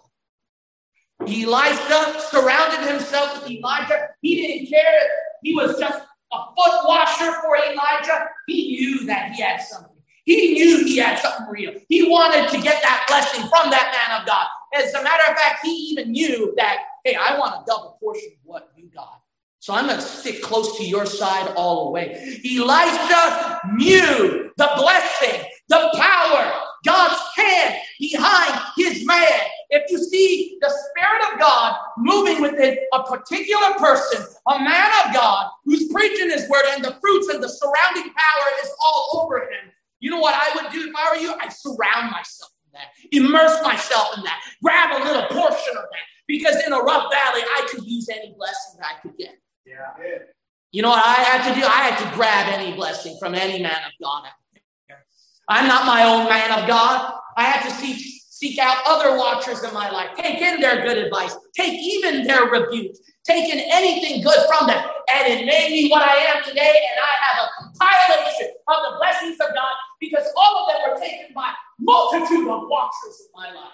Elisha 1.22 2.20
surrounded 2.30 2.88
himself 2.88 3.42
with 3.42 3.51
Elijah. 3.51 4.09
He 4.22 4.36
didn't 4.36 4.70
care. 4.70 5.09
He 5.42 5.55
was 5.55 5.78
just 5.78 5.99
a 6.32 6.38
foot 6.38 6.88
washer 6.88 7.32
for 7.42 7.57
Elijah. 7.57 8.28
He 8.46 8.78
knew 8.78 9.07
that 9.07 9.32
he 9.32 9.42
had 9.42 9.59
something. 9.59 9.96
He 10.24 10.55
knew 10.55 10.84
he 10.84 10.99
had 10.99 11.18
something 11.18 11.46
real. 11.51 11.72
He 11.88 12.09
wanted 12.09 12.49
to 12.51 12.61
get 12.61 12.82
that 12.82 13.05
blessing 13.09 13.40
from 13.49 13.70
that 13.70 13.92
man 13.92 14.20
of 14.20 14.26
God. 14.26 14.46
As 14.75 14.93
a 14.95 15.03
matter 15.03 15.25
of 15.31 15.37
fact, 15.37 15.61
he 15.64 15.71
even 15.91 16.12
knew 16.12 16.55
that, 16.57 16.79
hey, 17.05 17.14
I 17.14 17.39
want 17.39 17.62
a 17.62 17.64
double 17.66 17.97
portion 18.01 18.31
of 18.33 18.39
what 18.45 18.71
you 18.77 18.89
got. 18.95 19.23
So 19.61 19.75
I'm 19.75 19.87
going 19.87 19.97
to 19.97 20.03
stick 20.03 20.41
close 20.41 20.77
to 20.79 20.85
your 20.85 21.05
side 21.05 21.53
all 21.57 21.87
the 21.87 21.91
way. 21.91 22.41
Elisha 22.45 23.61
knew 23.75 24.51
the 24.57 24.71
blessing, 24.77 25.43
the 25.69 25.91
power, 25.95 26.53
God's 26.87 27.21
hand 27.35 27.77
behind 27.99 28.61
his 28.77 29.05
man. 29.05 29.41
If 29.71 29.91
you 29.91 29.99
see 29.99 30.59
the 30.61 30.71
Spirit 30.71 31.33
of 31.33 31.41
God 31.41 31.77
moving 31.99 32.41
within 32.41 32.79
a 32.93 33.03
particular 33.03 33.75
person, 33.75 34.25
a 34.47 34.59
man 34.61 34.91
of 35.05 35.14
God 35.14 35.51
who's 35.64 35.93
preaching 35.93 36.31
his 36.31 36.49
word, 36.49 36.64
and 36.71 36.85
the 36.85 36.97
fruits 37.01 37.29
and 37.29 37.43
the 37.43 37.49
surrounding 37.49 38.05
power 38.05 38.47
is 38.62 38.71
all 38.85 39.23
over 39.23 39.41
him, 39.41 39.73
you 40.01 40.11
know 40.11 40.21
what 40.21 40.35
I 40.35 40.55
would 40.55 40.73
do 40.73 40.89
if 40.89 40.95
I 40.97 41.11
were 41.11 41.21
you? 41.21 41.35
I'd 41.41 41.53
surround 41.53 42.12
myself 42.12 42.53
that, 42.79 42.95
immerse 43.12 43.62
myself 43.62 44.16
in 44.16 44.24
that, 44.24 44.41
grab 44.62 45.01
a 45.01 45.05
little 45.05 45.26
portion 45.29 45.76
of 45.76 45.85
that. 45.91 46.07
Because 46.26 46.57
in 46.66 46.72
a 46.72 46.79
rough 46.79 47.11
valley, 47.12 47.43
I 47.43 47.66
could 47.70 47.85
use 47.85 48.09
any 48.09 48.35
blessing 48.37 48.81
I 48.83 49.01
could 49.01 49.16
get. 49.16 49.37
Yeah. 49.66 50.18
You 50.72 50.83
know 50.83 50.91
what 50.91 51.05
I 51.05 51.22
had 51.22 51.49
to 51.49 51.59
do? 51.59 51.66
I 51.66 51.89
had 51.89 51.99
to 51.99 52.16
grab 52.16 52.53
any 52.53 52.74
blessing 52.76 53.16
from 53.18 53.35
any 53.35 53.62
man 53.62 53.72
of 53.87 53.93
God 54.03 54.24
I'm 55.49 55.66
not 55.66 55.87
my 55.87 56.05
own 56.05 56.29
man 56.29 56.61
of 56.61 56.68
God. 56.68 57.14
I 57.37 57.45
had 57.45 57.66
to 57.68 57.74
seek, 57.74 57.97
seek 58.29 58.59
out 58.59 58.76
other 58.87 59.16
watchers 59.16 59.64
in 59.64 59.72
my 59.72 59.91
life, 59.91 60.11
take 60.16 60.41
in 60.43 60.61
their 60.61 60.83
good 60.83 60.99
advice, 60.99 61.35
take 61.57 61.72
even 61.72 62.26
their 62.26 62.45
rebuke. 62.45 62.95
take 63.24 63.53
in 63.53 63.61
anything 63.72 64.22
good 64.22 64.39
from 64.47 64.66
them. 64.66 64.85
And 65.12 65.33
it 65.33 65.47
made 65.47 65.70
me 65.70 65.91
what 65.91 66.03
I 66.03 66.16
am 66.16 66.45
today. 66.45 66.61
And 66.91 67.01
I 67.01 67.12
have 67.24 67.45
a 67.45 67.49
compilation 67.79 68.55
of 68.68 68.76
the 68.91 68.97
blessings 68.99 69.37
of 69.41 69.55
God 69.55 69.74
because 70.01 70.24
all 70.37 70.64
of 70.64 70.72
them 70.72 70.91
were 70.91 71.01
taken 71.01 71.35
by 71.35 71.53
multitude 71.81 72.49
of 72.49 72.68
watchers 72.68 73.20
in 73.20 73.29
my 73.35 73.53
life. 73.53 73.72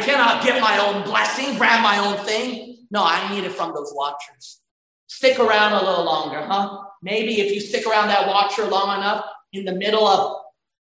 I 0.00 0.04
cannot 0.04 0.42
get 0.42 0.60
my 0.60 0.78
own 0.78 1.04
blessing, 1.04 1.56
grab 1.56 1.82
my 1.82 1.98
own 1.98 2.24
thing. 2.24 2.86
No, 2.90 3.04
I 3.04 3.32
need 3.32 3.44
it 3.44 3.52
from 3.52 3.74
those 3.74 3.92
watchers. 3.94 4.60
Stick 5.08 5.38
around 5.38 5.72
a 5.72 5.84
little 5.84 6.04
longer, 6.04 6.40
huh? 6.40 6.82
Maybe 7.02 7.40
if 7.40 7.52
you 7.52 7.60
stick 7.60 7.86
around 7.86 8.08
that 8.08 8.26
watcher 8.26 8.66
long 8.66 8.98
enough, 8.98 9.24
in 9.52 9.64
the 9.64 9.72
middle 9.72 10.06
of 10.06 10.36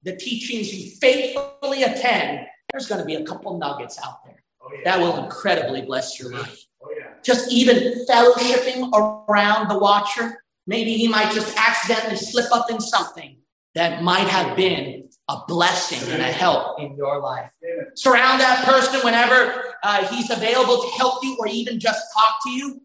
the 0.03 0.15
teachings 0.15 0.73
you 0.73 0.91
faithfully 0.99 1.83
attend, 1.83 2.47
there's 2.71 2.87
going 2.87 2.99
to 3.01 3.05
be 3.05 3.15
a 3.15 3.23
couple 3.23 3.57
nuggets 3.57 3.99
out 4.03 4.23
there 4.23 4.43
oh, 4.61 4.69
yeah. 4.73 4.81
that 4.85 4.99
will 4.99 5.23
incredibly 5.23 5.81
bless 5.81 6.19
your 6.19 6.31
life. 6.31 6.65
Oh, 6.83 6.93
yeah. 6.97 7.13
Just 7.23 7.51
even 7.51 8.05
fellowshipping 8.07 8.91
around 8.93 9.67
the 9.67 9.77
watcher, 9.77 10.41
Maybe 10.67 10.93
he 10.93 11.07
might 11.07 11.33
just 11.33 11.57
accidentally 11.57 12.17
slip 12.17 12.51
up 12.51 12.69
in 12.69 12.79
something 12.79 13.37
that 13.73 14.03
might 14.03 14.27
have 14.27 14.55
been 14.55 15.09
a 15.27 15.37
blessing 15.47 16.11
and 16.11 16.21
a 16.21 16.31
help 16.31 16.79
in 16.79 16.95
your 16.95 17.19
life. 17.19 17.51
Surround 17.95 18.39
that 18.39 18.65
person 18.65 18.99
whenever 19.03 19.75
uh, 19.83 20.05
he's 20.07 20.29
available 20.29 20.81
to 20.81 20.87
help 20.97 21.23
you 21.23 21.37
or 21.39 21.47
even 21.47 21.79
just 21.79 22.01
talk 22.13 22.35
to 22.43 22.49
you 22.49 22.81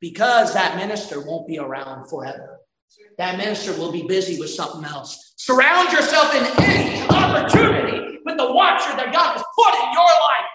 because 0.00 0.52
that 0.54 0.76
minister 0.76 1.20
won't 1.20 1.46
be 1.46 1.58
around 1.58 2.08
forever. 2.08 2.60
That 3.18 3.38
minister 3.38 3.72
will 3.72 3.92
be 3.92 4.02
busy 4.02 4.38
with 4.38 4.50
something 4.50 4.84
else. 4.84 5.34
Surround 5.36 5.92
yourself 5.92 6.34
in 6.34 6.44
any 6.62 7.06
opportunity 7.08 8.18
with 8.24 8.36
the 8.36 8.52
watcher 8.52 8.96
that 8.96 9.12
God 9.12 9.32
has 9.34 9.44
put 9.56 9.74
in 9.74 9.92
your 9.92 10.02
life. 10.02 10.50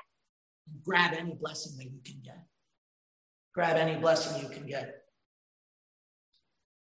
And 0.67 0.83
grab 0.83 1.13
any 1.13 1.33
blessing 1.33 1.77
that 1.77 1.85
you 1.85 1.99
can 2.03 2.21
get. 2.23 2.45
Grab 3.53 3.77
any 3.77 3.99
blessing 3.99 4.41
you 4.41 4.49
can 4.49 4.65
get. 4.67 4.95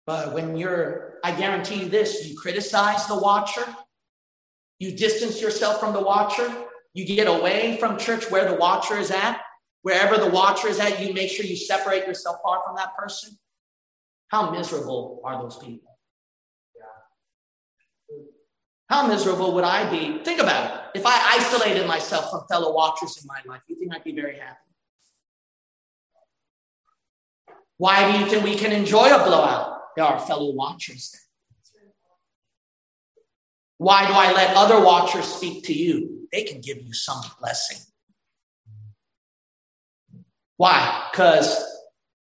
But 0.05 0.33
when 0.33 0.55
you're, 0.55 1.15
I 1.23 1.31
guarantee 1.31 1.81
you 1.81 1.89
this, 1.89 2.27
you 2.27 2.37
criticize 2.37 3.07
the 3.07 3.17
watcher, 3.17 3.65
you 4.79 4.95
distance 4.95 5.41
yourself 5.41 5.79
from 5.79 5.93
the 5.93 6.01
watcher, 6.01 6.51
you 6.95 7.05
get 7.05 7.27
away 7.27 7.77
from 7.77 7.99
church 7.99 8.31
where 8.31 8.49
the 8.49 8.55
watcher 8.55 8.97
is 8.97 9.11
at, 9.11 9.41
wherever 9.81 10.17
the 10.17 10.29
watcher 10.29 10.69
is 10.69 10.79
at, 10.79 11.01
you 11.01 11.13
make 11.13 11.29
sure 11.29 11.45
you 11.45 11.57
separate 11.57 12.07
yourself 12.07 12.37
far 12.41 12.63
from 12.65 12.77
that 12.77 12.95
person. 12.95 13.37
How 14.29 14.49
miserable 14.49 15.21
are 15.25 15.41
those 15.41 15.57
people? 15.57 15.91
How 18.87 19.07
miserable 19.07 19.53
would 19.55 19.65
I 19.65 19.89
be? 19.89 20.23
Think 20.23 20.39
about 20.39 20.93
it. 20.93 20.99
If 20.99 21.05
I 21.05 21.37
isolated 21.37 21.85
myself 21.85 22.31
from 22.31 22.45
fellow 22.47 22.73
watchers 22.73 23.17
in 23.21 23.27
my 23.27 23.41
life, 23.45 23.63
you 23.67 23.75
think 23.75 23.93
I'd 23.93 24.03
be 24.03 24.13
very 24.13 24.39
happy? 24.39 24.57
Why 27.77 28.09
do 28.09 28.19
you 28.19 28.25
think 28.25 28.45
we 28.45 28.55
can 28.55 28.71
enjoy 28.71 29.07
a 29.07 29.25
blowout? 29.25 29.81
There 29.97 30.05
are 30.05 30.17
fellow 30.19 30.53
watchers. 30.53 31.13
Why 33.79 34.07
do 34.07 34.13
I 34.13 34.31
let 34.31 34.55
other 34.55 34.79
watchers 34.81 35.25
speak 35.25 35.65
to 35.65 35.73
you? 35.73 36.14
They 36.35 36.43
can 36.43 36.59
give 36.59 36.81
you 36.81 36.91
some 36.91 37.21
blessing. 37.39 37.77
Why? 40.57 41.07
Because 41.09 41.63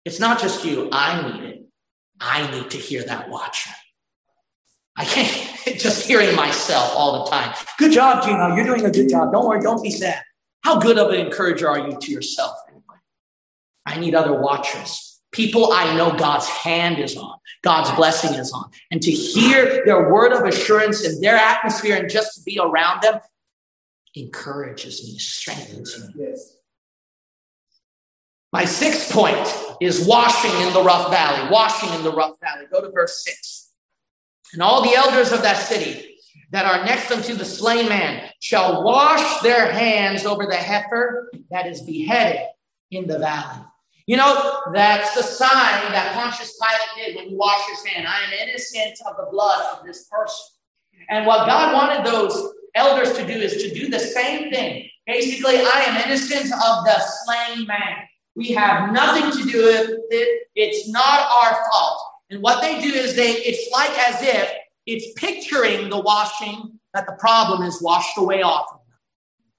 it's 0.05 0.20
not 0.20 0.39
just 0.39 0.64
you. 0.64 0.88
I 0.91 1.32
need 1.32 1.43
it. 1.43 1.66
I 2.20 2.51
need 2.51 2.70
to 2.70 2.78
hear 2.78 3.03
that 3.05 3.28
watcher. 3.32 3.72
I 4.95 5.05
can't 5.05 5.57
just 5.80 6.05
hearing 6.05 6.36
myself 6.36 6.93
all 6.95 7.26
the 7.26 7.32
time. 7.32 7.55
Good 7.80 7.91
job, 7.91 8.24
Gino. 8.24 8.55
You're 8.55 8.66
doing 8.66 8.86
a 8.86 8.91
good 8.91 9.09
job. 9.09 9.32
Don't 9.32 9.47
worry. 9.47 9.61
Don't 9.61 9.82
be 9.82 9.89
sad. 9.89 10.22
How 10.61 10.80
good 10.80 10.99
of 10.99 11.09
an 11.09 11.20
encourager 11.20 11.68
are 11.68 11.89
you 11.89 11.97
to 11.99 12.11
yourself 12.11 12.55
anyway? 12.70 12.84
I 13.88 13.99
need 13.99 14.14
other 14.14 14.39
watchers. 14.39 15.22
People 15.32 15.74
I 15.74 15.97
know 15.97 16.16
God's 16.16 16.47
hand 16.47 16.99
is 16.99 17.18
on, 17.18 17.39
God's 17.64 17.89
blessing 17.95 18.36
is 18.39 18.53
on. 18.53 18.70
And 18.91 19.01
to 19.01 19.09
hear 19.09 19.84
their 19.84 20.14
word 20.14 20.34
of 20.34 20.43
assurance 20.43 21.03
in 21.03 21.20
their 21.20 21.36
atmosphere 21.36 21.95
and 21.95 22.07
just 22.07 22.36
to 22.36 22.43
be 22.43 22.59
around 22.61 23.01
them 23.01 23.20
encourages 24.16 25.03
me, 25.03 25.18
strengthens 25.18 25.99
me. 25.99 26.14
Yes. 26.18 26.57
My 28.51 28.66
sixth 28.66 29.11
point 29.11 29.47
is 29.82 30.07
washing 30.07 30.51
in 30.68 30.74
the 30.74 30.84
rough 30.84 31.09
valley. 31.09 31.49
Washing 31.51 31.91
in 31.95 32.03
the 32.03 32.11
rough 32.11 32.39
valley. 32.39 32.66
Go 32.72 32.82
to 32.82 32.91
verse 32.91 33.24
six. 33.24 33.72
And 34.53 34.61
all 34.61 34.84
the 34.84 34.95
elders 34.95 35.32
of 35.32 35.41
that 35.41 35.57
city 35.57 36.18
that 36.51 36.66
are 36.66 36.86
next 36.86 37.11
unto 37.11 37.34
the 37.34 37.45
slain 37.45 37.89
man 37.89 38.30
shall 38.39 38.84
wash 38.84 39.41
their 39.41 39.72
hands 39.72 40.26
over 40.26 40.45
the 40.45 40.55
heifer 40.55 41.32
that 41.49 41.66
is 41.66 41.82
beheaded 41.82 42.41
in 42.91 43.07
the 43.07 43.18
valley. 43.18 43.66
You 44.05 44.18
know, 44.18 44.59
that's 44.72 45.16
the 45.16 45.24
sign 45.24 45.91
that 45.91 46.14
Pontius 46.14 46.59
Pilate 46.61 47.07
did 47.07 47.16
when 47.16 47.30
he 47.30 47.36
washed 47.36 47.70
his 47.70 47.86
hand. 47.86 48.05
I 48.05 48.20
am 48.26 48.47
innocent 48.47 48.99
of 49.07 49.18
the 49.18 49.32
blood 49.32 49.66
of 49.74 49.86
this 49.86 50.07
person. 50.11 50.45
And 51.09 51.26
what 51.26 51.47
God 51.47 51.74
wanted 51.74 52.05
those 52.05 52.53
elders 52.76 53.13
to 53.13 53.26
do 53.26 53.34
is 53.34 53.61
to 53.63 53.74
do 53.74 53.89
the 53.89 53.99
same 53.99 54.51
thing. 54.51 54.89
Basically, 55.05 55.57
I 55.57 55.86
am 55.88 56.09
innocent 56.09 56.51
of 56.53 56.86
the 56.86 56.99
slain 56.99 57.67
man. 57.67 57.97
We 58.36 58.51
have 58.53 58.91
nothing 58.91 59.32
to 59.32 59.51
do 59.51 59.63
with 59.63 59.99
it. 60.09 60.47
It's 60.55 60.89
not 60.89 61.30
our 61.30 61.65
fault. 61.69 62.01
And 62.30 62.41
what 62.41 62.61
they 62.61 62.82
do 62.82 62.89
is 62.89 63.15
they, 63.15 63.32
it's 63.32 63.71
like 63.71 63.91
as 64.09 64.21
if 64.21 64.51
it's 64.86 65.13
picturing 65.19 65.89
the 65.89 65.99
washing 65.99 66.80
that 66.93 67.05
the 67.05 67.13
problem 67.13 67.63
is 67.63 67.82
washed 67.82 68.17
away 68.17 68.41
off 68.41 68.65
of 68.71 68.80
them. 68.80 68.97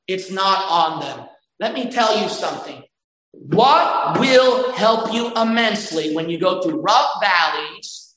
It's 0.08 0.30
not 0.30 0.70
on 0.70 1.00
them. 1.00 1.28
Let 1.60 1.74
me 1.74 1.90
tell 1.90 2.20
you 2.20 2.28
something. 2.28 2.82
What 3.32 4.18
will 4.18 4.72
help 4.72 5.12
you 5.12 5.32
immensely 5.34 6.14
when 6.14 6.28
you 6.28 6.38
go 6.38 6.62
through 6.62 6.80
rough 6.80 7.20
valleys 7.20 8.14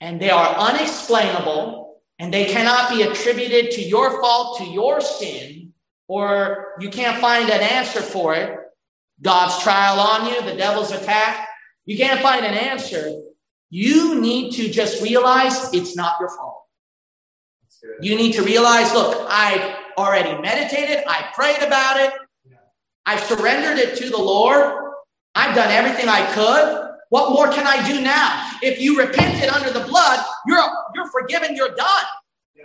and 0.00 0.20
they 0.20 0.30
are 0.30 0.54
unexplainable 0.56 1.89
and 2.20 2.32
they 2.32 2.44
cannot 2.44 2.90
be 2.90 3.02
attributed 3.02 3.70
to 3.72 3.82
your 3.82 4.20
fault, 4.20 4.58
to 4.58 4.64
your 4.64 5.00
sin, 5.00 5.72
or 6.06 6.74
you 6.78 6.90
can't 6.90 7.20
find 7.20 7.48
an 7.48 7.62
answer 7.62 8.02
for 8.02 8.34
it? 8.34 8.58
God's 9.22 9.62
trial 9.62 9.98
on 9.98 10.26
you, 10.26 10.42
the 10.42 10.56
devil's 10.56 10.92
attack. 10.92 11.48
You 11.86 11.96
can't 11.96 12.20
find 12.20 12.44
an 12.44 12.54
answer. 12.54 13.10
You 13.70 14.20
need 14.20 14.52
to 14.52 14.68
just 14.68 15.02
realize 15.02 15.72
it's 15.72 15.96
not 15.96 16.16
your 16.20 16.28
fault. 16.36 16.64
You 18.02 18.16
need 18.16 18.32
to 18.34 18.42
realize, 18.42 18.92
look, 18.92 19.26
I've 19.30 19.76
already 19.96 20.38
meditated, 20.40 21.02
I 21.08 21.30
prayed 21.34 21.62
about 21.62 21.98
it, 21.98 22.12
I've 23.06 23.20
surrendered 23.20 23.78
it 23.78 23.96
to 23.96 24.10
the 24.10 24.18
Lord. 24.18 24.92
I've 25.34 25.54
done 25.54 25.70
everything 25.70 26.08
I 26.08 26.30
could. 26.34 26.89
What 27.10 27.30
more 27.30 27.48
can 27.52 27.66
I 27.66 27.86
do 27.86 28.00
now? 28.00 28.50
If 28.62 28.80
you 28.80 28.98
repented 28.98 29.48
under 29.50 29.70
the 29.70 29.86
blood, 29.86 30.24
you're 30.46 30.64
you're 30.94 31.10
forgiven, 31.10 31.54
you're 31.54 31.74
done. 31.74 32.04
Yeah. 32.56 32.64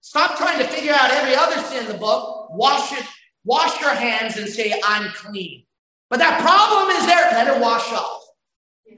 Stop 0.00 0.36
trying 0.36 0.58
to 0.58 0.66
figure 0.66 0.92
out 0.92 1.10
every 1.10 1.34
other 1.34 1.60
sin 1.62 1.86
in 1.86 1.92
the 1.92 1.98
book. 1.98 2.50
Wash 2.50 2.92
it, 2.92 3.04
wash 3.44 3.80
your 3.80 3.94
hands 3.94 4.36
and 4.36 4.48
say, 4.48 4.80
I'm 4.84 5.10
clean. 5.12 5.64
But 6.10 6.18
that 6.18 6.40
problem 6.40 6.94
is 6.96 7.06
there. 7.06 7.30
Let 7.32 7.56
it 7.56 7.60
wash 7.60 7.90
off. 7.92 8.22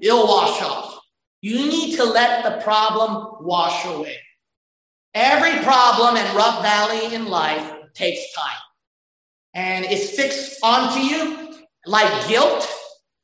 It'll 0.00 0.26
wash 0.26 0.60
off. 0.62 1.00
You 1.40 1.58
need 1.68 1.96
to 1.96 2.04
let 2.04 2.44
the 2.44 2.62
problem 2.62 3.36
wash 3.40 3.84
away. 3.86 4.18
Every 5.14 5.62
problem 5.62 6.16
and 6.16 6.36
rough 6.36 6.62
valley 6.62 7.14
in 7.14 7.26
life 7.26 7.72
takes 7.94 8.32
time 8.34 8.60
and 9.56 9.86
it's 9.86 10.10
fixed 10.10 10.58
onto 10.62 11.00
you 11.00 11.54
like 11.86 12.28
guilt, 12.28 12.68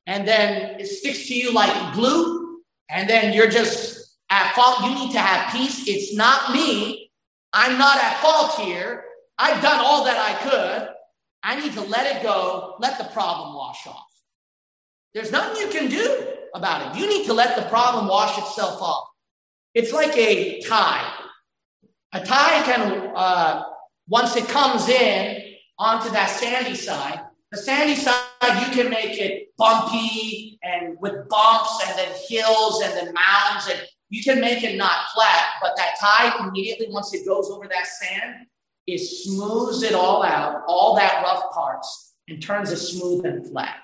and 0.06 0.26
then 0.26 0.80
it 0.80 0.86
sticks 0.86 1.28
to 1.28 1.34
you 1.34 1.52
like 1.52 1.94
glue, 1.94 2.60
and 2.90 3.08
then 3.08 3.32
you're 3.32 3.50
just 3.50 4.16
at 4.30 4.54
fault. 4.54 4.82
You 4.82 4.94
need 4.94 5.12
to 5.12 5.20
have 5.20 5.52
peace. 5.52 5.86
It's 5.86 6.14
not 6.14 6.52
me. 6.52 7.10
I'm 7.52 7.78
not 7.78 7.98
at 7.98 8.18
fault 8.18 8.54
here. 8.60 9.04
I've 9.38 9.62
done 9.62 9.80
all 9.80 10.04
that 10.04 10.18
I 10.18 10.34
could. 10.48 10.88
I 11.42 11.60
need 11.60 11.72
to 11.74 11.80
let 11.80 12.16
it 12.16 12.22
go, 12.22 12.76
let 12.78 12.98
the 12.98 13.04
problem 13.04 13.54
wash 13.54 13.86
off. 13.86 14.06
There's 15.12 15.32
nothing 15.32 15.60
you 15.60 15.68
can 15.68 15.90
do 15.90 16.28
about 16.54 16.96
it. 16.96 17.00
You 17.00 17.08
need 17.08 17.26
to 17.26 17.32
let 17.32 17.56
the 17.56 17.62
problem 17.68 18.06
wash 18.06 18.38
itself 18.38 18.80
off. 18.80 19.08
It's 19.74 19.92
like 19.92 20.16
a 20.16 20.60
tie. 20.60 21.12
A 22.12 22.24
tie 22.24 22.62
can, 22.62 23.12
uh, 23.14 23.64
once 24.08 24.36
it 24.36 24.48
comes 24.48 24.88
in, 24.88 25.42
onto 25.78 26.10
that 26.10 26.30
sandy 26.30 26.76
side. 26.76 27.20
The 27.50 27.58
sandy 27.58 27.96
side, 27.96 28.24
you 28.48 28.72
can 28.72 28.90
make 28.90 29.18
it 29.18 29.48
bumpy 29.56 30.58
and 30.62 30.96
with 31.00 31.28
bumps 31.28 31.84
and 31.86 31.98
then 31.98 32.12
hills 32.28 32.82
and 32.82 32.92
then 32.94 33.14
mounds, 33.14 33.68
and 33.70 33.80
you 34.10 34.22
can 34.22 34.40
make 34.40 34.62
it 34.62 34.76
not 34.76 35.08
flat. 35.14 35.46
But 35.60 35.76
that 35.76 35.94
tide, 36.00 36.34
immediately 36.40 36.86
once 36.90 37.14
it 37.14 37.26
goes 37.26 37.50
over 37.50 37.68
that 37.68 37.86
sand, 37.86 38.46
it 38.86 38.98
smooths 38.98 39.82
it 39.82 39.94
all 39.94 40.22
out, 40.22 40.62
all 40.66 40.96
that 40.96 41.22
rough 41.22 41.52
parts, 41.52 42.14
and 42.28 42.42
turns 42.42 42.70
it 42.70 42.78
smooth 42.78 43.24
and 43.24 43.46
flat. 43.46 43.76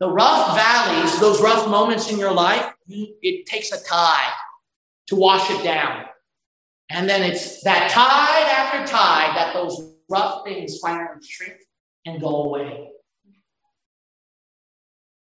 The 0.00 0.08
rough 0.10 0.54
valleys, 0.54 1.18
those 1.18 1.42
rough 1.42 1.68
moments 1.68 2.10
in 2.10 2.18
your 2.18 2.32
life, 2.32 2.72
it 2.88 3.46
takes 3.46 3.72
a 3.72 3.82
tide 3.82 4.32
to 5.08 5.16
wash 5.16 5.50
it 5.50 5.64
down. 5.64 6.04
And 6.90 7.08
then 7.08 7.22
it's 7.22 7.62
that 7.64 7.90
tide 7.90 8.48
after 8.50 8.90
tide 8.90 9.36
that 9.36 9.52
those 9.52 9.94
rough 10.08 10.44
things 10.44 10.78
finally 10.78 11.08
shrink 11.22 11.58
and 12.06 12.20
go 12.20 12.44
away. 12.44 12.90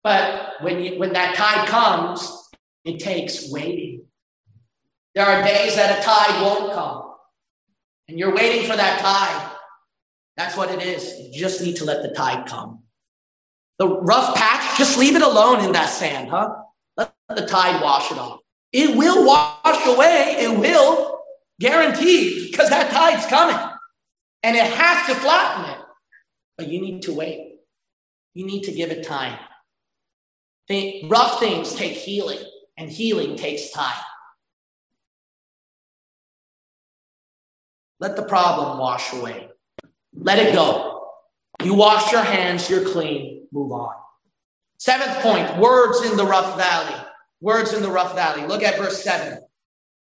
But 0.04 0.54
when, 0.62 0.84
you, 0.84 1.00
when 1.00 1.14
that 1.14 1.36
tide 1.36 1.68
comes, 1.68 2.50
it 2.86 3.00
takes 3.00 3.52
waiting. 3.52 4.06
There 5.14 5.26
are 5.26 5.44
days 5.44 5.76
that 5.76 6.00
a 6.00 6.02
tide 6.02 6.42
won't 6.42 6.74
come, 6.74 7.14
and 8.08 8.18
you're 8.18 8.34
waiting 8.34 8.70
for 8.70 8.76
that 8.76 9.00
tide. 9.00 9.58
That's 10.38 10.56
what 10.56 10.72
it 10.72 10.82
is. 10.82 11.20
You 11.20 11.40
just 11.40 11.62
need 11.62 11.76
to 11.78 11.86
let 11.86 12.02
the 12.02 12.10
tide 12.10 12.48
come. 12.48 12.84
The 13.78 13.88
rough 13.88 14.36
patch, 14.36 14.78
just 14.78 14.98
leave 14.98 15.16
it 15.16 15.22
alone 15.22 15.64
in 15.66 15.74
that 15.74 15.90
sand, 15.90 16.30
huh? 16.30 16.56
Let 16.98 17.14
the 17.30 17.46
tide 17.46 17.82
wash 17.82 18.12
it 18.12 18.18
off. 18.18 18.40
It 18.72 18.96
will 18.96 19.26
wash 19.26 19.86
away. 19.86 20.38
It 20.40 20.58
will, 20.58 21.20
guaranteed, 21.60 22.52
because 22.52 22.70
that 22.70 22.92
tide's 22.92 23.26
coming. 23.26 23.58
And 24.44 24.56
it 24.56 24.66
has 24.66 25.08
to 25.08 25.16
flatten 25.16 25.72
it. 25.72 25.78
But 26.58 26.70
you 26.70 26.80
need 26.80 27.02
to 27.04 27.14
wait. 27.14 27.58
You 28.34 28.46
need 28.46 28.64
to 28.64 28.72
give 28.72 28.92
it 28.92 29.04
time. 29.04 29.38
The 30.68 31.08
rough 31.08 31.40
things 31.40 31.76
take 31.76 31.94
healing, 31.94 32.40
and 32.78 32.90
healing 32.90 33.36
takes 33.36 33.72
time. 33.72 34.04
Let 38.00 38.16
the 38.16 38.24
problem 38.24 38.80
wash 38.80 39.14
away. 39.14 39.50
Let 40.14 40.40
it 40.40 40.54
go. 40.54 41.10
You 41.64 41.76
wash 41.76 42.12
your 42.12 42.24
hands, 42.24 42.70
you're 42.70 42.90
clean, 42.90 43.48
move 43.52 43.72
on. 43.72 43.94
Seventh 44.78 45.22
point 45.22 45.58
words 45.58 46.02
in 46.10 46.18
the 46.18 46.26
rough 46.26 46.58
valley. 46.58 47.06
Words 47.40 47.74
in 47.74 47.84
the 47.84 47.92
rough 47.92 48.16
valley. 48.16 48.48
Look 48.48 48.64
at 48.64 48.78
verse 48.78 49.04
7. 49.04 49.40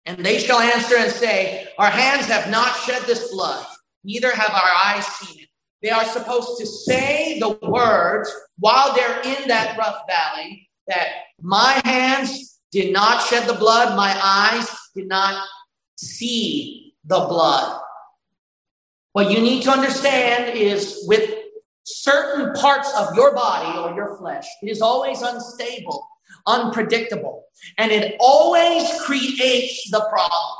And 0.05 0.25
they 0.25 0.39
shall 0.39 0.59
answer 0.59 0.95
and 0.97 1.11
say, 1.11 1.67
Our 1.77 1.89
hands 1.89 2.27
have 2.27 2.49
not 2.49 2.77
shed 2.77 3.01
this 3.03 3.31
blood 3.31 3.65
neither 4.03 4.31
have 4.31 4.51
our 4.51 4.71
eyes 4.85 5.05
seen 5.05 5.43
it. 5.43 5.48
They 5.81 5.89
are 5.89 6.05
supposed 6.05 6.59
to 6.59 6.65
say 6.65 7.39
the 7.39 7.57
words 7.63 8.33
while 8.57 8.93
they're 8.93 9.21
in 9.21 9.47
that 9.47 9.77
rough 9.77 10.01
valley 10.07 10.69
that 10.87 11.07
my 11.41 11.81
hands 11.85 12.59
did 12.71 12.91
not 12.91 13.25
shed 13.25 13.47
the 13.47 13.53
blood, 13.53 13.95
my 13.95 14.19
eyes 14.21 14.67
did 14.95 15.07
not 15.07 15.47
see 15.95 16.93
the 17.05 17.19
blood. 17.19 17.81
What 19.13 19.31
you 19.31 19.39
need 19.41 19.63
to 19.63 19.71
understand 19.71 20.57
is 20.57 21.03
with 21.07 21.33
certain 21.83 22.53
parts 22.53 22.93
of 22.95 23.15
your 23.15 23.33
body 23.33 23.77
or 23.79 23.95
your 23.95 24.17
flesh, 24.17 24.45
it 24.61 24.69
is 24.69 24.81
always 24.81 25.21
unstable, 25.21 26.07
unpredictable, 26.45 27.45
and 27.77 27.91
it 27.91 28.15
always 28.19 29.01
creates 29.01 29.89
the 29.89 30.05
problem. 30.09 30.55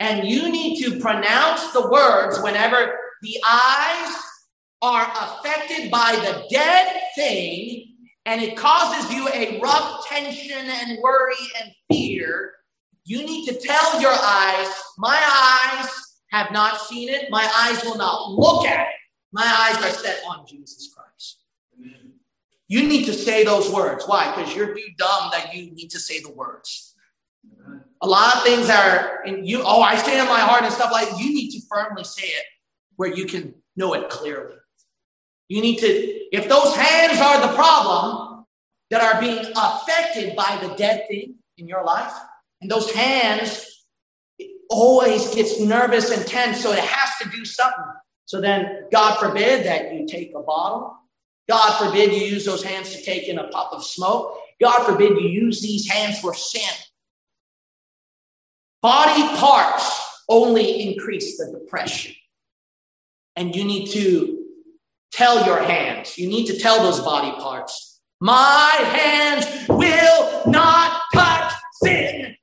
And 0.00 0.26
you 0.26 0.50
need 0.50 0.82
to 0.82 0.98
pronounce 0.98 1.70
the 1.72 1.88
words 1.88 2.40
whenever 2.42 2.98
the 3.22 3.36
eyes 3.46 4.16
are 4.84 5.10
affected 5.16 5.90
by 5.90 6.12
the 6.16 6.44
dead 6.50 7.00
thing 7.14 7.86
and 8.26 8.42
it 8.42 8.56
causes 8.56 9.12
you 9.12 9.26
a 9.28 9.58
rough 9.60 10.06
tension 10.06 10.58
and 10.58 10.98
worry 11.02 11.34
and 11.60 11.72
fear. 11.90 12.52
You 13.04 13.24
need 13.24 13.46
to 13.46 13.54
tell 13.58 14.00
your 14.00 14.12
eyes, 14.12 14.68
my 14.98 15.16
eyes 15.16 15.88
have 16.32 16.52
not 16.52 16.80
seen 16.82 17.08
it, 17.08 17.30
my 17.30 17.50
eyes 17.56 17.82
will 17.84 17.96
not 17.96 18.30
look 18.30 18.66
at 18.66 18.88
it. 18.88 18.94
My 19.32 19.44
eyes 19.44 19.82
are 19.82 19.96
set 19.96 20.20
on 20.28 20.46
Jesus 20.46 20.94
Christ. 20.94 21.40
You 22.68 22.86
need 22.86 23.04
to 23.06 23.12
say 23.12 23.44
those 23.44 23.70
words. 23.70 24.04
Why? 24.06 24.34
Because 24.34 24.54
you're 24.54 24.74
too 24.74 24.88
dumb 24.98 25.30
that 25.32 25.54
you 25.54 25.72
need 25.72 25.88
to 25.88 25.98
say 25.98 26.20
the 26.20 26.30
words. 26.30 26.94
A 28.00 28.06
lot 28.06 28.36
of 28.36 28.42
things 28.42 28.68
are 28.70 29.22
in 29.24 29.44
you. 29.44 29.62
Oh, 29.64 29.82
I 29.82 29.96
say 29.96 30.18
in 30.18 30.26
my 30.26 30.40
heart 30.40 30.62
and 30.62 30.72
stuff 30.72 30.92
like 30.92 31.08
you 31.18 31.32
need 31.34 31.50
to 31.50 31.60
firmly 31.70 32.04
say 32.04 32.26
it 32.26 32.44
where 32.96 33.12
you 33.12 33.26
can 33.26 33.54
know 33.76 33.94
it 33.94 34.08
clearly. 34.08 34.56
You 35.48 35.60
need 35.60 35.78
to, 35.78 35.86
if 35.86 36.48
those 36.48 36.74
hands 36.74 37.20
are 37.20 37.46
the 37.46 37.54
problem 37.54 38.44
that 38.90 39.02
are 39.02 39.20
being 39.20 39.44
affected 39.56 40.36
by 40.36 40.58
the 40.62 40.74
dead 40.74 41.06
thing 41.08 41.34
in 41.58 41.68
your 41.68 41.84
life, 41.84 42.12
and 42.60 42.70
those 42.70 42.90
hands 42.92 43.84
always 44.70 45.34
gets 45.34 45.60
nervous 45.60 46.10
and 46.10 46.26
tense, 46.26 46.62
so 46.62 46.72
it 46.72 46.78
has 46.78 47.10
to 47.18 47.28
do 47.36 47.44
something. 47.44 47.84
So 48.26 48.40
then, 48.40 48.84
God 48.90 49.18
forbid 49.18 49.66
that 49.66 49.92
you 49.92 50.06
take 50.06 50.32
a 50.34 50.40
bottle. 50.40 50.96
God 51.48 51.78
forbid 51.78 52.12
you 52.12 52.20
use 52.20 52.46
those 52.46 52.62
hands 52.62 52.96
to 52.96 53.02
take 53.02 53.28
in 53.28 53.38
a 53.38 53.48
puff 53.48 53.68
of 53.72 53.84
smoke. 53.84 54.38
God 54.60 54.84
forbid 54.84 55.10
you 55.20 55.28
use 55.28 55.60
these 55.60 55.88
hands 55.88 56.18
for 56.20 56.34
sin. 56.34 56.62
Body 58.80 59.36
parts 59.36 60.22
only 60.28 60.88
increase 60.88 61.36
the 61.36 61.58
depression. 61.58 62.14
And 63.36 63.54
you 63.54 63.64
need 63.64 63.90
to 63.90 64.43
tell 65.14 65.46
your 65.46 65.62
hands, 65.62 66.18
you 66.18 66.28
need 66.28 66.46
to 66.46 66.58
tell 66.58 66.82
those 66.82 67.00
body 67.00 67.30
parts, 67.40 68.00
my 68.20 68.70
hands 68.80 69.68
will 69.68 70.42
not 70.46 71.00
touch 71.14 71.52
sin. 71.82 72.34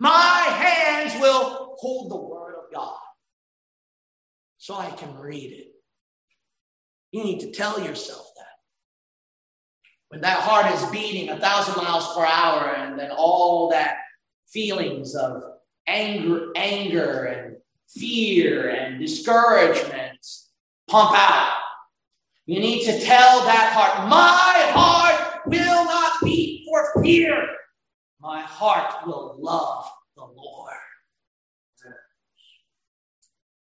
My 0.00 0.46
hands 0.50 1.20
will 1.20 1.76
hold 1.78 2.10
the 2.10 2.16
word 2.16 2.54
of 2.54 2.74
God 2.74 2.98
so 4.58 4.74
I 4.74 4.90
can 4.90 5.18
read 5.18 5.52
it. 5.52 5.68
You 7.12 7.22
need 7.22 7.40
to 7.40 7.52
tell 7.52 7.80
yourself 7.80 8.26
that. 8.36 8.46
When 10.08 10.20
that 10.22 10.40
heart 10.40 10.72
is 10.74 10.90
beating 10.90 11.28
a 11.28 11.38
thousand 11.38 11.76
miles 11.76 12.14
per 12.14 12.24
hour, 12.24 12.74
and 12.74 12.98
then 12.98 13.10
all 13.10 13.70
that 13.70 13.96
feelings 14.48 15.14
of 15.14 15.42
anger, 15.86 16.50
anger 16.56 17.24
and 17.24 17.56
fear 17.88 18.70
and 18.70 19.00
discouragement 19.00 20.18
pump 20.88 21.12
out. 21.14 21.63
You 22.46 22.60
need 22.60 22.84
to 22.84 23.00
tell 23.00 23.44
that 23.44 23.72
heart, 23.72 24.08
my 24.08 24.70
heart 24.72 25.46
will 25.46 25.84
not 25.84 26.12
beat 26.22 26.66
for 26.68 27.02
fear. 27.02 27.48
My 28.20 28.42
heart 28.42 29.06
will 29.06 29.36
love 29.38 29.88
the 30.16 30.24
Lord. 30.24 30.72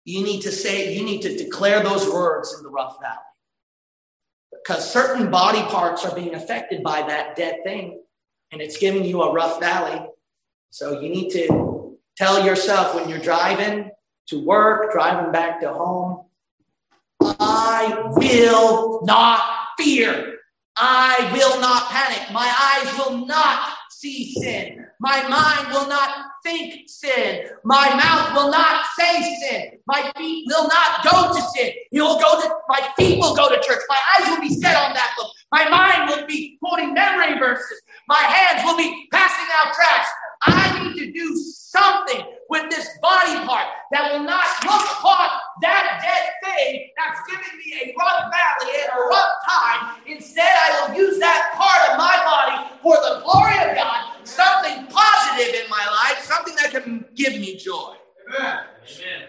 You 0.05 0.25
need 0.25 0.41
to 0.43 0.51
say, 0.51 0.95
you 0.95 1.05
need 1.05 1.23
to 1.23 1.37
declare 1.37 1.83
those 1.83 2.09
words 2.09 2.55
in 2.57 2.63
the 2.65 2.71
rough 2.71 2.99
valley. 3.01 3.19
Because 4.53 4.91
certain 4.91 5.31
body 5.31 5.63
parts 5.63 6.05
are 6.05 6.15
being 6.15 6.35
affected 6.35 6.83
by 6.83 7.03
that 7.03 7.37
dead 7.37 7.59
thing, 7.65 8.03
and 8.51 8.61
it's 8.61 8.79
giving 8.79 9.05
you 9.05 9.23
a 9.23 9.33
rough 9.33 9.61
valley. 9.61 10.07
So 10.71 11.01
you 11.01 11.11
need 11.11 11.31
to 11.31 11.99
tell 12.17 12.45
yourself 12.45 12.95
when 12.95 13.09
you're 13.09 13.19
driving 13.19 13.91
to 14.29 14.45
work, 14.45 14.93
driving 14.93 15.33
back 15.33 15.61
to 15.61 15.73
home, 15.73 16.25
I 17.41 18.11
will 18.17 19.03
not 19.05 19.41
fear. 19.79 20.37
I 20.77 21.31
will 21.33 21.61
not 21.61 21.91
panic. 21.91 22.33
My 22.33 22.47
eyes 22.47 22.99
will 22.99 23.27
not 23.27 23.73
see 23.91 24.33
sin. 24.35 24.87
My 25.01 25.27
mind 25.29 25.73
will 25.73 25.89
not 25.89 26.27
think 26.45 26.89
sin. 26.89 27.47
My 27.65 27.89
mouth 27.95 28.35
will 28.35 28.51
not 28.51 28.85
say 28.99 29.37
sin. 29.41 29.79
My 29.87 30.13
feet 30.17 30.47
will 30.49 30.69
not 30.69 31.05
go 31.05 31.35
to 31.35 31.41
sin. 31.57 31.73
You 31.91 32.05
will 32.05 32.19
go 32.19 32.41
to 32.41 32.51
my 32.69 32.87
feet 32.97 33.19
will 33.19 33.35
go 33.35 33.49
to 33.49 33.57
church. 33.63 33.81
My 33.89 34.01
eyes 34.15 34.29
will 34.29 34.41
be 34.41 34.55
set 34.55 34.77
on 34.77 34.95
that 34.95 35.15
book. 35.17 35.33
My 35.53 35.69
mind 35.69 36.11
will 36.11 36.27
be 36.27 36.59
quoting 36.63 36.95
memory 36.95 37.39
verses. 37.39 37.81
My 38.09 38.21
hands 38.21 38.65
will 38.65 38.77
be 38.77 39.09
passing 39.13 39.47
out 39.59 39.75
tracts. 39.75 40.11
I 40.43 40.85
need 40.85 40.99
to 40.99 41.13
do 41.13 41.37
something 41.37 42.25
with 42.49 42.69
this 42.71 42.89
body 43.01 43.47
part 43.47 43.67
that 43.93 44.13
will 44.13 44.25
not 44.25 44.45
look 44.65 44.83
upon 44.99 45.29
that 45.63 46.01
dead 46.03 46.25
thing 46.43 46.91
that's 46.97 47.21
giving 47.29 47.59
me 47.59 47.81
a 47.85 47.95
rough 47.99 48.33
valley 48.33 48.73
and 48.83 48.91
a 48.93 49.01
rough 49.09 49.35
time. 49.49 50.03
Instead, 50.07 50.51
I 50.51 50.89
will 50.89 50.97
use 50.97 51.19
that 51.21 51.53
part 51.55 51.91
of 51.91 51.99
my 51.99 52.17
body 52.25 52.75
for 52.83 52.97
the 52.97 53.23
glory 53.23 53.55
of 53.71 53.77
God, 53.77 54.27
something 54.27 54.87
positive 54.87 55.55
in 55.55 55.71
my 55.71 55.87
life, 55.87 56.23
something 56.25 56.55
that 56.57 56.71
can 56.71 57.05
give 57.15 57.35
me 57.35 57.57
joy. 57.57 57.95
Amen. 58.29 58.61
Amen. 58.83 59.29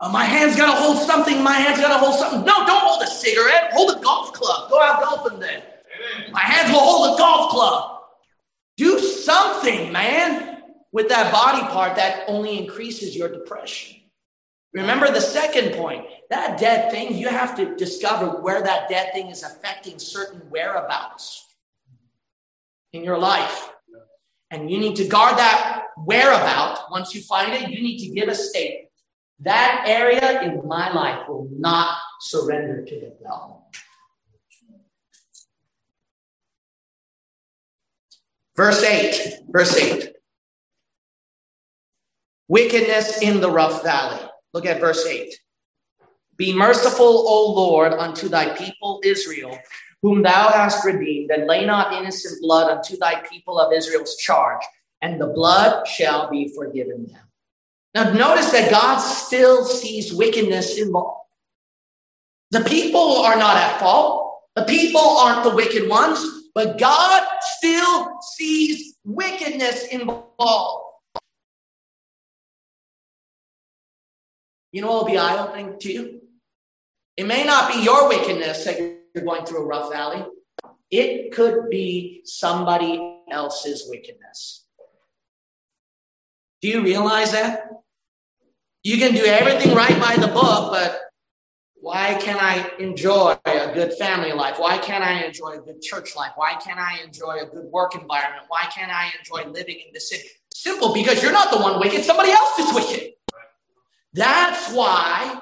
Uh, 0.00 0.10
my 0.10 0.24
hand's 0.24 0.56
got 0.56 0.74
to 0.74 0.80
hold 0.82 0.98
something. 0.98 1.42
My 1.42 1.54
hand's 1.54 1.80
got 1.80 1.88
to 1.88 1.98
hold 1.98 2.18
something. 2.18 2.40
No, 2.40 2.66
don't 2.66 2.82
hold 2.82 3.02
a 3.02 3.06
cigarette. 3.06 3.72
Hold 3.72 3.96
a 3.96 4.00
golf 4.00 4.32
club. 4.32 4.68
Go 4.68 4.82
out 4.82 5.00
golfing 5.00 5.38
then. 5.38 5.62
Amen. 5.62 6.32
My 6.32 6.40
hands 6.40 6.70
will 6.70 6.80
hold 6.80 7.14
a 7.14 7.18
golf 7.18 7.50
club. 7.50 7.93
Something, 9.24 9.90
man, 9.90 10.62
with 10.92 11.08
that 11.08 11.32
body 11.32 11.62
part 11.68 11.96
that 11.96 12.24
only 12.28 12.58
increases 12.58 13.16
your 13.16 13.28
depression. 13.28 14.00
Remember 14.74 15.10
the 15.10 15.20
second 15.20 15.72
point 15.74 16.04
that 16.30 16.58
dead 16.58 16.90
thing, 16.90 17.16
you 17.16 17.28
have 17.28 17.56
to 17.56 17.74
discover 17.76 18.42
where 18.42 18.62
that 18.62 18.88
dead 18.88 19.12
thing 19.14 19.28
is 19.28 19.42
affecting 19.42 19.98
certain 19.98 20.40
whereabouts 20.50 21.46
in 22.92 23.02
your 23.02 23.18
life. 23.18 23.70
And 24.50 24.70
you 24.70 24.78
need 24.78 24.96
to 24.96 25.08
guard 25.08 25.38
that 25.38 25.84
whereabout. 25.96 26.90
Once 26.90 27.14
you 27.14 27.22
find 27.22 27.52
it, 27.54 27.70
you 27.70 27.82
need 27.82 28.06
to 28.06 28.14
give 28.14 28.28
a 28.28 28.34
statement. 28.34 28.88
That 29.40 29.84
area 29.86 30.42
in 30.42 30.66
my 30.68 30.92
life 30.92 31.26
will 31.28 31.48
not 31.50 31.98
surrender 32.20 32.84
to 32.84 32.94
the 32.94 33.16
devil. 33.22 33.63
Verse 38.56 38.82
8, 38.82 39.40
verse 39.48 39.76
8. 39.76 40.10
Wickedness 42.48 43.20
in 43.20 43.40
the 43.40 43.50
rough 43.50 43.82
valley. 43.82 44.20
Look 44.52 44.66
at 44.66 44.80
verse 44.80 45.04
8. 45.04 45.34
Be 46.36 46.52
merciful, 46.52 47.04
O 47.04 47.52
Lord, 47.52 47.92
unto 47.92 48.28
thy 48.28 48.50
people 48.56 49.00
Israel, 49.04 49.58
whom 50.02 50.22
thou 50.22 50.50
hast 50.50 50.84
redeemed, 50.84 51.30
and 51.30 51.46
lay 51.46 51.64
not 51.64 51.92
innocent 51.94 52.40
blood 52.42 52.70
unto 52.70 52.96
thy 52.96 53.20
people 53.22 53.58
of 53.58 53.72
Israel's 53.72 54.16
charge, 54.16 54.62
and 55.02 55.20
the 55.20 55.28
blood 55.28 55.86
shall 55.86 56.30
be 56.30 56.52
forgiven 56.54 57.06
them. 57.06 57.20
Now, 57.94 58.12
notice 58.12 58.50
that 58.50 58.70
God 58.70 58.98
still 58.98 59.64
sees 59.64 60.12
wickedness 60.12 60.78
involved. 60.78 61.28
The 62.50 62.62
people 62.62 63.18
are 63.18 63.36
not 63.36 63.56
at 63.56 63.80
fault. 63.80 64.42
The 64.54 64.64
people 64.64 65.00
aren't 65.00 65.44
the 65.44 65.54
wicked 65.54 65.88
ones. 65.88 66.43
But 66.54 66.78
God 66.78 67.26
still 67.40 68.20
sees 68.36 68.96
wickedness 69.04 69.86
involved. 69.88 70.84
You 74.72 74.82
know 74.82 74.92
what 74.92 75.04
will 75.04 75.12
be 75.12 75.18
eye 75.18 75.38
opening 75.38 75.78
to 75.80 75.92
you? 75.92 76.20
It 77.16 77.26
may 77.26 77.44
not 77.44 77.72
be 77.72 77.82
your 77.82 78.08
wickedness 78.08 78.64
that 78.64 78.78
you're 78.78 79.24
going 79.24 79.46
through 79.46 79.62
a 79.62 79.66
rough 79.66 79.92
valley, 79.92 80.24
it 80.90 81.32
could 81.32 81.70
be 81.70 82.22
somebody 82.24 83.20
else's 83.30 83.86
wickedness. 83.88 84.64
Do 86.60 86.68
you 86.68 86.82
realize 86.82 87.32
that? 87.32 87.68
You 88.82 88.98
can 88.98 89.14
do 89.14 89.24
everything 89.24 89.74
right 89.74 89.98
by 90.00 90.16
the 90.16 90.28
book, 90.28 90.72
but 90.72 91.00
why 91.84 92.14
can't 92.14 92.42
I 92.42 92.70
enjoy 92.78 93.36
a 93.44 93.70
good 93.74 93.92
family 93.98 94.32
life? 94.32 94.58
Why 94.58 94.78
can't 94.78 95.04
I 95.04 95.22
enjoy 95.22 95.50
a 95.50 95.58
good 95.58 95.82
church 95.82 96.16
life? 96.16 96.32
Why 96.34 96.54
can't 96.54 96.80
I 96.80 97.00
enjoy 97.04 97.40
a 97.42 97.44
good 97.44 97.66
work 97.66 97.94
environment? 97.94 98.44
Why 98.48 98.62
can't 98.74 98.90
I 98.90 99.10
enjoy 99.18 99.50
living 99.50 99.76
in 99.86 99.92
the 99.92 100.00
city? 100.00 100.26
Simple, 100.54 100.94
because 100.94 101.22
you're 101.22 101.30
not 101.30 101.50
the 101.50 101.58
one 101.58 101.78
wicked, 101.78 102.02
somebody 102.02 102.30
else 102.30 102.58
is 102.58 102.74
wicked. 102.74 103.12
That's 104.14 104.72
why 104.72 105.38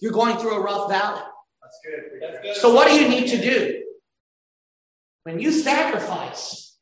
you're 0.00 0.12
going 0.12 0.38
through 0.38 0.54
a 0.54 0.60
rough 0.62 0.88
valley. 0.88 1.20
That's 1.60 1.78
good. 1.84 2.22
That's 2.22 2.42
good. 2.42 2.56
So, 2.56 2.72
what 2.72 2.88
do 2.88 2.94
you 2.94 3.06
need 3.06 3.28
to 3.28 3.36
do? 3.38 3.82
When 5.24 5.38
you 5.40 5.52
sacrifice, 5.52 6.78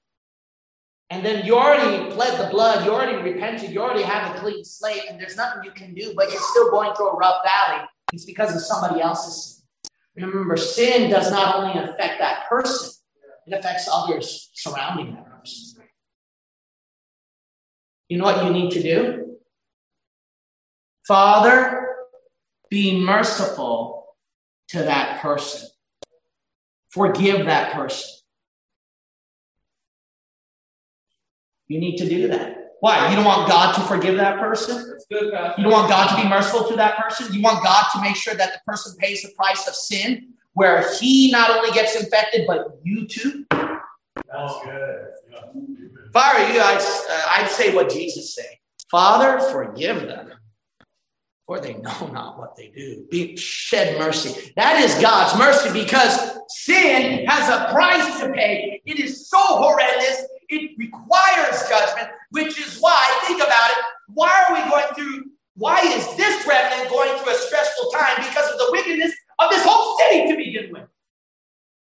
and 1.10 1.26
then 1.26 1.44
you 1.44 1.56
already 1.56 2.12
pled 2.12 2.38
the 2.38 2.48
blood, 2.48 2.84
you 2.84 2.92
already 2.92 3.16
repented, 3.16 3.70
you 3.70 3.82
already 3.82 4.04
have 4.04 4.36
a 4.36 4.38
clean 4.38 4.64
slate, 4.64 5.02
and 5.10 5.18
there's 5.18 5.36
nothing 5.36 5.64
you 5.64 5.72
can 5.72 5.94
do, 5.94 6.14
but 6.14 6.30
you're 6.30 6.40
still 6.40 6.70
going 6.70 6.94
through 6.94 7.08
a 7.08 7.16
rough 7.16 7.42
valley 7.44 7.88
it's 8.12 8.24
because 8.24 8.54
of 8.54 8.62
somebody 8.62 9.00
else's 9.00 9.64
sin. 10.16 10.24
Remember, 10.26 10.56
sin 10.56 11.10
does 11.10 11.30
not 11.30 11.56
only 11.56 11.78
affect 11.80 12.20
that 12.20 12.48
person, 12.48 12.92
it 13.46 13.54
affects 13.54 13.88
others 13.90 14.50
surrounding 14.54 15.14
that 15.14 15.30
person. 15.38 15.82
You 18.08 18.18
know 18.18 18.24
what 18.24 18.44
you 18.44 18.50
need 18.50 18.72
to 18.72 18.82
do? 18.82 19.36
Father, 21.06 21.96
be 22.68 23.00
merciful 23.00 24.06
to 24.68 24.78
that 24.82 25.22
person. 25.22 25.68
Forgive 26.90 27.46
that 27.46 27.72
person. 27.72 28.10
You 31.68 31.78
need 31.78 31.98
to 31.98 32.08
do 32.08 32.28
that. 32.28 32.59
Why? 32.80 33.10
You 33.10 33.16
don't 33.16 33.26
want 33.26 33.48
God 33.48 33.74
to 33.74 33.80
forgive 33.82 34.16
that 34.16 34.38
person? 34.38 34.88
That's 34.90 35.06
good. 35.06 35.32
You 35.58 35.64
don't 35.64 35.72
want 35.72 35.88
God 35.88 36.16
to 36.16 36.22
be 36.22 36.28
merciful 36.28 36.66
to 36.68 36.76
that 36.76 36.96
person? 36.96 37.32
You 37.32 37.42
want 37.42 37.62
God 37.62 37.86
to 37.92 38.00
make 38.00 38.16
sure 38.16 38.34
that 38.34 38.52
the 38.54 38.60
person 38.66 38.96
pays 38.98 39.22
the 39.22 39.30
price 39.36 39.68
of 39.68 39.74
sin, 39.74 40.32
where 40.54 40.84
he 40.98 41.30
not 41.30 41.50
only 41.50 41.70
gets 41.72 41.94
infected, 42.00 42.46
but 42.46 42.78
you 42.82 43.06
too? 43.06 43.44
That's 43.50 44.54
good. 44.64 45.06
If 46.10 46.16
I 46.16 46.42
were 46.42 46.54
you, 46.54 46.60
I'd, 46.60 46.78
uh, 47.08 47.22
I'd 47.28 47.48
say 47.48 47.74
what 47.74 47.90
Jesus 47.90 48.34
said 48.34 48.56
Father, 48.90 49.40
forgive 49.50 50.02
them, 50.02 50.32
for 51.46 51.60
they 51.60 51.74
know 51.74 52.10
not 52.12 52.38
what 52.38 52.56
they 52.56 52.68
do. 52.68 53.06
Be, 53.10 53.36
shed 53.36 53.98
mercy. 53.98 54.52
That 54.56 54.82
is 54.82 54.94
God's 55.00 55.38
mercy 55.38 55.72
because 55.72 56.38
sin 56.48 57.24
has 57.26 57.48
a 57.48 57.72
price 57.72 58.20
to 58.20 58.32
pay. 58.32 58.82
It 58.84 58.98
is 58.98 59.28
so 59.28 59.38
horrendous. 59.38 60.24
It 60.50 60.76
requires 60.78 61.68
judgment, 61.68 62.10
which 62.30 62.58
is 62.60 62.78
why, 62.80 63.22
think 63.26 63.40
about 63.42 63.70
it, 63.70 63.76
why 64.08 64.44
are 64.48 64.54
we 64.54 64.68
going 64.68 64.94
through, 64.94 65.30
why 65.54 65.80
is 65.80 66.16
this 66.16 66.46
remnant 66.46 66.90
going 66.90 67.16
through 67.18 67.32
a 67.32 67.36
stressful 67.36 67.90
time? 67.92 68.16
Because 68.18 68.50
of 68.50 68.58
the 68.58 68.68
wickedness 68.72 69.14
of 69.38 69.50
this 69.50 69.64
whole 69.64 69.96
city 69.98 70.28
to 70.28 70.36
begin 70.36 70.72
with. 70.72 70.88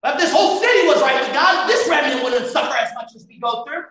If 0.04 0.18
this 0.18 0.32
whole 0.32 0.60
city 0.60 0.86
was 0.86 1.00
right 1.02 1.20
with 1.20 1.34
God, 1.34 1.68
this 1.68 1.88
remnant 1.88 2.22
wouldn't 2.22 2.46
suffer 2.46 2.76
as 2.76 2.94
much 2.94 3.12
as 3.16 3.26
we 3.26 3.38
go 3.40 3.64
through. 3.64 3.84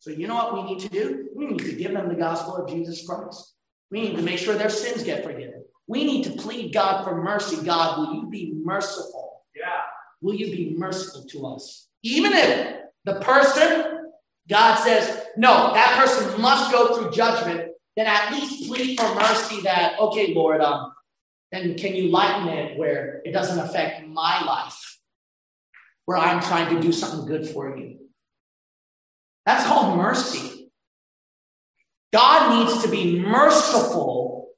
So, 0.00 0.10
you 0.10 0.28
know 0.28 0.34
what 0.36 0.54
we 0.54 0.62
need 0.62 0.78
to 0.80 0.88
do? 0.88 1.28
We 1.34 1.46
need 1.46 1.58
to 1.60 1.72
give 1.72 1.92
them 1.92 2.08
the 2.08 2.14
gospel 2.14 2.56
of 2.56 2.70
Jesus 2.70 3.04
Christ. 3.04 3.54
We 3.90 4.02
need 4.02 4.16
to 4.16 4.22
make 4.22 4.38
sure 4.38 4.54
their 4.54 4.70
sins 4.70 5.02
get 5.02 5.24
forgiven. 5.24 5.64
We 5.88 6.04
need 6.04 6.24
to 6.24 6.30
plead 6.30 6.72
God 6.72 7.04
for 7.04 7.20
mercy. 7.20 7.64
God, 7.64 7.98
will 7.98 8.14
you 8.14 8.28
be 8.28 8.52
merciful? 8.62 9.42
Yeah. 9.56 9.80
Will 10.20 10.34
you 10.34 10.52
be 10.52 10.74
merciful 10.76 11.24
to 11.30 11.46
us? 11.46 11.88
Even 12.02 12.32
if 12.34 12.77
the 13.04 13.20
person, 13.20 14.10
God 14.48 14.76
says, 14.76 15.24
no, 15.36 15.72
that 15.74 15.98
person 15.98 16.40
must 16.40 16.70
go 16.72 16.94
through 16.94 17.10
judgment, 17.10 17.72
then 17.96 18.06
at 18.06 18.32
least 18.32 18.68
plead 18.68 18.98
for 18.98 19.14
mercy 19.14 19.60
that, 19.62 19.98
okay, 19.98 20.34
Lord, 20.34 20.60
um, 20.60 20.92
then 21.52 21.76
can 21.76 21.94
you 21.94 22.10
lighten 22.10 22.48
it 22.48 22.78
where 22.78 23.22
it 23.24 23.32
doesn't 23.32 23.58
affect 23.58 24.06
my 24.06 24.44
life, 24.44 24.98
where 26.04 26.18
I'm 26.18 26.40
trying 26.42 26.74
to 26.74 26.80
do 26.80 26.92
something 26.92 27.26
good 27.26 27.48
for 27.48 27.76
you? 27.76 27.98
That's 29.46 29.66
called 29.66 29.96
mercy. 29.96 30.70
God 32.12 32.66
needs 32.66 32.82
to 32.82 32.90
be 32.90 33.18
merciful 33.18 34.48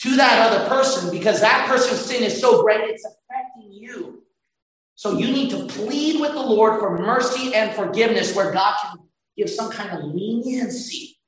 to 0.00 0.16
that 0.16 0.50
other 0.50 0.68
person 0.68 1.10
because 1.10 1.40
that 1.40 1.66
person's 1.68 2.00
sin 2.00 2.22
is 2.22 2.40
so 2.40 2.62
great, 2.62 2.80
it's 2.84 3.04
affecting 3.04 3.72
you. 3.72 4.22
So 4.98 5.16
you 5.16 5.30
need 5.30 5.50
to 5.50 5.64
plead 5.66 6.20
with 6.20 6.32
the 6.32 6.42
Lord 6.42 6.80
for 6.80 6.98
mercy 6.98 7.54
and 7.54 7.72
forgiveness 7.72 8.34
where 8.34 8.50
God 8.50 8.74
can 8.82 8.98
give 9.36 9.48
some 9.48 9.70
kind 9.70 9.96
of 9.96 10.02
leniency. 10.12 11.20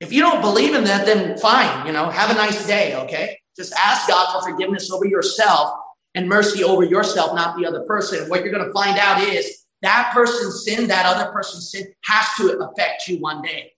If 0.00 0.10
you 0.10 0.22
don't 0.22 0.40
believe 0.40 0.74
in 0.74 0.84
that, 0.84 1.04
then 1.04 1.36
fine, 1.36 1.86
you 1.86 1.92
know, 1.92 2.08
have 2.08 2.30
a 2.30 2.34
nice 2.34 2.66
day, 2.66 2.94
okay? 2.94 3.38
Just 3.54 3.74
ask 3.74 4.08
God 4.08 4.32
for 4.32 4.50
forgiveness 4.50 4.90
over 4.90 5.04
yourself 5.04 5.78
and 6.14 6.26
mercy 6.26 6.64
over 6.64 6.82
yourself, 6.82 7.34
not 7.34 7.58
the 7.58 7.66
other 7.66 7.82
person. 7.82 8.26
What 8.30 8.42
you're 8.42 8.54
going 8.54 8.66
to 8.66 8.72
find 8.72 8.98
out 8.98 9.22
is 9.22 9.66
that 9.82 10.12
person's 10.14 10.64
sin, 10.64 10.88
that 10.88 11.04
other 11.04 11.30
person's 11.30 11.70
sin 11.70 11.92
has 12.04 12.24
to 12.38 12.58
affect 12.58 13.06
you 13.06 13.18
one 13.18 13.42
day. 13.42 13.72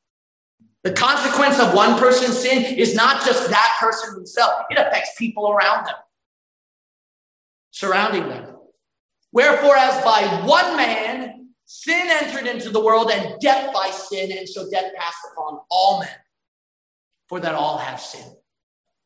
The 0.84 0.92
consequence 0.92 1.58
of 1.58 1.74
one 1.74 1.98
person's 1.98 2.38
sin 2.38 2.62
is 2.62 2.94
not 2.94 3.26
just 3.26 3.50
that 3.50 3.76
person 3.80 4.14
himself, 4.14 4.66
it 4.70 4.78
affects 4.78 5.18
people 5.18 5.50
around 5.50 5.86
them, 5.86 5.96
surrounding 7.72 8.28
them. 8.28 8.56
Wherefore, 9.32 9.76
as 9.76 10.02
by 10.04 10.22
one 10.46 10.76
man 10.76 11.48
sin 11.64 12.06
entered 12.08 12.46
into 12.46 12.70
the 12.70 12.80
world, 12.80 13.10
and 13.10 13.40
death 13.40 13.72
by 13.72 13.90
sin, 13.90 14.30
and 14.30 14.48
so 14.48 14.70
death 14.70 14.92
passed 14.96 15.16
upon 15.32 15.60
all 15.70 16.00
men, 16.00 16.08
for 17.28 17.40
that 17.40 17.54
all 17.54 17.78
have 17.78 18.00
sinned. 18.00 18.36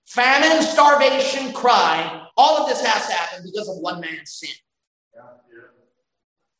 Famine, 0.06 0.62
starvation, 0.62 1.52
crime, 1.52 2.22
all 2.36 2.58
of 2.58 2.68
this 2.68 2.84
has 2.84 3.06
to 3.06 3.12
happen 3.12 3.44
because 3.44 3.68
of 3.68 3.76
one 3.78 4.00
man's 4.00 4.32
sin. 4.32 4.50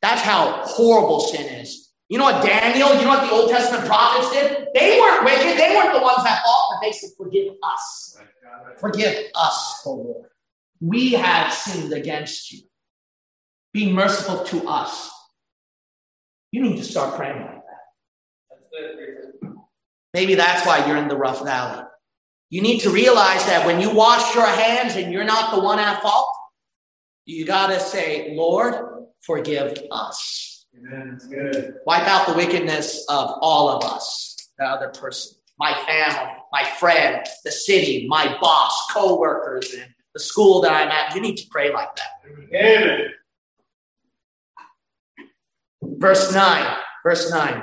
That's 0.00 0.22
how 0.22 0.62
horrible 0.64 1.20
sin 1.20 1.46
is. 1.60 1.92
You 2.08 2.18
know 2.18 2.24
what 2.24 2.44
Daniel, 2.44 2.94
you 2.94 3.02
know 3.02 3.08
what 3.08 3.28
the 3.28 3.32
Old 3.34 3.50
Testament 3.50 3.84
prophets 3.86 4.30
did? 4.30 4.68
They 4.74 5.00
weren't 5.00 5.24
wicked. 5.24 5.58
They 5.58 5.74
weren't 5.74 5.92
the 5.92 6.02
ones 6.02 6.22
that 6.22 6.42
fought, 6.44 6.68
but 6.74 6.86
they 6.86 6.92
said, 6.92 7.10
Forgive 7.16 7.54
us. 7.64 8.18
Forgive 8.78 9.24
us, 9.34 9.82
O 9.86 9.92
Lord. 9.94 10.26
We 10.80 11.12
have 11.12 11.52
sinned 11.52 11.92
against 11.92 12.52
you. 12.52 12.60
Be 13.72 13.92
merciful 13.92 14.44
to 14.44 14.68
us. 14.68 15.10
You 16.52 16.62
need 16.62 16.76
to 16.76 16.84
start 16.84 17.16
praying 17.16 17.40
like 17.40 17.62
that. 18.72 19.54
Maybe 20.14 20.34
that's 20.34 20.66
why 20.66 20.86
you're 20.86 20.96
in 20.96 21.08
the 21.08 21.16
rough 21.16 21.44
valley. 21.44 21.84
You 22.48 22.62
need 22.62 22.80
to 22.80 22.90
realize 22.90 23.44
that 23.46 23.66
when 23.66 23.80
you 23.80 23.90
wash 23.90 24.34
your 24.34 24.46
hands 24.46 24.96
and 24.96 25.12
you're 25.12 25.24
not 25.24 25.54
the 25.54 25.60
one 25.60 25.78
at 25.78 26.00
fault, 26.00 26.28
you 27.24 27.44
got 27.44 27.66
to 27.68 27.80
say, 27.80 28.34
Lord, 28.36 28.74
forgive 29.20 29.76
us. 29.90 30.66
Amen. 30.78 31.18
good. 31.28 31.74
Wipe 31.86 32.06
out 32.06 32.26
the 32.28 32.34
wickedness 32.34 33.04
of 33.08 33.30
all 33.40 33.68
of 33.68 33.84
us, 33.84 34.36
the 34.58 34.64
other 34.64 34.88
person, 34.88 35.36
my 35.58 35.74
family, 35.86 36.32
my 36.52 36.64
friend, 36.64 37.26
the 37.44 37.50
city, 37.50 38.06
my 38.08 38.36
boss, 38.40 38.86
co-workers, 38.92 39.74
and 39.74 39.92
the 40.16 40.20
school 40.20 40.62
that 40.62 40.72
I'm 40.72 40.88
at. 40.88 41.14
You 41.14 41.20
need 41.20 41.36
to 41.36 41.46
pray 41.50 41.70
like 41.70 41.94
that. 41.96 42.54
Amen. 42.54 43.10
Verse 45.82 46.32
9, 46.32 46.76
verse 47.02 47.30
9. 47.30 47.62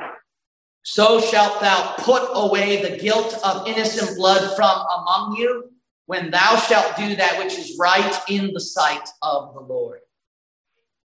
So 0.83 1.19
shalt 1.19 1.61
thou 1.61 1.95
put 1.97 2.29
away 2.35 2.83
the 2.83 2.95
guilt 2.97 3.39
of 3.43 3.67
innocent 3.67 4.17
blood 4.17 4.55
from 4.55 4.85
among 4.99 5.35
you 5.35 5.71
when 6.05 6.29
thou 6.29 6.57
shalt 6.57 6.95
do 6.95 7.15
that 7.15 7.39
which 7.39 7.57
is 7.57 7.75
right 7.79 8.19
in 8.29 8.53
the 8.53 8.59
sight 8.59 9.09
of 9.23 9.55
the 9.55 9.61
Lord. 9.61 10.01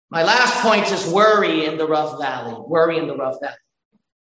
My 0.09 0.23
last 0.23 0.61
point 0.61 0.89
is 0.89 1.11
worry 1.11 1.65
in 1.65 1.77
the 1.77 1.87
rough 1.87 2.17
valley. 2.17 2.55
Worry 2.65 2.97
in 2.97 3.07
the 3.07 3.17
rough 3.17 3.41
valley. 3.41 3.55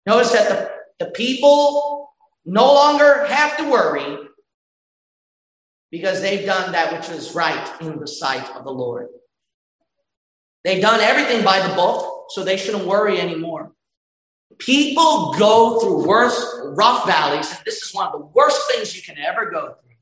Notice 0.07 0.32
that 0.32 0.49
the, 0.97 1.05
the 1.05 1.11
people 1.11 2.09
no 2.43 2.74
longer 2.74 3.26
have 3.26 3.55
to 3.57 3.70
worry 3.70 4.18
because 5.94 6.24
they've 6.24 6.44
done 6.44 6.72
that 6.72 6.91
which 6.91 7.08
is 7.16 7.36
right 7.36 7.72
in 7.80 8.00
the 8.00 8.08
sight 8.08 8.50
of 8.56 8.64
the 8.64 8.72
Lord. 8.72 9.10
They've 10.64 10.82
done 10.82 11.00
everything 11.00 11.46
by 11.46 11.60
the 11.66 11.76
book, 11.76 12.30
so 12.30 12.44
they 12.44 12.58
shouldn't 12.58 12.88
worry 12.88 13.22
anymore. 13.22 13.74
People 14.58 15.36
go 15.38 15.80
through 15.80 16.08
worse, 16.08 16.62
rough 16.64 17.06
valleys, 17.06 17.48
and 17.52 17.60
this 17.64 17.84
is 17.84 17.94
one 17.94 18.08
of 18.08 18.14
the 18.14 18.26
worst 18.26 18.60
things 18.72 18.96
you 18.96 19.04
can 19.04 19.24
ever 19.24 19.52
go 19.52 19.68
through. 19.68 19.96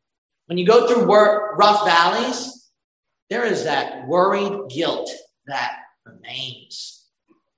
When 0.46 0.58
you 0.58 0.66
go 0.66 0.88
through 0.88 1.08
wor- 1.08 1.58
rough 1.58 1.86
valleys, 1.86 2.70
there 3.30 3.44
is 3.44 3.66
that 3.66 4.08
worried 4.08 4.70
guilt 4.70 5.12
that 5.48 5.74
remains. 6.06 7.06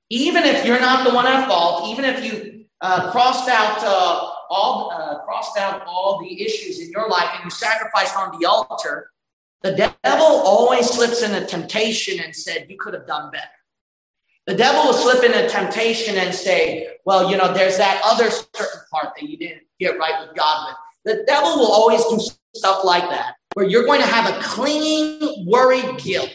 Even 0.09 0.43
if 0.43 0.65
you're 0.65 0.79
not 0.79 1.07
the 1.07 1.13
one 1.13 1.27
at 1.27 1.47
fault, 1.47 1.91
even 1.91 2.03
if 2.03 2.25
you 2.25 2.65
uh, 2.81 3.11
crossed 3.11 3.47
out 3.47 3.77
uh, 3.83 4.32
all 4.53 4.91
uh, 4.91 5.19
crossed 5.19 5.57
out 5.57 5.83
all 5.87 6.19
the 6.21 6.41
issues 6.41 6.79
in 6.79 6.91
your 6.91 7.09
life 7.09 7.29
and 7.35 7.43
you 7.43 7.49
sacrificed 7.49 8.15
on 8.15 8.37
the 8.39 8.45
altar, 8.45 9.11
the 9.61 9.71
devil 10.03 10.25
always 10.25 10.89
slips 10.89 11.23
in 11.23 11.33
a 11.33 11.45
temptation 11.45 12.23
and 12.23 12.35
said 12.35 12.67
you 12.69 12.77
could 12.77 12.93
have 12.93 13.07
done 13.07 13.31
better. 13.31 13.47
The 14.45 14.55
devil 14.55 14.83
will 14.83 14.93
slip 14.93 15.23
in 15.23 15.33
a 15.33 15.47
temptation 15.47 16.17
and 16.17 16.35
say, 16.35 16.97
well, 17.05 17.31
you 17.31 17.37
know, 17.37 17.53
there's 17.53 17.77
that 17.77 18.01
other 18.03 18.29
certain 18.29 18.81
part 18.91 19.15
that 19.15 19.27
you 19.27 19.37
didn't 19.37 19.63
get 19.79 19.97
right 19.97 20.27
with 20.27 20.35
God 20.35 20.67
with. 20.67 21.15
The 21.15 21.23
devil 21.25 21.57
will 21.57 21.71
always 21.71 22.03
do 22.05 22.19
stuff 22.55 22.83
like 22.83 23.09
that, 23.09 23.35
where 23.53 23.65
you're 23.65 23.85
going 23.85 24.01
to 24.01 24.07
have 24.07 24.33
a 24.33 24.41
clinging, 24.41 25.45
worried 25.47 25.97
guilt 25.97 26.31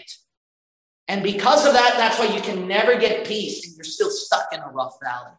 and 1.08 1.22
because 1.22 1.66
of 1.66 1.72
that, 1.72 1.94
that's 1.96 2.18
why 2.18 2.26
you 2.26 2.40
can 2.42 2.68
never 2.68 2.98
get 2.98 3.26
peace 3.26 3.66
and 3.66 3.74
you're 3.76 3.84
still 3.84 4.10
stuck 4.10 4.48
in 4.52 4.60
a 4.60 4.68
rough 4.68 4.98
valley. 5.02 5.32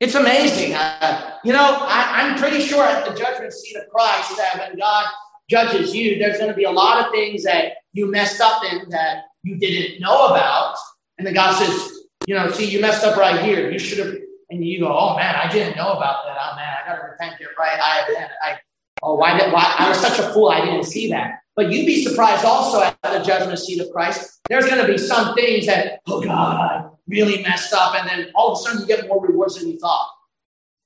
It's 0.00 0.14
amazing. 0.14 0.72
Uh, 0.72 1.36
you 1.44 1.52
know, 1.52 1.62
I, 1.62 2.22
I'm 2.22 2.38
pretty 2.38 2.60
sure 2.60 2.82
at 2.84 3.04
the 3.06 3.14
judgment 3.14 3.52
seat 3.52 3.76
of 3.76 3.86
Christ 3.90 4.34
that 4.38 4.58
when 4.58 4.78
God 4.78 5.06
judges 5.50 5.94
you, 5.94 6.18
there's 6.18 6.38
going 6.38 6.48
to 6.48 6.56
be 6.56 6.64
a 6.64 6.70
lot 6.70 7.04
of 7.04 7.12
things 7.12 7.44
that 7.44 7.74
you 7.92 8.10
messed 8.10 8.40
up 8.40 8.62
in 8.64 8.88
that 8.88 9.24
you 9.42 9.58
didn't 9.58 10.00
know 10.00 10.28
about. 10.28 10.76
And 11.18 11.26
then 11.26 11.34
God 11.34 11.52
says, 11.52 12.00
you 12.26 12.34
know, 12.34 12.50
see, 12.50 12.64
you 12.64 12.80
messed 12.80 13.04
up 13.04 13.18
right 13.18 13.44
here. 13.44 13.70
You 13.70 13.78
should 13.78 13.98
have, 13.98 14.14
and 14.48 14.64
you 14.64 14.80
go, 14.80 14.88
oh 14.88 15.16
man, 15.16 15.36
I 15.36 15.52
didn't 15.52 15.76
know 15.76 15.92
about 15.92 16.24
that. 16.24 16.36
Oh 16.40 16.56
man, 16.56 16.76
I 16.82 16.88
got 16.88 16.96
to 16.96 17.08
repent 17.10 17.38
it 17.38 17.48
right. 17.58 17.78
I, 17.78 18.26
I, 18.42 18.58
oh, 19.02 19.16
why 19.16 19.38
did, 19.38 19.52
why, 19.52 19.74
I 19.78 19.90
was 19.90 20.00
such 20.00 20.18
a 20.18 20.32
fool. 20.32 20.48
I 20.48 20.64
didn't 20.64 20.84
see 20.84 21.10
that. 21.10 21.40
But 21.56 21.70
you'd 21.70 21.84
be 21.84 22.02
surprised 22.02 22.46
also 22.46 22.82
at 22.82 22.96
the 23.02 23.18
judgment 23.18 23.58
seat 23.58 23.80
of 23.80 23.90
Christ. 23.90 24.40
There's 24.48 24.64
going 24.64 24.80
to 24.80 24.90
be 24.90 24.96
some 24.96 25.34
things 25.34 25.66
that, 25.66 26.00
oh 26.06 26.22
God, 26.22 26.90
really 27.08 27.42
messed 27.42 27.72
up. 27.72 27.94
And 27.94 28.08
then 28.08 28.30
all 28.34 28.52
of 28.52 28.58
a 28.58 28.62
sudden 28.62 28.80
you 28.80 28.86
get 28.86 29.08
more 29.08 29.24
rewards 29.24 29.58
than 29.58 29.68
you 29.68 29.78
thought. 29.78 30.08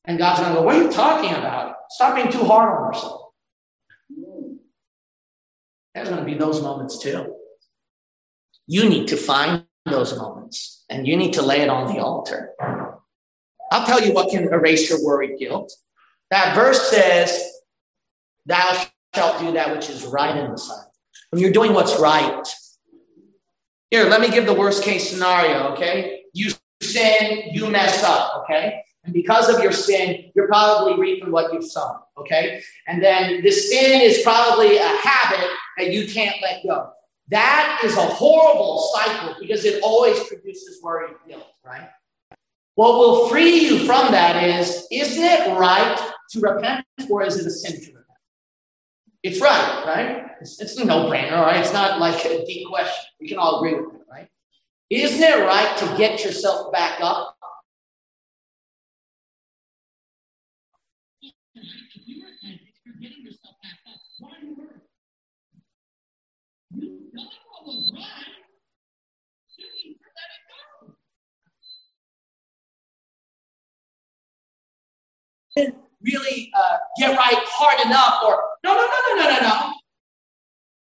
And 0.04 0.18
God's 0.18 0.40
going 0.40 0.52
to 0.52 0.60
go, 0.60 0.62
what 0.62 0.76
are 0.76 0.82
you 0.82 0.90
talking 0.90 1.30
about? 1.30 1.76
Stop 1.90 2.16
being 2.16 2.30
too 2.30 2.44
hard 2.44 2.70
on 2.70 2.92
yourself. 2.92 3.20
There's 5.94 6.08
going 6.08 6.20
to 6.20 6.26
be 6.26 6.34
those 6.34 6.60
moments 6.60 6.98
too. 6.98 7.36
You 8.66 8.88
need 8.88 9.08
to 9.08 9.16
find 9.16 9.64
those 9.86 10.16
moments, 10.16 10.84
and 10.88 11.06
you 11.06 11.16
need 11.16 11.34
to 11.34 11.42
lay 11.42 11.60
it 11.60 11.68
on 11.68 11.94
the 11.94 12.00
altar. 12.00 12.52
I'll 13.70 13.86
tell 13.86 14.02
you 14.02 14.12
what 14.12 14.30
can 14.30 14.44
erase 14.44 14.88
your 14.88 15.04
worry 15.04 15.36
guilt. 15.36 15.72
That 16.30 16.54
verse 16.54 16.90
says, 16.90 17.42
Thou 18.46 18.86
shalt 19.14 19.40
do 19.40 19.52
that 19.52 19.74
which 19.74 19.88
is 19.88 20.04
right 20.04 20.36
in 20.36 20.50
the 20.50 20.56
sight. 20.56 20.86
When 21.30 21.42
you're 21.42 21.52
doing 21.52 21.74
what's 21.74 21.98
right. 21.98 22.46
Here, 23.94 24.06
let 24.06 24.20
me 24.20 24.28
give 24.28 24.44
the 24.44 24.52
worst 24.52 24.82
case 24.82 25.08
scenario, 25.08 25.68
okay? 25.68 26.24
You 26.32 26.50
sin, 26.82 27.50
you 27.52 27.70
mess 27.70 28.02
up, 28.02 28.42
okay? 28.42 28.82
And 29.04 29.14
because 29.14 29.48
of 29.48 29.62
your 29.62 29.70
sin, 29.70 30.32
you're 30.34 30.48
probably 30.48 30.98
reaping 30.98 31.30
what 31.30 31.52
you've 31.52 31.64
sown, 31.64 32.00
okay? 32.18 32.60
And 32.88 33.00
then 33.00 33.40
this 33.44 33.70
sin 33.70 34.00
is 34.00 34.22
probably 34.24 34.78
a 34.78 34.88
habit 34.88 35.48
that 35.78 35.92
you 35.92 36.08
can't 36.08 36.34
let 36.42 36.64
go. 36.64 36.90
That 37.28 37.82
is 37.84 37.96
a 37.96 38.04
horrible 38.04 38.92
cycle 38.96 39.36
because 39.38 39.64
it 39.64 39.80
always 39.80 40.20
produces 40.24 40.82
worry 40.82 41.10
and 41.10 41.16
guilt, 41.28 41.46
right? 41.64 41.88
What 42.74 42.94
will 42.94 43.28
free 43.28 43.60
you 43.60 43.86
from 43.86 44.10
that 44.10 44.42
is 44.42 44.88
isn't 44.90 45.22
it 45.22 45.56
right 45.56 46.12
to 46.30 46.40
repent 46.40 46.84
or 47.08 47.22
is 47.22 47.36
it 47.36 47.46
a 47.46 47.50
sin 47.50 47.80
to 47.80 47.86
repent? 47.92 48.03
It's 49.24 49.40
right, 49.40 49.84
right? 49.86 50.32
It's, 50.42 50.60
it's 50.60 50.76
a 50.76 50.84
no 50.84 51.06
brainer, 51.06 51.40
right? 51.40 51.56
It's 51.58 51.72
not 51.72 51.98
like 51.98 52.22
a 52.26 52.44
deep 52.44 52.68
question. 52.68 53.04
We 53.18 53.26
can 53.26 53.38
all 53.38 53.58
agree 53.58 53.74
with 53.74 53.90
that, 53.92 54.00
right? 54.10 54.28
Isn't 54.90 55.22
it 55.22 55.46
right 55.46 55.76
to 55.78 55.96
get 55.96 56.22
yourself 56.22 56.70
back 56.70 57.00
up 57.00 57.34
really 76.04 76.50
uh, 76.54 76.76
get 76.98 77.16
right 77.16 77.38
hard 77.46 77.84
enough 77.86 78.22
or 78.24 78.42
no, 78.64 78.74
no, 78.74 78.86
no, 78.86 79.16
no, 79.16 79.24
no, 79.24 79.30
no, 79.30 79.40
no. 79.40 79.72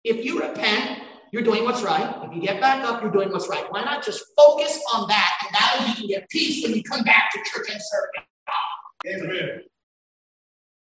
If 0.03 0.23
you 0.23 0.41
repent, 0.41 1.01
you're 1.31 1.43
doing 1.43 1.63
what's 1.63 1.81
right. 1.81 2.15
If 2.23 2.33
you 2.33 2.41
get 2.41 2.61
back 2.61 2.83
up, 2.85 3.01
you're 3.01 3.11
doing 3.11 3.29
what's 3.31 3.49
right. 3.49 3.65
Why 3.69 3.83
not 3.83 4.03
just 4.03 4.23
focus 4.35 4.79
on 4.93 5.07
that 5.09 5.33
and 5.45 5.53
that 5.53 5.77
way 5.79 5.87
you 5.89 5.95
can 5.95 6.07
get 6.07 6.29
peace 6.29 6.63
when 6.63 6.75
you 6.75 6.83
come 6.83 7.03
back 7.03 7.31
to 7.33 7.39
church 7.39 7.69
and 7.71 7.81
serve 7.81 8.09
God. 8.15 9.23
Amen. 9.23 9.61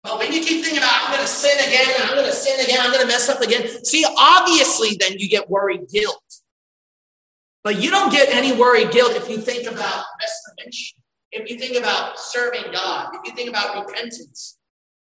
But 0.03 0.19
when 0.19 0.33
you 0.33 0.41
keep 0.41 0.65
thinking 0.65 0.79
about, 0.79 1.05
I'm 1.05 1.13
going 1.13 1.23
to 1.23 1.29
sin 1.29 1.57
again, 1.61 1.95
I'm 2.03 2.17
going 2.17 2.27
to 2.27 2.33
sin 2.33 2.59
again, 2.59 2.79
I'm 2.81 2.91
going 2.91 3.03
to 3.03 3.07
mess 3.07 3.29
up 3.29 3.41
again. 3.41 3.85
See, 3.85 4.05
obviously, 4.19 4.97
then 4.99 5.19
you 5.19 5.29
get 5.29 5.49
worried 5.49 5.89
guilt. 5.91 6.21
But 7.63 7.81
you 7.81 7.91
don't 7.91 8.11
get 8.11 8.29
any 8.31 8.53
worried 8.53 8.91
guilt 8.91 9.13
if 9.13 9.29
you 9.29 9.39
think 9.39 9.71
about 9.71 10.05
restoration, 10.21 10.99
if 11.33 11.51
you 11.51 11.59
think 11.59 11.77
about 11.77 12.19
serving 12.19 12.73
God, 12.73 13.15
if 13.15 13.21
you 13.25 13.35
think 13.35 13.49
about 13.49 13.87
repentance, 13.87 14.59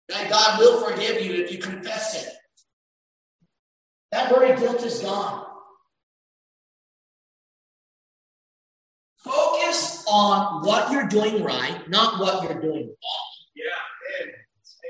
that 0.09 0.29
God 0.29 0.59
will 0.59 0.81
forgive 0.81 1.21
you 1.21 1.43
if 1.43 1.51
you 1.51 1.57
confess 1.57 2.23
it. 2.23 2.33
That 4.11 4.31
worry 4.31 4.55
guilt 4.57 4.81
is 4.83 4.99
gone. 4.99 5.45
Focus 9.17 10.05
on 10.07 10.63
what 10.65 10.91
you're 10.91 11.07
doing 11.07 11.43
right, 11.43 11.89
not 11.89 12.19
what 12.19 12.43
you're 12.43 12.61
doing 12.61 12.87
wrong. 12.87 13.31
Yeah. 13.55 14.25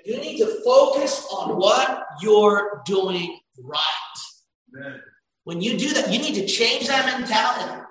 You 0.05 0.17
need 0.19 0.37
to 0.39 0.61
focus 0.63 1.25
on 1.31 1.57
what 1.57 2.05
you're 2.21 2.81
doing 2.85 3.39
right. 3.63 3.79
Amen. 4.77 5.01
When 5.45 5.61
you 5.61 5.77
do 5.77 5.93
that, 5.93 6.11
you 6.11 6.19
need 6.19 6.35
to 6.35 6.45
change 6.45 6.87
that 6.87 7.19
mentality. 7.19 7.84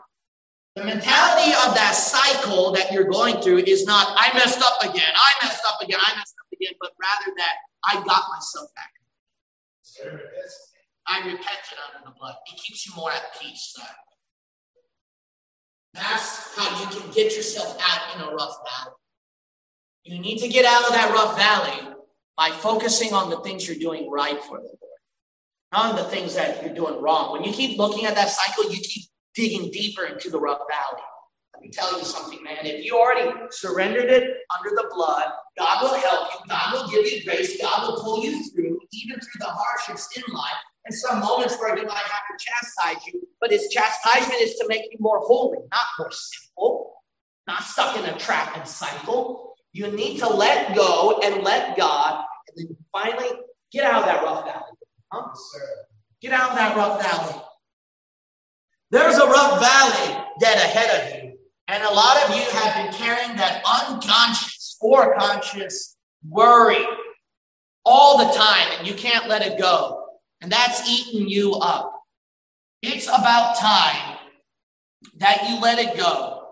The 0.76 0.84
mentality 0.84 1.52
of 1.52 1.74
that 1.76 1.92
cycle 1.94 2.72
that 2.72 2.90
you're 2.90 3.04
going 3.04 3.40
through 3.40 3.58
is 3.58 3.86
not, 3.86 4.08
I 4.16 4.32
messed 4.34 4.60
up 4.60 4.82
again, 4.82 5.12
I 5.14 5.46
messed 5.46 5.62
up 5.68 5.80
again, 5.80 5.98
I 6.00 6.16
messed 6.16 6.34
up 6.40 6.48
again, 6.52 6.72
but 6.80 6.90
rather 7.00 7.32
that 7.36 7.54
I 7.84 7.94
got 8.04 8.24
myself 8.34 8.70
back. 8.74 8.90
I 11.06 11.18
repented 11.18 11.78
under 11.86 12.08
the 12.08 12.14
blood. 12.18 12.34
It 12.52 12.58
keeps 12.58 12.86
you 12.86 12.92
more 12.96 13.12
at 13.12 13.22
peace. 13.40 13.76
That's 15.92 16.56
how 16.56 16.80
you 16.80 16.88
can 16.88 17.08
get 17.12 17.36
yourself 17.36 17.78
out 17.80 18.16
in 18.16 18.22
a 18.22 18.34
rough 18.34 18.56
valley. 18.64 18.96
You 20.02 20.18
need 20.18 20.38
to 20.38 20.48
get 20.48 20.64
out 20.64 20.84
of 20.84 20.90
that 20.90 21.12
rough 21.12 21.36
valley 21.36 21.94
by 22.36 22.50
focusing 22.50 23.12
on 23.12 23.30
the 23.30 23.38
things 23.40 23.68
you're 23.68 23.78
doing 23.78 24.10
right 24.10 24.42
for 24.42 24.58
the 24.58 24.64
Lord, 24.64 25.00
not 25.72 25.90
on 25.90 25.96
the 25.96 26.04
things 26.04 26.34
that 26.34 26.64
you're 26.64 26.74
doing 26.74 27.00
wrong. 27.00 27.32
When 27.32 27.44
you 27.44 27.52
keep 27.52 27.78
looking 27.78 28.06
at 28.06 28.16
that 28.16 28.28
cycle, 28.28 28.72
you 28.72 28.80
keep 28.80 29.04
digging 29.34 29.70
deeper 29.70 30.04
into 30.04 30.30
the 30.30 30.38
rough 30.38 30.60
valley. 30.70 31.02
Let 31.54 31.62
me 31.62 31.70
tell 31.70 31.96
you 31.98 32.04
something, 32.04 32.42
man. 32.42 32.58
If 32.62 32.84
you 32.84 32.96
already 32.96 33.30
surrendered 33.50 34.10
it 34.10 34.24
under 34.58 34.70
the 34.70 34.90
blood, 34.92 35.26
God 35.56 35.82
will 35.82 35.94
help 35.94 36.28
you. 36.32 36.40
God 36.48 36.72
will 36.72 36.88
give 36.90 37.10
you 37.10 37.24
grace. 37.24 37.60
God 37.60 37.88
will 37.88 38.02
pull 38.02 38.24
you 38.24 38.42
through, 38.50 38.80
even 38.92 39.20
through 39.20 39.38
the 39.38 39.46
hardships 39.46 40.08
in 40.16 40.22
life. 40.34 40.52
And 40.84 40.94
some 40.94 41.20
moments 41.20 41.56
where 41.58 41.74
He 41.76 41.82
might 41.82 41.96
have 41.96 42.22
to 42.30 42.44
chastise 42.44 43.06
you, 43.06 43.26
but 43.40 43.50
His 43.50 43.68
chastisement 43.68 44.40
is 44.40 44.54
to 44.56 44.66
make 44.68 44.82
you 44.90 44.98
more 45.00 45.20
holy, 45.20 45.58
not 45.70 45.86
more 45.98 46.10
simple, 46.10 46.94
not 47.46 47.62
stuck 47.62 47.96
in 47.96 48.04
a 48.04 48.18
trap 48.18 48.56
and 48.56 48.66
cycle. 48.68 49.54
You 49.72 49.90
need 49.90 50.18
to 50.18 50.28
let 50.28 50.74
go 50.74 51.20
and 51.22 51.42
let 51.42 51.76
God, 51.76 52.24
and 52.48 52.68
then 52.68 52.76
finally 52.92 53.30
get 53.72 53.84
out 53.84 54.02
of 54.02 54.06
that 54.06 54.22
rough 54.22 54.44
valley. 54.44 54.72
Huh? 55.12 55.28
Get 56.20 56.32
out 56.32 56.50
of 56.50 56.56
that 56.56 56.76
rough 56.76 57.02
valley. 57.02 57.42
There's 58.94 59.16
a 59.16 59.26
rough 59.26 59.60
valley 59.60 60.24
dead 60.38 60.56
ahead 60.56 61.00
of 61.00 61.24
you. 61.24 61.36
And 61.66 61.82
a 61.82 61.92
lot 61.92 62.22
of 62.22 62.36
you 62.36 62.42
have 62.42 62.76
been 62.76 62.94
carrying 62.94 63.36
that 63.38 63.60
unconscious 63.66 64.76
or 64.80 65.16
conscious 65.16 65.96
worry 66.28 66.86
all 67.84 68.18
the 68.18 68.32
time, 68.32 68.68
and 68.78 68.86
you 68.86 68.94
can't 68.94 69.26
let 69.26 69.42
it 69.42 69.58
go. 69.58 70.04
And 70.42 70.52
that's 70.52 70.88
eating 70.88 71.28
you 71.28 71.54
up. 71.54 71.92
It's 72.82 73.08
about 73.08 73.56
time 73.58 74.16
that 75.16 75.50
you 75.50 75.60
let 75.60 75.80
it 75.80 75.96
go. 75.96 76.50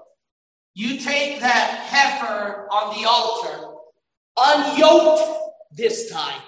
You 0.74 0.98
take 0.98 1.38
that 1.42 1.86
heifer 1.86 2.66
on 2.72 3.00
the 3.00 3.08
altar, 3.08 3.68
unyoked 4.36 5.38
this 5.76 6.10
time, 6.10 6.42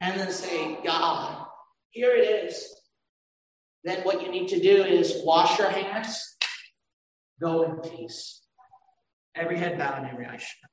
and 0.00 0.20
then 0.20 0.30
say, 0.30 0.78
God, 0.84 1.44
here 1.90 2.12
it 2.12 2.44
is. 2.44 2.77
Then 3.84 4.02
what 4.02 4.22
you 4.22 4.30
need 4.30 4.48
to 4.48 4.60
do 4.60 4.82
is 4.82 5.22
wash 5.24 5.58
your 5.58 5.70
hands 5.70 6.36
Go 7.40 7.62
in 7.62 7.76
peace. 7.76 8.42
Every 9.34 9.58
head 9.58 9.78
bowed 9.78 9.98
and 9.98 10.10
every 10.10 10.26
eye 10.26 10.36
shut. 10.36 10.67